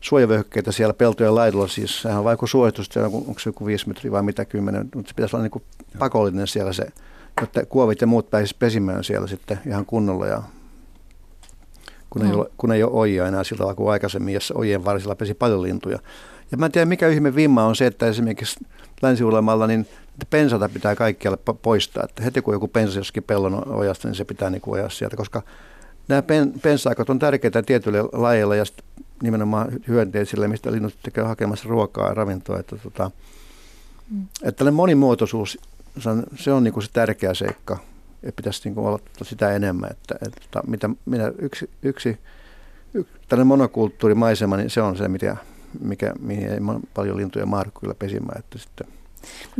suojavyöhykkeitä 0.00 0.72
siellä 0.72 0.94
peltojen 0.94 1.34
laidolla. 1.34 1.68
Siis 1.68 2.02
sehän 2.02 2.18
on 2.18 2.24
vaikka 2.24 2.46
suositus, 2.46 2.90
onko 2.96 3.38
se 3.38 3.48
joku 3.48 3.66
5 3.66 3.88
metriä 3.88 4.12
vai 4.12 4.22
mitä 4.22 4.44
kymmenen, 4.44 4.88
mutta 4.94 5.08
se 5.08 5.14
pitäisi 5.14 5.36
olla 5.36 5.42
niin 5.42 5.50
kuin 5.50 5.64
pakollinen 5.98 6.46
siellä 6.46 6.72
se, 6.72 6.86
jotta 7.40 7.66
kuovit 7.66 8.00
ja 8.00 8.06
muut 8.06 8.30
pääsisivät 8.30 8.58
pesimään 8.58 9.04
siellä 9.04 9.26
sitten 9.26 9.60
ihan 9.66 9.86
kunnolla 9.86 10.26
ja 10.26 10.42
kun, 12.10 12.22
ei, 12.22 12.28
mm. 12.28 12.38
ole, 12.38 12.50
kun 12.56 12.72
ei 12.72 12.82
ole 12.82 12.92
ojia 12.92 13.26
enää 13.26 13.44
sillä 13.44 13.58
tavalla 13.58 13.74
kuin 13.74 13.90
aikaisemmin, 13.90 14.34
jossa 14.34 14.54
ojien 14.56 14.84
varsilla 14.84 15.14
pesi 15.14 15.34
paljon 15.34 15.62
lintuja. 15.62 15.98
Ja 16.50 16.58
mä 16.58 16.66
en 16.66 16.72
tiedä, 16.72 16.86
mikä 16.86 17.08
ihme 17.08 17.34
vimma 17.34 17.64
on 17.64 17.76
se, 17.76 17.86
että 17.86 18.06
esimerkiksi 18.06 18.66
länsi 19.02 19.24
niin 19.66 19.86
pensata 20.30 20.68
pitää 20.68 20.96
kaikkialle 20.96 21.38
poistaa. 21.62 22.04
Että 22.04 22.22
heti 22.22 22.42
kun 22.42 22.54
joku 22.54 22.68
pensa 22.68 22.98
jossakin 22.98 23.22
pellon 23.22 23.68
ojasta, 23.68 24.08
niin 24.08 24.14
se 24.14 24.24
pitää 24.24 24.50
niin 24.50 24.62
ojaa 24.66 24.88
sieltä, 24.88 25.16
koska 25.16 25.42
nämä 26.08 26.22
pen, 26.22 26.52
pensaakot 26.62 27.10
on 27.10 27.18
tärkeitä 27.18 27.62
tietyille 27.62 28.02
lajeille 28.12 28.56
ja 28.56 28.64
nimenomaan 29.22 29.68
hyönteisille, 29.88 30.48
mistä 30.48 30.72
linnut 30.72 30.96
tekee 31.02 31.24
hakemassa 31.24 31.68
ruokaa 31.68 32.08
ja 32.08 32.14
ravintoa. 32.14 32.58
Että, 32.58 32.76
tota, 32.76 33.10
mm. 34.10 34.26
että 34.42 34.58
tällainen 34.58 34.76
monimuotoisuus, 34.76 35.58
se 35.98 36.10
on, 36.10 36.24
se 36.36 36.52
on 36.52 36.64
niin 36.64 36.74
kuin 36.74 36.84
se 36.84 36.90
tärkeä 36.92 37.34
seikka 37.34 37.78
ja 38.22 38.32
pitäisi 38.32 38.60
niin 38.64 38.74
kuin 38.74 38.86
olla 38.86 38.98
sitä 39.22 39.52
enemmän. 39.52 39.90
Että, 39.90 40.14
että, 40.26 40.40
että 40.44 40.62
mitä, 40.66 40.90
mitä 41.04 41.32
yksi, 41.38 41.70
yksi, 41.82 42.18
yksi 42.94 43.12
tällainen 43.28 43.46
monokulttuurimaisema, 43.46 44.56
niin 44.56 44.70
se 44.70 44.82
on 44.82 44.96
se, 44.96 45.08
mikä, 45.08 45.36
mikä, 45.80 46.12
mihin 46.20 46.48
ei 46.48 46.60
paljon 46.94 47.16
lintuja 47.16 47.46
mahdu 47.46 47.70
kyllä 47.80 47.94
pesimään. 47.94 48.38
Että 48.38 48.58
sitten. 48.58 48.86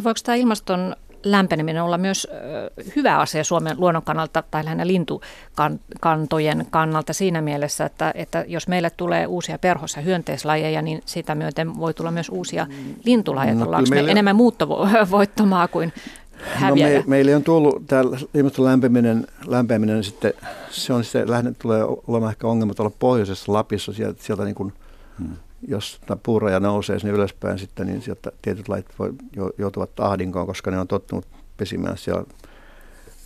Voiko 0.04 0.20
tämä 0.24 0.36
ilmaston 0.36 0.96
lämpeneminen 1.30 1.82
olla 1.82 1.98
myös 1.98 2.28
hyvä 2.96 3.18
asia 3.18 3.44
Suomen 3.44 3.80
luonnon 3.80 4.02
kannalta 4.02 4.42
tai 4.50 4.64
lähinnä 4.64 4.86
lintukantojen 4.86 6.66
kannalta 6.70 7.12
siinä 7.12 7.40
mielessä, 7.40 7.84
että, 7.84 8.12
että 8.14 8.44
jos 8.48 8.68
meille 8.68 8.90
tulee 8.90 9.26
uusia 9.26 9.58
perhos- 9.58 9.96
ja 9.96 10.02
hyönteislajeja, 10.02 10.82
niin 10.82 11.02
sitä 11.06 11.34
myöten 11.34 11.78
voi 11.78 11.94
tulla 11.94 12.10
myös 12.10 12.28
uusia 12.28 12.66
lintulajeja. 13.04 13.54
No, 13.54 13.64
Ollaanko 13.64 13.90
me 13.90 13.94
meille... 13.94 14.10
enemmän 14.10 14.36
muuttovoittomaa 14.36 15.68
kuin 15.68 15.92
No 16.68 16.76
me, 16.76 17.04
meille 17.06 17.36
on 17.36 17.42
tullut 17.42 17.86
tämä 17.86 18.02
ilmaston 18.34 18.64
lämpiminen, 18.64 19.26
lämpiminen 19.46 20.04
sitten, 20.04 20.32
se 20.70 20.92
on 20.92 21.04
sitten, 21.04 21.30
lähden, 21.30 21.56
tulee 21.62 21.84
olemaan 22.06 22.30
ehkä 22.32 22.46
ongelma 22.46 22.74
tuolla 22.74 22.92
pohjoisessa 22.98 23.52
Lapissa, 23.52 23.92
sieltä, 23.92 24.22
sieltä 24.22 24.44
niin 24.44 24.54
kuin, 24.54 24.72
hmm. 25.18 25.36
Jos 25.68 26.00
puuraja 26.22 26.60
nousee 26.60 26.98
sinne 26.98 27.14
ylöspäin 27.14 27.58
sitten, 27.58 27.86
niin 27.86 28.02
sieltä 28.02 28.32
tietyt 28.42 28.68
lait 28.68 28.86
voi, 28.98 29.12
joutuvat 29.58 30.00
ahdinkoon, 30.00 30.46
koska 30.46 30.70
ne 30.70 30.78
on 30.78 30.88
tottunut 30.88 31.26
pesimään 31.56 31.98
siellä 31.98 32.24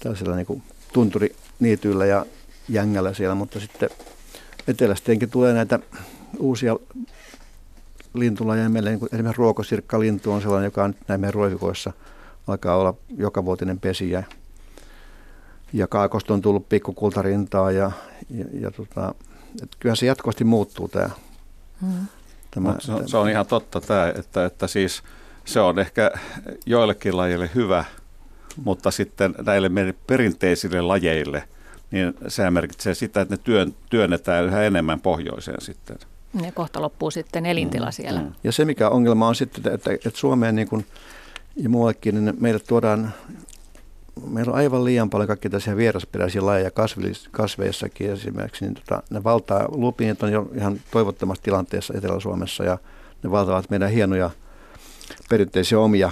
tällaisella 0.00 0.36
niin 0.36 0.62
tunturiniityillä 0.92 2.06
ja 2.06 2.26
jängällä 2.68 3.14
siellä, 3.14 3.34
mutta 3.34 3.60
sitten 3.60 3.90
etelästeenkin 4.68 5.30
tulee 5.30 5.52
näitä 5.52 5.78
uusia 6.38 6.76
lintulajeja. 8.14 8.68
Meillä 8.68 8.90
niin 8.90 9.08
esimerkiksi 9.12 9.38
ruokosirkkalintu 9.38 10.32
on 10.32 10.42
sellainen, 10.42 10.66
joka 10.66 10.84
on 10.84 10.94
näin 11.08 11.20
meidän 11.20 11.34
ruovikoissa– 11.34 11.92
alkaa 12.46 12.76
olla 12.76 12.94
jokavuotinen 13.16 13.80
pesijä. 13.80 14.24
Ja 15.72 15.86
kaakosta 15.86 16.34
on 16.34 16.42
tullut 16.42 16.68
pikkukultarintaa 16.68 17.70
ja, 17.70 17.92
ja, 18.30 18.44
ja 18.60 18.70
tota, 18.70 19.14
kyllähän 19.80 19.96
se 19.96 20.06
jatkuvasti 20.06 20.44
muuttuu 20.44 20.88
tämä. 20.88 21.10
Mm. 21.80 22.06
Tämä, 22.54 22.76
se, 22.78 22.92
on, 22.92 23.08
se 23.08 23.16
on 23.16 23.30
ihan 23.30 23.46
totta 23.46 23.80
tämä, 23.80 24.12
että, 24.18 24.44
että 24.44 24.66
siis 24.66 25.02
se 25.44 25.60
on 25.60 25.78
ehkä 25.78 26.10
joillekin 26.66 27.16
lajeille 27.16 27.50
hyvä, 27.54 27.84
mutta 28.64 28.90
sitten 28.90 29.34
näille 29.46 29.70
perinteisille 30.06 30.80
lajeille, 30.80 31.44
niin 31.90 32.14
se 32.28 32.50
merkitsee 32.50 32.94
sitä, 32.94 33.20
että 33.20 33.34
ne 33.34 33.40
työn, 33.44 33.74
työnnetään 33.90 34.44
yhä 34.44 34.62
enemmän 34.62 35.00
pohjoiseen 35.00 35.60
sitten. 35.60 35.96
Ja 36.44 36.52
kohta 36.52 36.82
loppuu 36.82 37.10
sitten 37.10 37.46
elintila 37.46 37.86
mm, 37.86 37.92
siellä. 37.92 38.20
Mm. 38.20 38.32
Ja 38.44 38.52
se 38.52 38.64
mikä 38.64 38.88
ongelma 38.88 39.28
on 39.28 39.34
sitten, 39.34 39.74
että, 39.74 39.92
että 39.92 40.10
Suomeen 40.14 40.54
niin 40.54 40.68
kuin– 40.68 40.86
ja 41.56 41.68
muuallekin, 41.68 42.24
niin 42.24 42.34
meille 42.40 42.60
tuodaan, 42.60 43.12
meillä 44.26 44.50
on 44.50 44.58
aivan 44.58 44.84
liian 44.84 45.10
paljon 45.10 45.28
kaikkia 45.28 45.50
tällaisia 45.50 45.76
vierasperäisiä 45.76 46.46
lajeja 46.46 46.70
kasveissakin 47.30 48.10
esimerkiksi, 48.10 48.64
niin 48.64 48.74
tota, 48.74 49.02
ne 49.10 49.24
valtaa, 49.24 49.68
lupiinit 49.68 50.22
on 50.22 50.32
jo 50.32 50.50
ihan 50.54 50.80
toivottomassa 50.90 51.42
tilanteessa 51.42 51.94
Etelä-Suomessa 51.96 52.64
ja 52.64 52.78
ne 53.22 53.30
valtavat 53.30 53.70
meidän 53.70 53.90
hienoja 53.90 54.30
perinteisiä 55.28 55.78
omia 55.78 56.10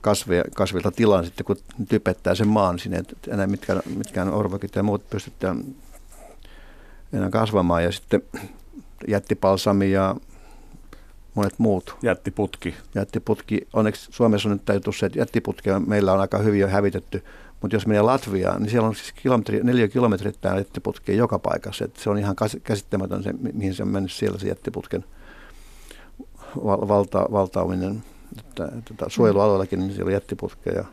kasveja, 0.00 0.44
kasvilta 0.54 0.90
tilan 0.90 1.24
sitten, 1.24 1.46
kun 1.46 1.56
typettää 1.88 2.34
sen 2.34 2.48
maan 2.48 2.78
sinne, 2.78 2.98
että 2.98 3.34
enää 3.34 3.46
mitkään, 3.46 3.82
mitkään 3.96 4.32
orvokit 4.32 4.74
ja 4.76 4.82
muut 4.82 5.10
pystytään 5.10 5.64
enää 7.12 7.30
kasvamaan. 7.30 7.84
Ja 7.84 7.92
sitten 7.92 8.22
jättipalsami 9.08 9.92
ja 9.92 10.16
monet 11.38 11.58
muut. 11.58 11.96
Jättiputki. 12.02 12.74
Jättiputki. 12.94 13.68
Onneksi 13.72 14.08
Suomessa 14.10 14.48
on 14.48 14.52
nyt 14.52 14.64
täytyy 14.64 14.92
se, 14.92 15.06
että 15.06 15.18
jättiputkeja 15.18 15.80
meillä 15.80 16.12
on 16.12 16.20
aika 16.20 16.38
hyvin 16.38 16.60
jo 16.60 16.68
hävitetty. 16.68 17.24
Mutta 17.60 17.76
jos 17.76 17.86
menee 17.86 18.02
Latviaan, 18.02 18.62
niin 18.62 18.70
siellä 18.70 18.88
on 18.88 18.94
siis 18.94 19.12
kilometri, 19.12 19.60
neljä 19.62 19.88
kilometriä 19.88 20.32
jättiputkia 20.56 21.14
joka 21.14 21.38
paikassa. 21.38 21.84
Et 21.84 21.96
se 21.96 22.10
on 22.10 22.18
ihan 22.18 22.36
käsittämätön 22.64 23.22
se, 23.22 23.32
mihin 23.52 23.74
se 23.74 23.82
on 23.82 23.88
mennyt 23.88 24.12
siellä 24.12 24.38
se 24.38 24.48
jättiputken 24.48 25.04
val, 26.64 26.88
valta, 26.88 27.26
valtaaminen. 27.32 28.02
Että, 28.38 28.68
että 28.76 29.04
suojelualueellakin 29.08 29.78
niin 29.78 29.92
siellä 29.92 30.08
on 30.08 30.12
jättiputkeja. 30.12 30.84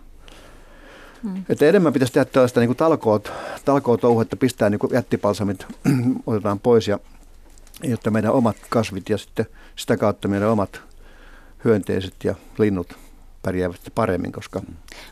Hmm. 1.23 1.43
Että 1.49 1.65
enemmän 1.65 1.93
pitäisi 1.93 2.13
tehdä 2.13 2.25
tällaista 2.25 2.59
niin 2.59 2.75
talkoot, 2.75 3.31
talkoot 3.65 4.01
touhu, 4.01 4.21
että 4.21 4.35
pistää 4.35 4.69
niin 4.69 4.79
jättipalsamit, 4.91 5.65
otetaan 6.27 6.59
pois 6.59 6.87
ja 6.87 6.99
jotta 7.84 8.11
meidän 8.11 8.32
omat 8.32 8.57
kasvit 8.69 9.09
ja 9.09 9.17
sitten 9.17 9.45
sitä 9.76 9.97
kautta 9.97 10.28
meidän 10.28 10.49
omat 10.49 10.82
hyönteiset 11.65 12.13
ja 12.23 12.36
linnut 12.57 12.93
pärjäävät 13.41 13.80
paremmin. 13.95 14.32
Koska... 14.32 14.61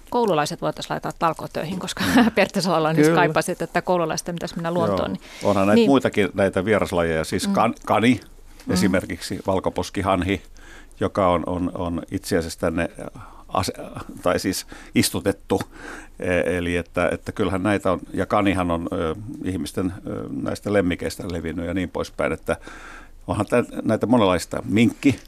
Koululaiset 0.09 0.61
voitaisiin 0.61 0.93
laittaa 0.93 1.11
talkotöihin, 1.19 1.79
koska 1.79 2.03
Pertti 2.35 2.61
Salalla 2.61 2.93
nyt 2.93 3.15
kaipasit, 3.15 3.61
että 3.61 3.81
koululaisten 3.81 4.35
pitäisi 4.35 4.55
mennä 4.55 4.71
luontoon. 4.71 5.13
Niin... 5.13 5.21
Onhan 5.43 5.67
näitä 5.67 5.75
niin. 5.75 5.89
muitakin 5.89 6.29
näitä 6.33 6.65
vieraslajeja, 6.65 7.23
siis 7.23 7.47
mm. 7.47 7.53
kan, 7.53 7.73
kani 7.85 8.19
mm. 8.65 8.73
esimerkiksi, 8.73 9.39
valkoposkihanhi, 9.47 10.41
joka 10.99 11.27
on, 11.27 11.43
on, 11.45 11.71
on 11.73 12.01
itse 12.11 12.37
asiassa 12.37 12.59
tänne 12.59 12.89
ase, 13.53 13.73
tai 14.23 14.39
siis 14.39 14.65
istutettu. 14.95 15.61
E, 16.19 16.57
eli 16.57 16.75
että, 16.75 17.09
että 17.11 17.31
kyllähän 17.31 17.63
näitä 17.63 17.91
on, 17.91 17.99
ja 18.13 18.25
kanihan 18.25 18.71
on 18.71 18.87
ö, 18.91 19.15
ihmisten 19.43 19.93
ö, 20.07 20.25
näistä 20.41 20.73
lemmikeistä 20.73 21.23
levinnyt 21.31 21.65
ja 21.65 21.73
niin 21.73 21.89
poispäin, 21.89 22.31
että 22.31 22.57
onhan 23.27 23.45
näitä 23.83 24.05
monenlaista. 24.05 24.63
Minkki, 24.65 25.19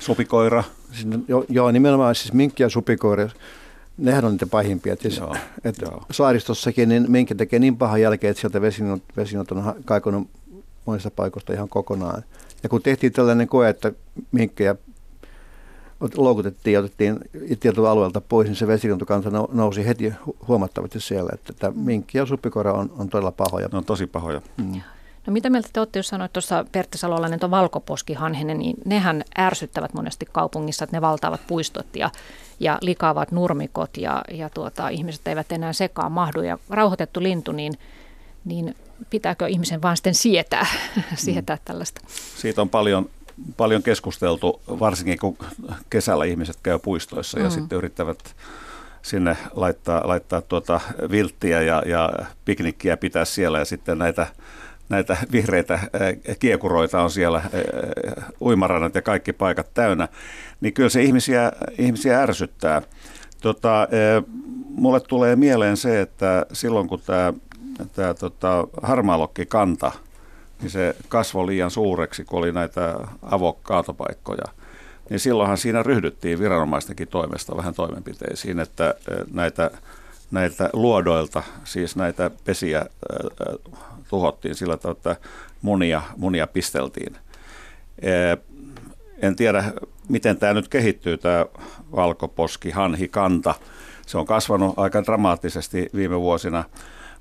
supikoira. 0.00 0.64
Siis, 0.92 1.06
joo, 1.28 1.44
joo, 1.48 1.70
nimenomaan 1.70 2.14
siis 2.14 2.32
minkki 2.32 2.62
ja 2.62 2.68
supikoira, 2.68 3.28
nehän 3.98 4.24
on 4.24 4.32
niitä 4.32 4.46
pahimpia. 4.46 4.96
Siis, 4.96 5.16
joo, 5.16 5.36
et 5.64 5.78
joo. 5.82 6.02
Saaristossakin 6.10 6.88
niin 6.88 7.10
minkki 7.10 7.34
tekee 7.34 7.58
niin 7.58 7.76
pahan 7.76 8.00
jälkeen, 8.00 8.30
että 8.30 8.40
sieltä 8.40 8.60
vesinot, 8.60 9.02
vesinot 9.16 9.52
on 9.52 9.74
kaikunut 9.84 10.28
monista 10.86 11.10
paikoista 11.10 11.52
ihan 11.52 11.68
kokonaan. 11.68 12.22
Ja 12.62 12.68
kun 12.68 12.82
tehtiin 12.82 13.12
tällainen 13.12 13.48
koe, 13.48 13.68
että 13.68 13.92
minkkejä 14.32 14.76
loukutettiin 16.16 16.74
ja 16.74 16.80
otettiin 16.80 17.18
tietyltä 17.60 17.90
alueelta 17.90 18.20
pois, 18.20 18.48
niin 18.48 18.56
se 18.56 18.66
vesilintukanta 18.66 19.30
nousi 19.52 19.86
heti 19.86 20.12
huomattavasti 20.48 21.00
siellä. 21.00 21.30
Että 21.34 21.52
tämä 21.52 21.70
mm. 21.70 21.80
minkki 21.80 22.18
ja 22.18 22.26
suppikoira 22.26 22.72
on, 22.72 22.92
on 22.98 23.08
todella 23.08 23.32
pahoja. 23.32 23.68
Ne 23.72 23.78
on 23.78 23.84
tosi 23.84 24.06
pahoja. 24.06 24.40
Mm. 24.56 24.80
No 25.26 25.32
mitä 25.32 25.50
mieltä 25.50 25.68
te 25.72 25.80
olette, 25.80 25.98
jos 25.98 26.08
sanoit 26.08 26.32
tuossa 26.32 26.64
Pertti 26.72 26.98
Salolainen, 26.98 27.40
tuon 27.40 27.50
valkoposkihanhenen, 27.50 28.58
niin 28.58 28.76
nehän 28.84 29.24
ärsyttävät 29.38 29.94
monesti 29.94 30.26
kaupungissa, 30.32 30.84
että 30.84 30.96
ne 30.96 31.00
valtaavat 31.00 31.40
puistot 31.46 31.86
ja, 31.96 32.10
ja 32.60 32.78
likaavat 32.80 33.32
nurmikot 33.32 33.96
ja, 33.96 34.22
ja 34.30 34.50
tuota, 34.50 34.88
ihmiset 34.88 35.28
eivät 35.28 35.52
enää 35.52 35.72
sekaan 35.72 36.12
mahdu. 36.12 36.42
Ja 36.42 36.58
rauhoitettu 36.70 37.22
lintu, 37.22 37.52
niin, 37.52 37.72
niin 38.44 38.74
pitääkö 39.10 39.48
ihmisen 39.48 39.82
vaan 39.82 39.96
sitten 39.96 40.14
sietää, 40.14 40.66
sietää 41.14 41.56
mm. 41.56 41.62
tällaista? 41.64 42.00
Siitä 42.36 42.62
on 42.62 42.70
paljon 42.70 43.10
paljon 43.56 43.82
keskusteltu, 43.82 44.60
varsinkin 44.68 45.18
kun 45.18 45.36
kesällä 45.90 46.24
ihmiset 46.24 46.56
käy 46.62 46.78
puistoissa 46.78 47.38
mm. 47.38 47.44
ja 47.44 47.50
sitten 47.50 47.78
yrittävät 47.78 48.36
sinne 49.02 49.36
laittaa, 49.54 50.08
laittaa 50.08 50.40
tuota 50.40 50.80
vilttiä 51.10 51.62
ja, 51.62 51.82
ja 51.86 52.12
piknikkiä 52.44 52.96
pitää 52.96 53.24
siellä 53.24 53.58
ja 53.58 53.64
sitten 53.64 53.98
näitä, 53.98 54.26
näitä 54.88 55.16
vihreitä 55.32 55.78
kiekuroita 56.38 57.02
on 57.02 57.10
siellä, 57.10 57.42
uimarannat 58.40 58.94
ja 58.94 59.02
kaikki 59.02 59.32
paikat 59.32 59.74
täynnä, 59.74 60.08
niin 60.60 60.74
kyllä 60.74 60.88
se 60.88 61.02
ihmisiä, 61.02 61.52
ihmisiä 61.78 62.22
ärsyttää. 62.22 62.82
Tota, 63.40 63.88
mulle 64.68 65.00
tulee 65.00 65.36
mieleen 65.36 65.76
se, 65.76 66.00
että 66.00 66.46
silloin 66.52 66.88
kun 66.88 67.00
tämä, 67.06 67.32
tämä 67.92 68.14
tota, 68.14 68.68
harmaalokki 68.82 69.46
kanta– 69.46 69.92
niin 70.64 70.70
se 70.70 70.96
kasvoi 71.08 71.46
liian 71.46 71.70
suureksi, 71.70 72.24
kun 72.24 72.38
oli 72.38 72.52
näitä 72.52 72.94
avokkaatopaikkoja. 73.22 74.44
Niin 75.10 75.20
silloinhan 75.20 75.58
siinä 75.58 75.82
ryhdyttiin 75.82 76.38
viranomaistenkin 76.38 77.08
toimesta 77.08 77.56
vähän 77.56 77.74
toimenpiteisiin, 77.74 78.60
että 78.60 78.94
näitä 79.32 79.70
näiltä 80.30 80.70
luodoilta, 80.72 81.42
siis 81.64 81.96
näitä 81.96 82.30
pesiä 82.44 82.86
tuhottiin 84.08 84.54
sillä 84.54 84.76
tavalla, 84.76 84.96
että 84.96 85.16
munia, 85.62 86.02
munia 86.16 86.46
pisteltiin. 86.46 87.16
En 89.22 89.36
tiedä, 89.36 89.64
miten 90.08 90.36
tämä 90.36 90.54
nyt 90.54 90.68
kehittyy, 90.68 91.18
tämä 91.18 91.46
valkoposki, 91.96 92.70
hanhi, 92.70 93.08
kanta. 93.08 93.54
Se 94.06 94.18
on 94.18 94.26
kasvanut 94.26 94.74
aika 94.78 95.02
dramaattisesti 95.04 95.90
viime 95.94 96.20
vuosina, 96.20 96.64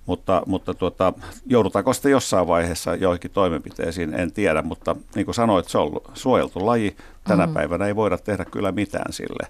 mutta, 0.05 0.43
mutta 0.45 0.73
tuota, 0.73 1.13
joudutaanko 1.45 1.93
sitten 1.93 2.11
jossain 2.11 2.47
vaiheessa 2.47 2.95
joihinkin 2.95 3.31
toimenpiteisiin, 3.31 4.13
en 4.13 4.31
tiedä, 4.31 4.61
mutta 4.61 4.95
niin 5.15 5.25
kuin 5.25 5.35
sanoit, 5.35 5.67
se 5.67 5.77
on 5.77 6.01
suojeltu 6.13 6.65
laji. 6.65 6.95
Tänä 7.23 7.47
mm. 7.47 7.53
päivänä 7.53 7.85
ei 7.85 7.95
voida 7.95 8.17
tehdä 8.17 8.45
kyllä 8.45 8.71
mitään 8.71 9.13
sille. 9.13 9.47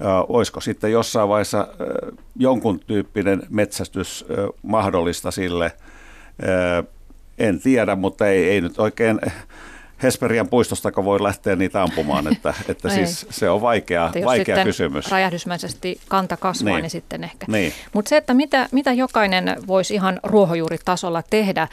Ja 0.00 0.26
olisiko 0.28 0.60
sitten 0.60 0.92
jossain 0.92 1.28
vaiheessa 1.28 1.68
jonkun 2.36 2.80
tyyppinen 2.80 3.42
metsästys 3.50 4.24
mahdollista 4.62 5.30
sille, 5.30 5.72
en 7.38 7.60
tiedä, 7.60 7.96
mutta 7.96 8.26
ei, 8.26 8.48
ei 8.48 8.60
nyt 8.60 8.78
oikein 8.78 9.20
Hesperian 10.02 10.48
puistostako 10.48 11.04
voi 11.04 11.22
lähteä 11.22 11.56
niitä 11.56 11.82
ampumaan, 11.82 12.32
että, 12.32 12.54
että 12.68 12.88
siis 12.88 13.26
se 13.30 13.50
on 13.50 13.60
vaikea, 13.60 14.06
että 14.06 14.26
vaikea 14.26 14.64
kysymys. 14.64 15.10
räjähdysmäisesti 15.10 16.00
kanta 16.08 16.36
kasvaa, 16.36 16.72
niin, 16.72 16.82
niin 16.82 16.90
sitten 16.90 17.24
ehkä. 17.24 17.46
Niin. 17.48 17.72
Mutta 17.92 18.08
se, 18.08 18.16
että 18.16 18.34
mitä, 18.34 18.68
mitä 18.72 18.92
jokainen 18.92 19.56
voisi 19.66 19.94
ihan 19.94 20.20
ruohonjuuritasolla 20.22 21.22
tehdä, 21.30 21.68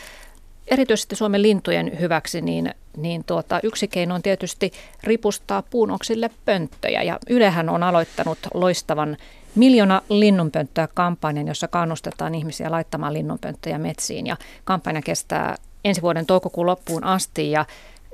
erityisesti 0.67 1.15
Suomen 1.15 1.41
lintujen 1.41 1.99
hyväksi, 1.99 2.41
niin, 2.41 2.73
niin 2.97 3.23
tuota, 3.23 3.59
yksi 3.63 3.87
keino 3.87 4.15
on 4.15 4.21
tietysti 4.21 4.71
ripustaa 5.03 5.61
puunoksille 5.61 6.29
pönttöjä. 6.45 7.03
Ja 7.03 7.19
Ylehän 7.29 7.69
on 7.69 7.83
aloittanut 7.83 8.37
loistavan 8.53 9.17
Miljoona 9.55 10.01
linnunpönttöä 10.09 10.87
kampanjan, 10.93 11.47
jossa 11.47 11.67
kannustetaan 11.67 12.35
ihmisiä 12.35 12.71
laittamaan 12.71 13.13
linnunpönttöjä 13.13 13.77
metsiin. 13.77 14.27
Ja 14.27 14.37
kampanja 14.63 15.01
kestää 15.01 15.55
ensi 15.85 16.01
vuoden 16.01 16.25
toukokuun 16.25 16.65
loppuun 16.65 17.03
asti 17.03 17.51
ja 17.51 17.65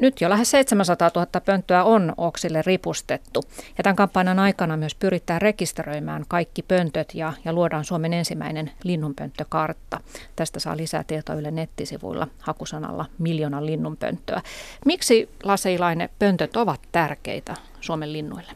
nyt 0.02 0.22
jo 0.22 0.30
lähes 0.30 0.52
700 0.52 1.12
000 1.16 1.28
pönttöä 1.46 1.84
on 1.84 2.14
oksille 2.18 2.62
ripustettu. 2.62 3.44
Ja 3.78 3.84
tämän 3.84 3.96
kampanjan 3.96 4.40
aikana 4.40 4.78
myös 4.78 4.96
pyritään 4.96 5.42
rekisteröimään 5.42 6.26
kaikki 6.28 6.62
pöntöt 6.62 7.16
ja, 7.16 7.34
ja 7.46 7.54
luodaan 7.54 7.86
Suomen 7.86 8.14
ensimmäinen 8.14 8.72
linnunpönttökartta. 8.84 10.00
Tästä 10.36 10.60
saa 10.60 10.78
lisää 10.78 11.04
tietoa 11.04 11.36
Yle 11.36 11.52
nettisivuilla 11.52 12.28
hakusanalla 12.40 13.06
miljoona 13.18 13.66
linnunpönttöä. 13.66 14.42
Miksi 14.86 15.30
laseilainen 15.44 16.10
pöntöt 16.20 16.58
ovat 16.58 16.80
tärkeitä 16.92 17.56
Suomen 17.82 18.14
linnuille? 18.14 18.52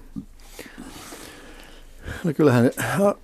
No 2.23 2.33
kyllähän 2.33 2.71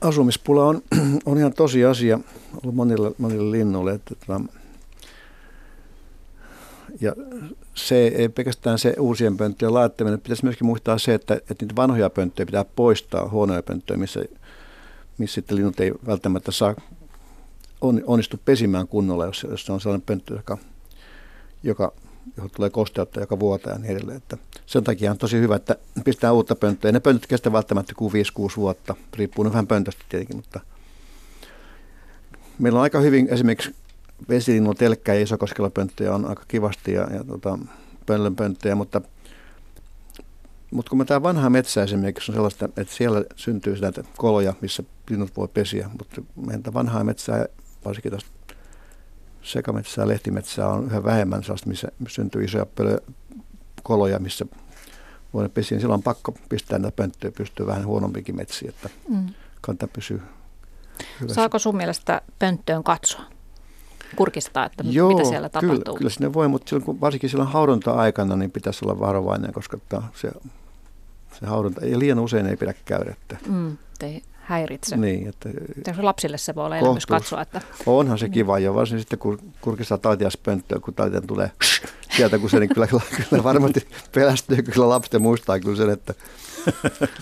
asumispula 0.02 0.66
on, 0.66 0.82
on 1.26 1.38
ihan 1.38 1.54
tosi 1.54 1.86
asia 1.86 2.20
ollut 2.64 2.76
monille, 2.76 3.12
monille 3.18 3.52
linnuille. 3.52 3.92
Että, 3.92 4.14
että, 4.14 4.40
ja 7.02 7.14
se 7.76 8.08
ei 8.08 8.30
pelkästään 8.30 8.80
se 8.80 8.96
uusien 9.00 9.38
pönttöjen 9.38 9.74
laittaminen. 9.74 10.22
Pitäisi 10.22 10.44
myöskin 10.44 10.68
muistaa 10.68 10.98
se, 10.98 11.14
että, 11.14 11.34
että 11.34 11.56
niitä 11.62 11.76
vanhoja 11.76 12.10
pönttöjä 12.10 12.46
pitää 12.46 12.66
poistaa, 12.76 13.30
huonoja 13.30 13.64
pönttöjä, 13.64 13.98
missä, 13.98 14.20
missä 15.18 15.36
sitten 15.36 15.58
linnut 15.58 15.80
ei 15.80 15.92
välttämättä 16.08 16.52
saa 16.52 16.76
on, 17.82 18.02
onnistu 18.06 18.40
pesimään 18.46 18.88
kunnolla, 18.88 19.26
jos, 19.26 19.48
jos 19.50 19.66
se 19.66 19.72
on 19.72 19.82
sellainen 19.82 20.06
pönttö, 20.06 20.34
joka, 20.34 20.58
joka, 21.64 21.92
johon 22.38 22.52
tulee 22.56 22.70
kosteutta 22.70 23.20
joka 23.20 23.40
vuotta 23.40 23.70
ja 23.70 23.78
niin 23.78 23.92
edelleen. 23.92 24.18
Että 24.18 24.38
sen 24.66 24.84
takia 24.84 25.12
on 25.12 25.18
tosi 25.18 25.38
hyvä, 25.38 25.56
että 25.56 25.76
pistää 26.06 26.32
uutta 26.32 26.56
pönttöä. 26.56 26.92
Ne 26.92 27.00
pöntöt 27.00 27.28
kestävät 27.28 27.54
välttämättä 27.54 27.94
kuin 27.96 28.14
5-6 28.14 28.16
vuotta, 28.58 28.96
riippuu 29.14 29.46
vähän 29.46 29.68
pöntöstä 29.68 30.06
tietenkin, 30.10 30.36
mutta 30.36 30.60
meillä 32.60 32.78
on 32.78 32.84
aika 32.84 33.00
hyvin 33.00 33.28
esimerkiksi 33.32 33.76
vesilinnun 34.30 34.76
telkkä 34.76 35.14
ja 35.14 35.22
isokoskella 35.22 35.70
pönttöjä 35.70 36.16
on 36.16 36.26
aika 36.26 36.44
kivasti 36.48 36.94
ja, 36.94 37.08
ja 37.14 37.24
tota, 37.24 37.60
pönttöjä, 38.36 38.76
mutta 38.76 39.02
mutta 40.72 40.90
kun 40.90 40.98
me 40.98 41.06
tämä 41.06 41.24
vanha 41.24 41.50
metsä 41.50 41.84
esimerkiksi 41.84 42.32
on 42.32 42.36
sellaista, 42.36 42.66
että 42.66 42.94
siellä 42.94 43.24
syntyy 43.36 43.78
näitä 43.82 44.04
koloja, 44.18 44.54
missä 44.62 44.84
linnut 45.10 45.38
voi 45.38 45.48
pesiä, 45.48 45.90
mutta 46.00 46.22
meidän 46.48 46.74
vanhaa 46.74 47.04
metsää, 47.04 47.46
varsinkin 47.86 48.12
tästä 48.12 48.30
sekametsää, 49.42 50.08
lehtimetsää 50.08 50.68
on 50.68 50.86
yhä 50.86 51.04
vähemmän 51.04 51.44
sellaista, 51.44 51.70
missä 51.70 51.88
syntyy 52.08 52.44
isoja 52.44 52.66
pölö, 52.66 52.98
koloja, 53.84 54.20
missä 54.20 54.46
voi 55.34 55.50
pesiä. 55.50 55.80
Silloin 55.80 55.98
on 55.98 56.04
pakko 56.04 56.34
pistää 56.50 56.80
näitä 56.80 56.96
pönttöjä, 56.96 57.32
pystyy 57.32 57.68
vähän 57.68 57.86
huonompikin 57.86 58.36
metsiä, 58.36 58.70
että 58.70 58.90
mm. 59.10 59.26
kanta 59.62 59.88
pysyy 59.88 60.22
hyvässä. 61.22 61.36
Saako 61.36 61.60
sun 61.60 61.78
mielestä 61.78 62.22
pönttöön 62.40 62.84
katsoa? 62.84 63.35
Kurkistaa, 64.16 64.66
että 64.66 64.84
Joo, 64.88 65.10
mitä 65.10 65.24
siellä 65.24 65.50
tapahtuu? 65.50 65.84
Kyllä, 65.84 65.98
kyllä 65.98 66.10
sinne 66.10 66.34
voi, 66.34 66.48
mutta 66.48 66.70
silloin, 66.70 66.86
kun 66.86 67.02
varsinkin 67.02 67.30
silloin 67.30 67.50
haudonta-aikana 67.50 68.36
niin 68.36 68.52
pitäisi 68.52 68.86
olla 68.86 69.00
varovainen, 69.00 69.54
koska 69.54 69.78
se, 70.16 70.32
se 71.40 71.46
haudonta, 71.46 71.82
ei 71.82 72.00
liian 72.00 72.20
usein 72.20 72.48
ei 72.48 72.58
pidä 72.58 72.74
käydä. 72.86 73.12
Että, 73.12 73.38
mm, 73.50 73.78
ei 74.02 74.24
häiritse. 74.46 74.98
Niin, 74.98 75.28
että, 75.28 75.50
lapsille 75.98 76.38
se 76.38 76.56
voi 76.56 76.66
olla 76.66 76.78
elämys 76.78 77.06
katsoa. 77.06 77.42
Että, 77.42 77.62
onhan 77.86 78.18
se 78.18 78.30
kiva, 78.30 78.60
ja 78.60 78.74
varsinkin 78.74 79.02
sitten 79.02 79.20
kun 79.20 79.40
kurkistaa 79.62 79.98
taitiaspönttöä, 79.98 80.80
kun 80.80 80.94
taitian 80.94 81.28
tulee 81.28 81.52
sieltä, 82.16 82.38
kun 82.38 82.50
se 82.50 82.60
niin 82.60 82.74
kyllä, 82.74 82.88
kyllä 83.30 83.44
varmasti 83.44 83.88
pelästyy, 84.12 84.64
kyllä 84.64 84.90
lapset 84.90 85.22
muistaa 85.22 85.60
kyllä 85.60 85.78
sen, 85.78 85.90
että 85.90 86.14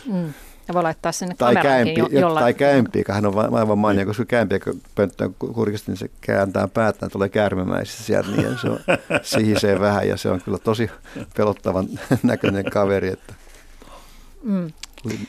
mm. 0.06 0.34
Ja 0.68 0.74
voi 0.74 0.84
laittaa 0.84 1.12
sinne 1.12 1.36
tai 1.38 1.56
käympi, 1.56 2.00
jo, 2.00 2.08
jolla... 2.12 2.40
Tai 2.40 2.54
käympi, 2.54 3.04
hän 3.10 3.26
on 3.26 3.56
aivan 3.56 3.78
mainio, 3.78 4.06
koska 4.06 4.26
käympi, 4.26 4.60
kun 4.60 4.82
pönttö 4.96 5.30
kurkista, 5.40 5.92
niin 5.92 5.98
se 5.98 6.10
kääntää 6.22 6.68
päätään, 6.68 7.12
tulee 7.12 7.30
käärmemäisissä 7.30 8.04
sieltä, 8.04 8.30
niin 8.32 8.58
se 8.62 8.70
on, 8.70 8.80
sihisee 9.22 9.80
vähän 9.80 10.08
ja 10.08 10.18
se 10.18 10.30
on 10.30 10.42
kyllä 10.42 10.58
tosi 10.58 10.90
pelottavan 11.38 11.88
näköinen 12.24 12.66
kaveri, 12.66 13.08
että 13.08 13.34
mm. 14.44 14.72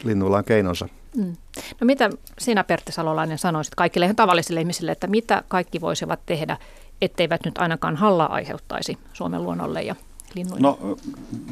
linnuilla 0.05 0.39
on 0.39 0.45
keinonsa. 0.45 0.89
Mm. 1.17 1.37
No 1.81 1.85
mitä 1.85 2.11
sinä 2.39 2.65
Pertti 2.65 2.93
Salolainen 2.93 3.39
sanoisit 3.39 3.75
kaikille 3.75 4.07
ihan 4.07 4.17
tavallisille 4.17 4.61
ihmisille, 4.61 4.93
että 4.93 5.07
mitä 5.07 5.43
kaikki 5.49 5.81
voisivat 5.81 6.21
tehdä, 6.27 6.57
etteivät 7.03 7.45
nyt 7.45 7.59
ainakaan 7.59 7.97
hallaa 7.97 8.33
aiheuttaisi 8.33 8.99
Suomen 9.13 9.43
luonnolle 9.43 9.83
ja 9.83 9.95
linnuille? 10.35 10.61
No 10.61 10.97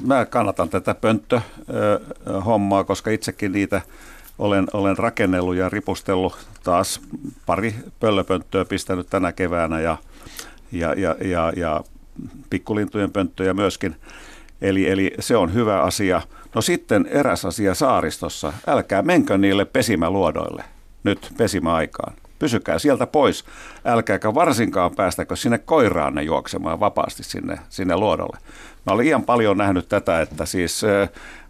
mä 0.07 0.27
kannatan 0.27 0.69
tätä 0.69 0.95
pönttöhommaa, 0.95 2.85
koska 2.85 3.11
itsekin 3.11 3.53
niitä 3.53 3.83
olen, 4.39 4.67
olen 4.73 4.99
rakennellut 4.99 5.57
ja 5.57 5.69
ripustellut 5.69 6.47
taas 6.65 7.01
pari 7.47 7.75
pöllöpönttöä 8.01 8.65
pistänyt 8.65 9.07
tänä 9.11 9.33
keväänä 9.33 9.81
ja, 9.81 9.97
ja, 10.73 10.95
ja, 10.95 11.17
ja, 11.25 11.53
ja 11.57 11.85
pikkulintujen 12.51 13.13
pönttöjä 13.13 13.55
myöskin. 13.55 13.97
Eli, 14.63 14.89
eli 14.89 15.15
se 15.19 15.37
on 15.37 15.55
hyvä 15.55 15.83
asia. 15.83 16.23
No 16.55 16.61
sitten 16.61 17.07
eräs 17.07 17.45
asia 17.45 17.75
saaristossa. 17.75 18.53
Älkää 18.67 19.03
menkö 19.03 19.39
niille 19.39 19.65
pesimäluodoille 19.65 20.65
nyt 21.05 21.33
pesimäaikaan 21.37 22.15
pysykää 22.43 22.79
sieltä 22.79 23.07
pois, 23.07 23.45
älkääkä 23.85 24.35
varsinkaan 24.35 24.95
päästäkö 24.97 25.37
sinne 25.37 25.59
koiraanne 25.59 26.23
juoksemaan 26.23 26.81
vapaasti 26.81 27.23
sinne, 27.23 27.59
sinne 27.69 27.97
luodolle. 27.97 28.39
Mä 28.87 28.93
olen 28.93 29.07
ihan 29.07 29.23
paljon 29.23 29.57
nähnyt 29.59 29.89
tätä, 29.89 30.21
että 30.21 30.47
siis 30.47 30.83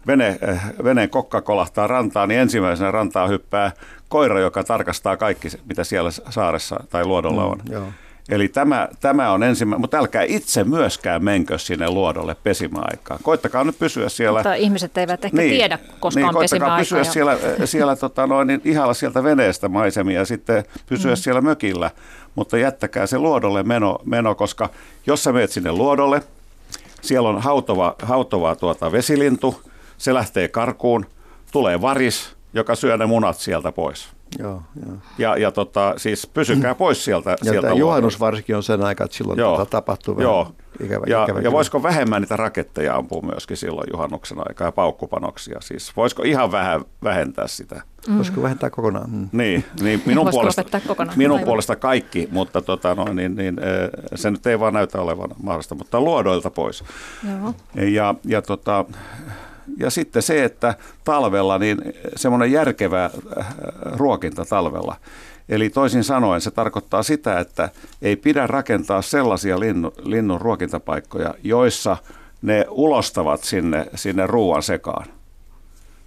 vene, 0.07 0.39
veneen 0.83 1.09
kokka 1.09 1.41
kolahtaa 1.41 1.87
rantaan, 1.87 2.29
niin 2.29 2.41
ensimmäisenä 2.41 2.91
rantaa 2.91 3.27
hyppää 3.27 3.71
koira, 4.09 4.39
joka 4.39 4.63
tarkastaa 4.63 5.17
kaikki, 5.17 5.47
mitä 5.65 5.83
siellä 5.83 6.11
saaressa 6.11 6.83
tai 6.89 7.05
luodolla 7.05 7.45
mm, 7.45 7.51
on. 7.51 7.57
Mm, 7.57 7.73
joo. 7.73 7.87
Eli 8.29 8.47
tämä, 8.47 8.87
tämä 8.99 9.31
on 9.31 9.43
ensimmäinen, 9.43 9.81
mutta 9.81 9.97
älkää 9.97 10.23
itse 10.23 10.63
myöskään 10.63 11.23
menkö 11.23 11.57
sinne 11.57 11.89
luodolle 11.89 12.35
pesimäaikaan. 12.43 13.19
Koittakaa 13.23 13.63
nyt 13.63 13.79
pysyä 13.79 14.09
siellä. 14.09 14.39
Mutta 14.39 14.53
ihmiset 14.53 14.97
eivät 14.97 15.25
ehkä 15.25 15.37
niin, 15.37 15.49
tiedä, 15.49 15.79
koska 15.99 16.19
niin, 16.19 16.29
on 16.35 16.41
pesimäaika. 16.41 16.77
pysyä 16.77 16.97
jo. 16.97 17.03
siellä, 17.03 17.37
siellä 17.65 17.95
tota 17.95 18.27
noin, 18.27 18.47
niin 18.47 18.61
ihalla 18.65 18.93
sieltä 18.93 19.23
veneestä 19.23 19.69
maisemia 19.69 20.19
ja 20.19 20.25
sitten 20.25 20.63
pysyä 20.85 21.11
mm. 21.11 21.15
siellä 21.15 21.41
mökillä. 21.41 21.91
Mutta 22.35 22.57
jättäkää 22.57 23.05
se 23.07 23.17
luodolle 23.17 23.63
meno, 23.63 23.99
meno, 24.05 24.35
koska 24.35 24.69
jos 25.07 25.23
sä 25.23 25.31
menet 25.33 25.51
sinne 25.51 25.71
luodolle, 25.71 26.21
siellä 27.01 27.29
on 27.29 27.41
hautova, 27.41 27.95
hautova 28.01 28.55
tuota 28.55 28.91
vesilintu, 28.91 29.61
se 29.97 30.13
lähtee 30.13 30.47
karkuun, 30.47 31.05
tulee 31.51 31.81
varis, 31.81 32.35
joka 32.53 32.75
syö 32.75 32.97
ne 32.97 33.05
munat 33.05 33.37
sieltä 33.37 33.71
pois. 33.71 34.09
Joo, 34.39 34.61
joo. 34.85 34.95
Ja, 35.17 35.37
ja 35.37 35.51
tota, 35.51 35.93
siis 35.97 36.27
pysykää 36.27 36.75
pois 36.75 37.05
sieltä. 37.05 37.29
Ja 37.29 37.37
sieltä 37.51 37.69
juhannus 37.69 38.19
varsinkin 38.19 38.55
on 38.55 38.63
sen 38.63 38.83
aika, 38.83 39.03
että 39.03 39.17
silloin 39.17 39.39
joo. 39.39 39.57
Tota 39.57 39.69
tapahtuu 39.69 40.15
vähän 40.15 40.23
joo. 40.23 40.51
ikävä, 40.83 41.05
ja, 41.07 41.23
ikävä 41.23 41.39
ja 41.39 41.51
voisiko 41.51 41.83
vähemmän 41.83 42.21
niitä 42.21 42.35
raketteja 42.35 42.95
ampua 42.95 43.21
myöskin 43.21 43.57
silloin 43.57 43.87
juhannuksen 43.93 44.37
aikaa 44.39 44.67
ja 44.67 44.71
paukkupanoksia? 44.71 45.57
Siis 45.61 45.95
voisiko 45.95 46.23
ihan 46.23 46.51
vähän 46.51 46.81
vähentää 47.03 47.47
sitä? 47.47 47.81
Mm. 48.07 48.15
Voisiko 48.17 48.41
vähentää 48.41 48.69
kokonaan? 48.69 49.09
Mm. 49.09 49.29
Niin, 49.31 49.65
niin 49.81 50.01
minun, 50.05 50.27
puolesta, 50.31 50.63
minun 51.15 51.39
puolesta 51.39 51.75
kaikki, 51.75 52.27
mutta 52.31 52.61
tota, 52.61 52.95
no, 52.95 53.05
niin, 53.13 53.35
niin, 53.35 53.57
se 54.15 54.31
nyt 54.31 54.47
ei 54.47 54.59
vaan 54.59 54.73
näytä 54.73 55.01
olevan 55.01 55.29
mahdollista, 55.43 55.75
mutta 55.75 56.01
luodoilta 56.01 56.49
pois. 56.49 56.83
Joo. 57.29 57.53
Ja, 57.85 58.15
ja 58.25 58.41
tota, 58.41 58.85
ja 59.77 59.89
sitten 59.89 60.21
se, 60.21 60.43
että 60.43 60.75
talvella 61.03 61.57
niin 61.57 61.77
semmoinen 62.15 62.51
järkevä 62.51 63.05
äh, 63.05 63.55
ruokinta 63.83 64.45
talvella. 64.45 64.95
Eli 65.49 65.69
toisin 65.69 66.03
sanoen 66.03 66.41
se 66.41 66.51
tarkoittaa 66.51 67.03
sitä, 67.03 67.39
että 67.39 67.69
ei 68.01 68.15
pidä 68.15 68.47
rakentaa 68.47 69.01
sellaisia 69.01 69.59
linnu, 69.59 69.93
linnun 70.03 70.41
ruokintapaikkoja, 70.41 71.33
joissa 71.43 71.97
ne 72.41 72.65
ulostavat 72.69 73.43
sinne, 73.43 73.87
sinne 73.95 74.27
ruoan 74.27 74.63
sekaan. 74.63 75.05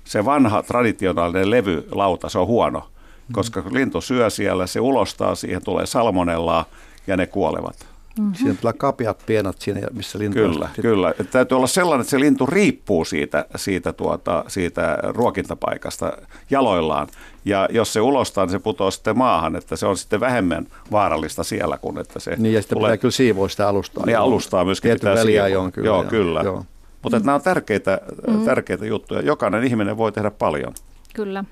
Se 0.05 0.25
vanha 0.25 0.63
traditionaalinen 0.63 1.51
levylauta, 1.51 2.29
se 2.29 2.39
on 2.39 2.47
huono, 2.47 2.89
koska 3.33 3.63
lintu 3.71 4.01
syö 4.01 4.31
siellä, 4.31 4.67
se 4.67 4.81
ulostaa, 4.81 5.35
siihen 5.35 5.65
tulee 5.65 5.87
salmonellaa 5.87 6.65
ja 7.07 7.17
ne 7.17 7.27
kuolevat. 7.27 7.96
Mm-hmm. 8.19 8.35
Siinä 8.35 8.55
tulee 8.61 8.73
kapeat 8.73 9.23
pienat 9.27 9.57
siinä, 9.59 9.81
missä 9.93 10.19
lintu 10.19 10.39
Kyllä, 10.39 10.65
on. 10.65 10.83
kyllä. 10.83 11.11
Että 11.11 11.25
täytyy 11.25 11.57
olla 11.57 11.67
sellainen, 11.67 12.01
että 12.01 12.11
se 12.11 12.21
lintu 12.21 12.47
riippuu 12.47 13.05
siitä, 13.05 13.45
siitä, 13.57 13.93
tuota, 13.93 14.45
siitä 14.49 14.99
ruokintapaikasta 15.03 16.13
jaloillaan. 16.51 17.09
Ja 17.45 17.69
jos 17.71 17.93
se 17.93 18.01
ulostaa, 18.01 18.45
niin 18.45 18.51
se 18.51 18.59
putoaa 18.59 18.91
sitten 18.91 19.19
maahan, 19.19 19.57
että 19.57 19.77
se 19.77 19.87
on 19.87 19.97
sitten 19.97 20.21
vähemmän 20.21 20.67
vaarallista 20.93 21.45
siellä 21.45 21.79
kuin 21.79 21.99
että 21.99 22.21
se 22.21 22.35
Niin 22.39 22.55
ja 22.55 22.63
sitten 22.63 22.79
tulee... 22.79 22.89
pitää 22.89 23.01
kyllä 23.01 23.13
siivoa 23.13 23.49
sitä 23.49 23.69
alustaa. 23.69 24.07
Niin 24.07 24.19
alustaa 24.19 24.65
myöskin 24.65 24.89
Tietyn 24.89 25.11
pitää 25.11 25.25
siivoa. 25.25 25.71
Kyllä, 25.71 25.87
joo, 25.87 26.05
kyllä. 26.05 26.41
Joo. 26.41 26.65
Mutta 27.03 27.19
nämä 27.19 27.35
on 27.35 27.43
tärkeitä, 27.43 28.01
mm. 28.27 28.45
tärkeitä 28.45 28.87
juttuja. 28.87 29.21
Jokainen 29.21 29.65
ihminen 29.65 29.97
voi 29.97 30.13
tehdä 30.13 30.31
paljon. 30.31 30.75
Kyllä. 31.15 31.45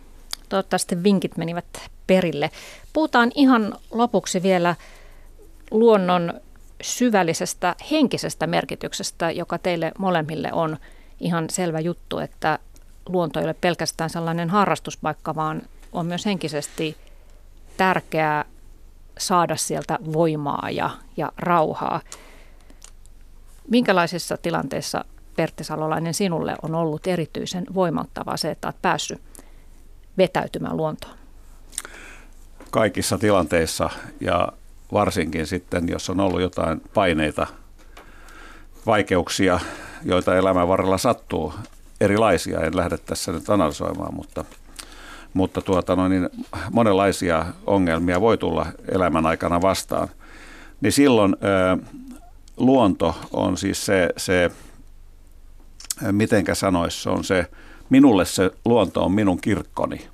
Toivottavasti 0.48 1.02
vinkit 1.02 1.36
menivät 1.36 1.64
perille. 2.06 2.50
Puhutaan 2.92 3.32
ihan 3.34 3.74
lopuksi 3.90 4.42
vielä 4.42 4.74
luonnon 5.70 6.34
syvällisestä 6.84 7.76
henkisestä 7.90 8.46
merkityksestä, 8.46 9.30
joka 9.30 9.58
teille 9.58 9.92
molemmille 9.98 10.52
on 10.52 10.76
ihan 11.20 11.50
selvä 11.50 11.80
juttu, 11.80 12.18
että 12.18 12.58
luonto 13.08 13.40
ei 13.40 13.44
ole 13.44 13.54
pelkästään 13.54 14.10
sellainen 14.10 14.50
harrastuspaikka, 14.50 15.34
vaan 15.34 15.62
on 15.92 16.06
myös 16.06 16.26
henkisesti 16.26 16.96
tärkeää 17.76 18.44
saada 19.18 19.56
sieltä 19.56 19.98
voimaa 20.12 20.70
ja, 20.70 20.90
ja 21.16 21.32
rauhaa. 21.36 22.00
Minkälaisissa 23.68 24.36
tilanteissa, 24.36 25.04
Pertti 25.36 25.64
Salolainen, 25.64 26.14
sinulle 26.14 26.56
on 26.62 26.74
ollut 26.74 27.06
erityisen 27.06 27.66
voimauttavaa 27.74 28.36
se, 28.36 28.50
että 28.50 28.68
olet 28.68 28.82
päässyt 28.82 29.20
vetäytymään 30.18 30.76
luontoon? 30.76 31.14
Kaikissa 32.70 33.18
tilanteissa 33.18 33.90
ja 34.20 34.48
varsinkin 34.94 35.46
sitten, 35.46 35.88
jos 35.88 36.10
on 36.10 36.20
ollut 36.20 36.40
jotain 36.40 36.82
paineita, 36.94 37.46
vaikeuksia, 38.86 39.60
joita 40.04 40.36
elämän 40.36 40.68
varrella 40.68 40.98
sattuu, 40.98 41.54
erilaisia, 42.00 42.60
en 42.60 42.76
lähde 42.76 42.98
tässä 42.98 43.32
nyt 43.32 43.50
analysoimaan, 43.50 44.14
mutta, 44.14 44.44
mutta 45.32 45.60
tuota, 45.60 45.96
no 45.96 46.08
niin, 46.08 46.28
monenlaisia 46.72 47.46
ongelmia 47.66 48.20
voi 48.20 48.38
tulla 48.38 48.66
elämän 48.88 49.26
aikana 49.26 49.62
vastaan, 49.62 50.08
niin 50.80 50.92
silloin 50.92 51.36
ö, 51.42 51.84
luonto 52.56 53.16
on 53.32 53.56
siis 53.56 53.86
se, 53.86 54.08
se 54.16 54.50
mitenkä 56.12 56.54
sanoisi, 56.54 57.02
se 57.02 57.10
on 57.10 57.24
se, 57.24 57.46
minulle 57.90 58.24
se 58.24 58.50
luonto 58.64 59.04
on 59.04 59.12
minun 59.12 59.40
kirkkoni. 59.40 60.08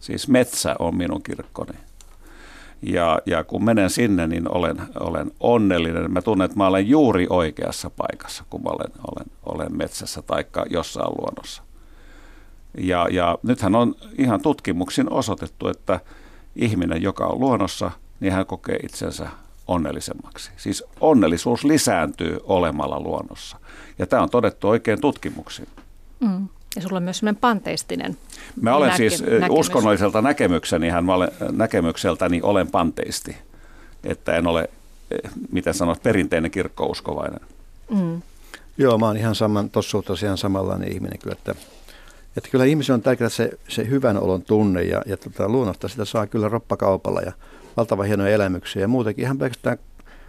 Siis 0.00 0.28
metsä 0.28 0.76
on 0.78 0.96
minun 0.96 1.22
kirkkoni. 1.22 1.85
Ja, 2.82 3.18
ja 3.26 3.44
kun 3.44 3.64
menen 3.64 3.90
sinne, 3.90 4.26
niin 4.26 4.54
olen, 4.54 4.76
olen 5.00 5.30
onnellinen. 5.40 6.12
Mä 6.12 6.22
tunnen, 6.22 6.44
että 6.44 6.56
mä 6.56 6.66
olen 6.66 6.88
juuri 6.88 7.26
oikeassa 7.30 7.90
paikassa, 7.90 8.44
kun 8.50 8.62
mä 8.62 8.70
olen, 8.70 8.92
olen, 9.10 9.26
olen 9.46 9.76
metsässä 9.76 10.22
tai 10.22 10.44
jossain 10.70 11.14
luonnossa. 11.18 11.62
Ja, 12.78 13.08
ja 13.10 13.38
nythän 13.42 13.74
on 13.74 13.94
ihan 14.18 14.40
tutkimuksin 14.40 15.12
osoitettu, 15.12 15.68
että 15.68 16.00
ihminen, 16.56 17.02
joka 17.02 17.26
on 17.26 17.40
luonnossa, 17.40 17.90
niin 18.20 18.32
hän 18.32 18.46
kokee 18.46 18.76
itsensä 18.82 19.28
onnellisemmaksi. 19.66 20.50
Siis 20.56 20.84
onnellisuus 21.00 21.64
lisääntyy 21.64 22.38
olemalla 22.44 23.00
luonnossa. 23.00 23.56
Ja 23.98 24.06
tämä 24.06 24.22
on 24.22 24.30
todettu 24.30 24.68
oikein 24.68 25.00
tutkimuksin. 25.00 25.66
Mm. 26.20 26.48
Ja 26.76 26.82
sulla 26.82 26.96
on 26.96 27.02
myös 27.02 27.18
sellainen 27.18 27.40
panteistinen 27.40 28.16
Mä 28.60 28.76
olen 28.76 28.90
näke- 28.90 28.96
siis 28.96 29.22
näkemys. 29.22 29.48
uskonnolliselta 29.50 30.22
näkemykseni, 30.22 30.88
mä 31.02 31.14
olen, 31.14 31.30
näkemykseltäni 31.52 32.40
olen 32.42 32.70
panteisti. 32.70 33.36
Että 34.04 34.36
en 34.36 34.46
ole, 34.46 34.70
miten 35.52 35.74
sanot, 35.74 36.02
perinteinen 36.02 36.50
kirkkouskovainen. 36.50 37.40
Mm. 37.90 38.22
Joo, 38.78 38.98
mä 38.98 39.06
oon 39.06 39.16
ihan 39.16 39.34
saman, 39.34 39.70
tossa 39.70 40.02
tosiaan 40.02 40.38
samanlainen 40.38 40.92
ihminen 40.92 41.18
kyllä, 41.18 41.36
että, 41.38 41.54
että 42.36 42.50
kyllä 42.50 42.64
ihmisen 42.64 42.94
on 42.94 43.02
tärkeää 43.02 43.30
se, 43.30 43.50
se 43.68 43.88
hyvän 43.88 44.18
olon 44.18 44.42
tunne 44.42 44.82
ja, 44.82 45.02
ja 45.06 45.16
tota, 45.16 45.48
luonnosta 45.48 45.88
sitä 45.88 46.04
saa 46.04 46.26
kyllä 46.26 46.48
roppakaupalla 46.48 47.20
ja 47.20 47.32
valtavan 47.76 48.06
hienoja 48.06 48.34
elämyksiä 48.34 48.82
ja 48.82 48.88
muutenkin 48.88 49.24
ihan 49.24 49.38
pelkästään 49.38 49.78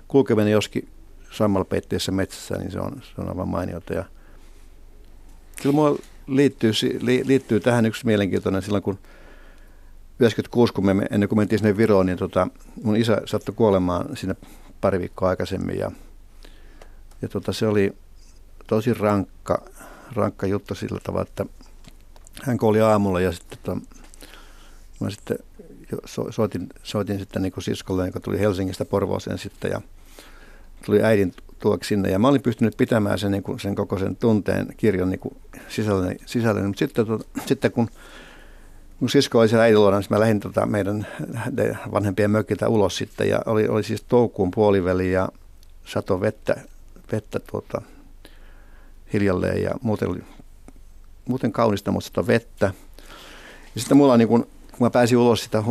kulkeminen 0.07 0.51
joskin 0.51 0.87
samalla 1.31 1.65
peitteessä 1.65 2.11
metsässä, 2.11 2.57
niin 2.57 2.71
se 2.71 2.79
on, 2.79 3.01
se 3.15 3.21
on 3.21 3.29
aivan 3.29 3.47
mainiota 3.47 3.93
ja 3.93 4.03
kyllä 5.61 5.75
mua 5.75 5.97
liittyy, 6.27 6.71
liittyy 7.01 7.59
tähän 7.59 7.85
yksi 7.85 8.05
mielenkiintoinen 8.05 8.61
silloin, 8.61 8.83
kun 8.83 8.99
96, 10.19 10.73
kun 10.73 10.85
me, 10.85 11.07
ennen 11.11 11.29
kuin 11.29 11.39
mentiin 11.39 11.59
sinne 11.59 11.77
Viroon, 11.77 12.05
niin 12.05 12.17
tota, 12.17 12.47
mun 12.83 12.97
isä 12.97 13.21
sattui 13.25 13.55
kuolemaan 13.55 14.17
sinne 14.17 14.35
pari 14.81 14.99
viikkoa 14.99 15.29
aikaisemmin 15.29 15.77
ja, 15.77 15.91
ja 17.21 17.29
tota, 17.29 17.53
se 17.53 17.67
oli 17.67 17.93
tosi 18.67 18.93
rankka, 18.93 19.65
rankka 20.15 20.47
juttu 20.47 20.75
sillä 20.75 20.99
tavalla, 21.03 21.27
että 21.29 21.45
hän 22.43 22.57
kuoli 22.57 22.81
aamulla 22.81 23.21
ja 23.21 23.31
sitten 23.31 23.57
tota, 23.63 23.79
mä 24.99 25.09
sitten 25.09 25.37
so, 26.05 26.31
soitin, 26.31 26.69
soitin 26.83 27.19
sitten 27.19 27.41
niin 27.41 27.53
siskolle, 27.59 28.05
joka 28.05 28.19
tuli 28.19 28.39
Helsingistä 28.39 28.85
Porvooseen 28.85 29.37
sitten 29.37 29.71
ja 29.71 29.81
tuli 30.85 31.03
äidin 31.03 31.33
tuoksi 31.59 31.87
sinne. 31.87 32.09
Ja 32.09 32.19
mä 32.19 32.27
olin 32.27 32.41
pystynyt 32.41 32.77
pitämään 32.77 33.19
sen, 33.19 33.31
niin 33.31 33.43
kuin, 33.43 33.59
sen 33.59 33.75
koko 33.75 33.99
sen 33.99 34.15
tunteen 34.15 34.67
kirjan 34.77 35.09
niin 35.09 35.37
sisällä, 35.69 36.13
sisällä. 36.25 36.61
Mutta 36.61 36.79
sitten, 36.79 37.05
tuota, 37.05 37.25
sitten 37.45 37.71
kun 37.71 37.89
mun 38.99 39.09
sisko 39.09 39.39
oli 39.39 39.49
siellä 39.49 39.63
äidiluona, 39.63 39.99
niin 39.99 40.07
mä 40.09 40.19
lähdin 40.19 40.39
tota 40.39 40.65
meidän 40.65 41.07
vanhempien 41.91 42.31
mökiltä 42.31 42.67
ulos 42.67 42.97
sitten. 42.97 43.29
Ja 43.29 43.39
oli, 43.45 43.67
oli 43.67 43.83
siis 43.83 44.03
toukokuun 44.07 44.51
puoliväli 44.51 45.11
ja 45.11 45.29
sato 45.85 46.21
vettä, 46.21 46.61
vettä 47.11 47.39
tuota, 47.39 47.81
hiljalleen 49.13 49.63
ja 49.63 49.71
muuten, 49.81 50.09
oli, 50.09 50.19
muuten 51.27 51.51
kaunista, 51.51 51.91
mutta 51.91 52.07
sato 52.07 52.27
vettä. 52.27 52.71
Ja 53.75 53.81
sitten 53.81 53.97
mulla 53.97 54.17
niin 54.17 54.27
kun, 54.27 54.47
kun 54.71 54.85
mä 54.85 54.89
pääsin 54.89 55.17
ulos 55.17 55.43
sitä, 55.43 55.63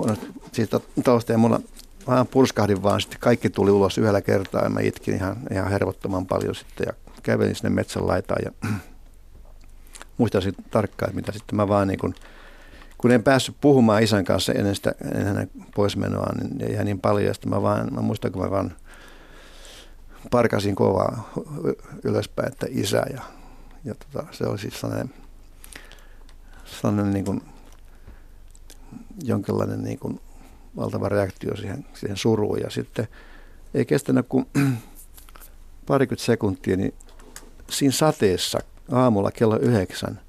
siitä 0.52 0.80
talosta 1.04 1.32
ja 1.32 1.38
mulla 1.38 1.60
vähän 2.06 2.26
purskahdin 2.26 2.82
vaan, 2.82 3.00
sitten. 3.00 3.20
Kaikki 3.20 3.50
tuli 3.50 3.70
ulos 3.70 3.98
yhdellä 3.98 4.20
kertaa 4.20 4.62
ja 4.62 4.68
mä 4.68 4.80
itkin 4.80 5.14
ihan, 5.14 5.36
ihan 5.52 5.70
hervottoman 5.70 6.26
paljon 6.26 6.54
sitten 6.54 6.86
ja 6.86 6.92
kävelin 7.22 7.54
sinne 7.54 7.70
metsän 7.70 8.06
laitaan 8.06 8.42
ja 8.44 8.70
muistaisin 10.18 10.54
tarkkaan, 10.70 11.10
että 11.10 11.16
mitä 11.16 11.32
sitten 11.32 11.56
mä 11.56 11.68
vaan 11.68 11.88
niin 11.88 11.98
kun, 11.98 12.14
kun 12.98 13.10
en 13.10 13.22
päässyt 13.22 13.56
puhumaan 13.60 14.02
isän 14.02 14.24
kanssa 14.24 14.52
ennen, 14.52 14.74
sitä, 14.74 14.92
ennen 15.04 15.26
hänen 15.26 15.50
poismenoa, 15.74 16.32
niin 16.58 16.72
jäi 16.74 16.84
niin 16.84 17.00
paljon, 17.00 17.34
sitten 17.34 17.50
mä, 17.50 17.62
vaan, 17.62 17.94
mä 17.94 18.00
muistan, 18.00 18.32
kun 18.32 18.42
mä 18.42 18.50
vaan 18.50 18.72
parkasin 20.30 20.74
kovaa 20.74 21.30
ylöspäin, 22.04 22.52
että 22.52 22.66
isä, 22.70 23.02
ja, 23.12 23.22
ja 23.84 23.94
tota, 23.94 24.26
se 24.30 24.46
oli 24.46 24.58
siis 24.58 24.80
sellainen, 24.80 25.14
sellainen 26.64 27.12
niin 27.12 27.24
kuin, 27.24 27.42
jonkinlainen 29.22 29.82
niin 29.82 29.98
kuin 29.98 30.20
valtava 30.76 31.08
reaktio 31.08 31.56
siihen, 31.56 31.86
siihen 31.94 32.16
suruun. 32.16 32.60
Ja 32.60 32.70
sitten 32.70 33.08
ei 33.74 33.84
kestänyt 33.84 34.26
kuin 34.28 34.46
parikymmentä 35.86 36.24
sekuntia, 36.24 36.76
niin 36.76 36.94
siinä 37.70 37.92
sateessa 37.92 38.58
aamulla 38.92 39.30
kello 39.30 39.58
yhdeksän, 39.58 40.20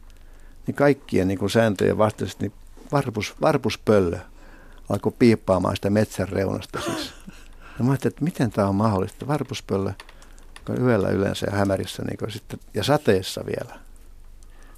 niin 0.68 0.76
kaikkien 0.76 1.28
niin 1.28 1.39
kuin 1.39 1.50
sääntöjen 1.50 1.98
vastaisesti 1.98 2.43
niin 2.45 2.54
varpus, 2.91 3.36
varpuspöllö 3.41 4.20
alkoi 4.89 5.14
piippaamaan 5.20 5.76
sitä 5.76 5.89
metsän 5.89 6.30
reunasta 6.30 6.82
siis. 6.82 7.14
Ja 7.78 7.86
mä 7.86 7.91
ajattelin, 7.91 8.14
että 8.14 8.24
miten 8.24 8.52
tämä 8.52 8.68
on 8.68 8.76
mahdollista. 8.76 9.28
Varpuspöllö 9.28 9.91
on 10.70 10.82
yöllä 10.82 11.10
yleensä 11.10 11.48
ja 11.52 11.58
hämärissä 11.58 12.04
niin 12.04 12.18
kuin 12.18 12.32
sitten, 12.32 12.60
ja 12.74 12.84
sateessa 12.84 13.45
vielä. 13.45 13.80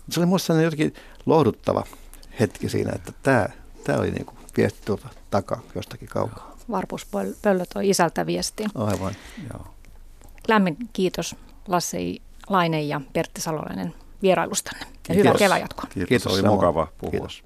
Se 0.10 0.20
oli 0.20 0.26
minusta 0.26 0.62
jotenkin 0.62 0.94
lohduttava 1.26 1.84
hetki 2.40 2.70
siinä, 2.70 2.92
että 2.96 3.14
tämä, 3.24 3.48
tämä 3.84 4.00
oli 4.00 4.12
niin 4.12 4.26
kuin 4.26 4.38
viesti 4.58 4.82
takaa 5.30 5.62
jostakin 5.76 6.08
kaukaa. 6.08 6.56
Varpuspöllö 6.72 7.66
toi 7.74 7.90
isältä 7.90 8.26
viestiä. 8.26 8.70
Aivan, 8.76 9.14
joo. 9.54 9.68
Lämmin 10.48 10.78
kiitos 10.94 11.36
Lasse 11.68 11.98
Laine 12.50 12.82
ja 12.82 13.02
Pertti 13.14 13.42
Salolainen 13.42 13.94
vierailustanne. 14.22 14.86
Ja 15.10 15.16
hyvää 15.16 15.34
keväjatkoa. 15.34 15.86
Kiitos, 15.90 16.10
Kiitos 16.10 16.34
oli 16.34 16.42
mukava 16.42 16.88
puhua. 16.98 17.12
Kiitos. 17.12 17.44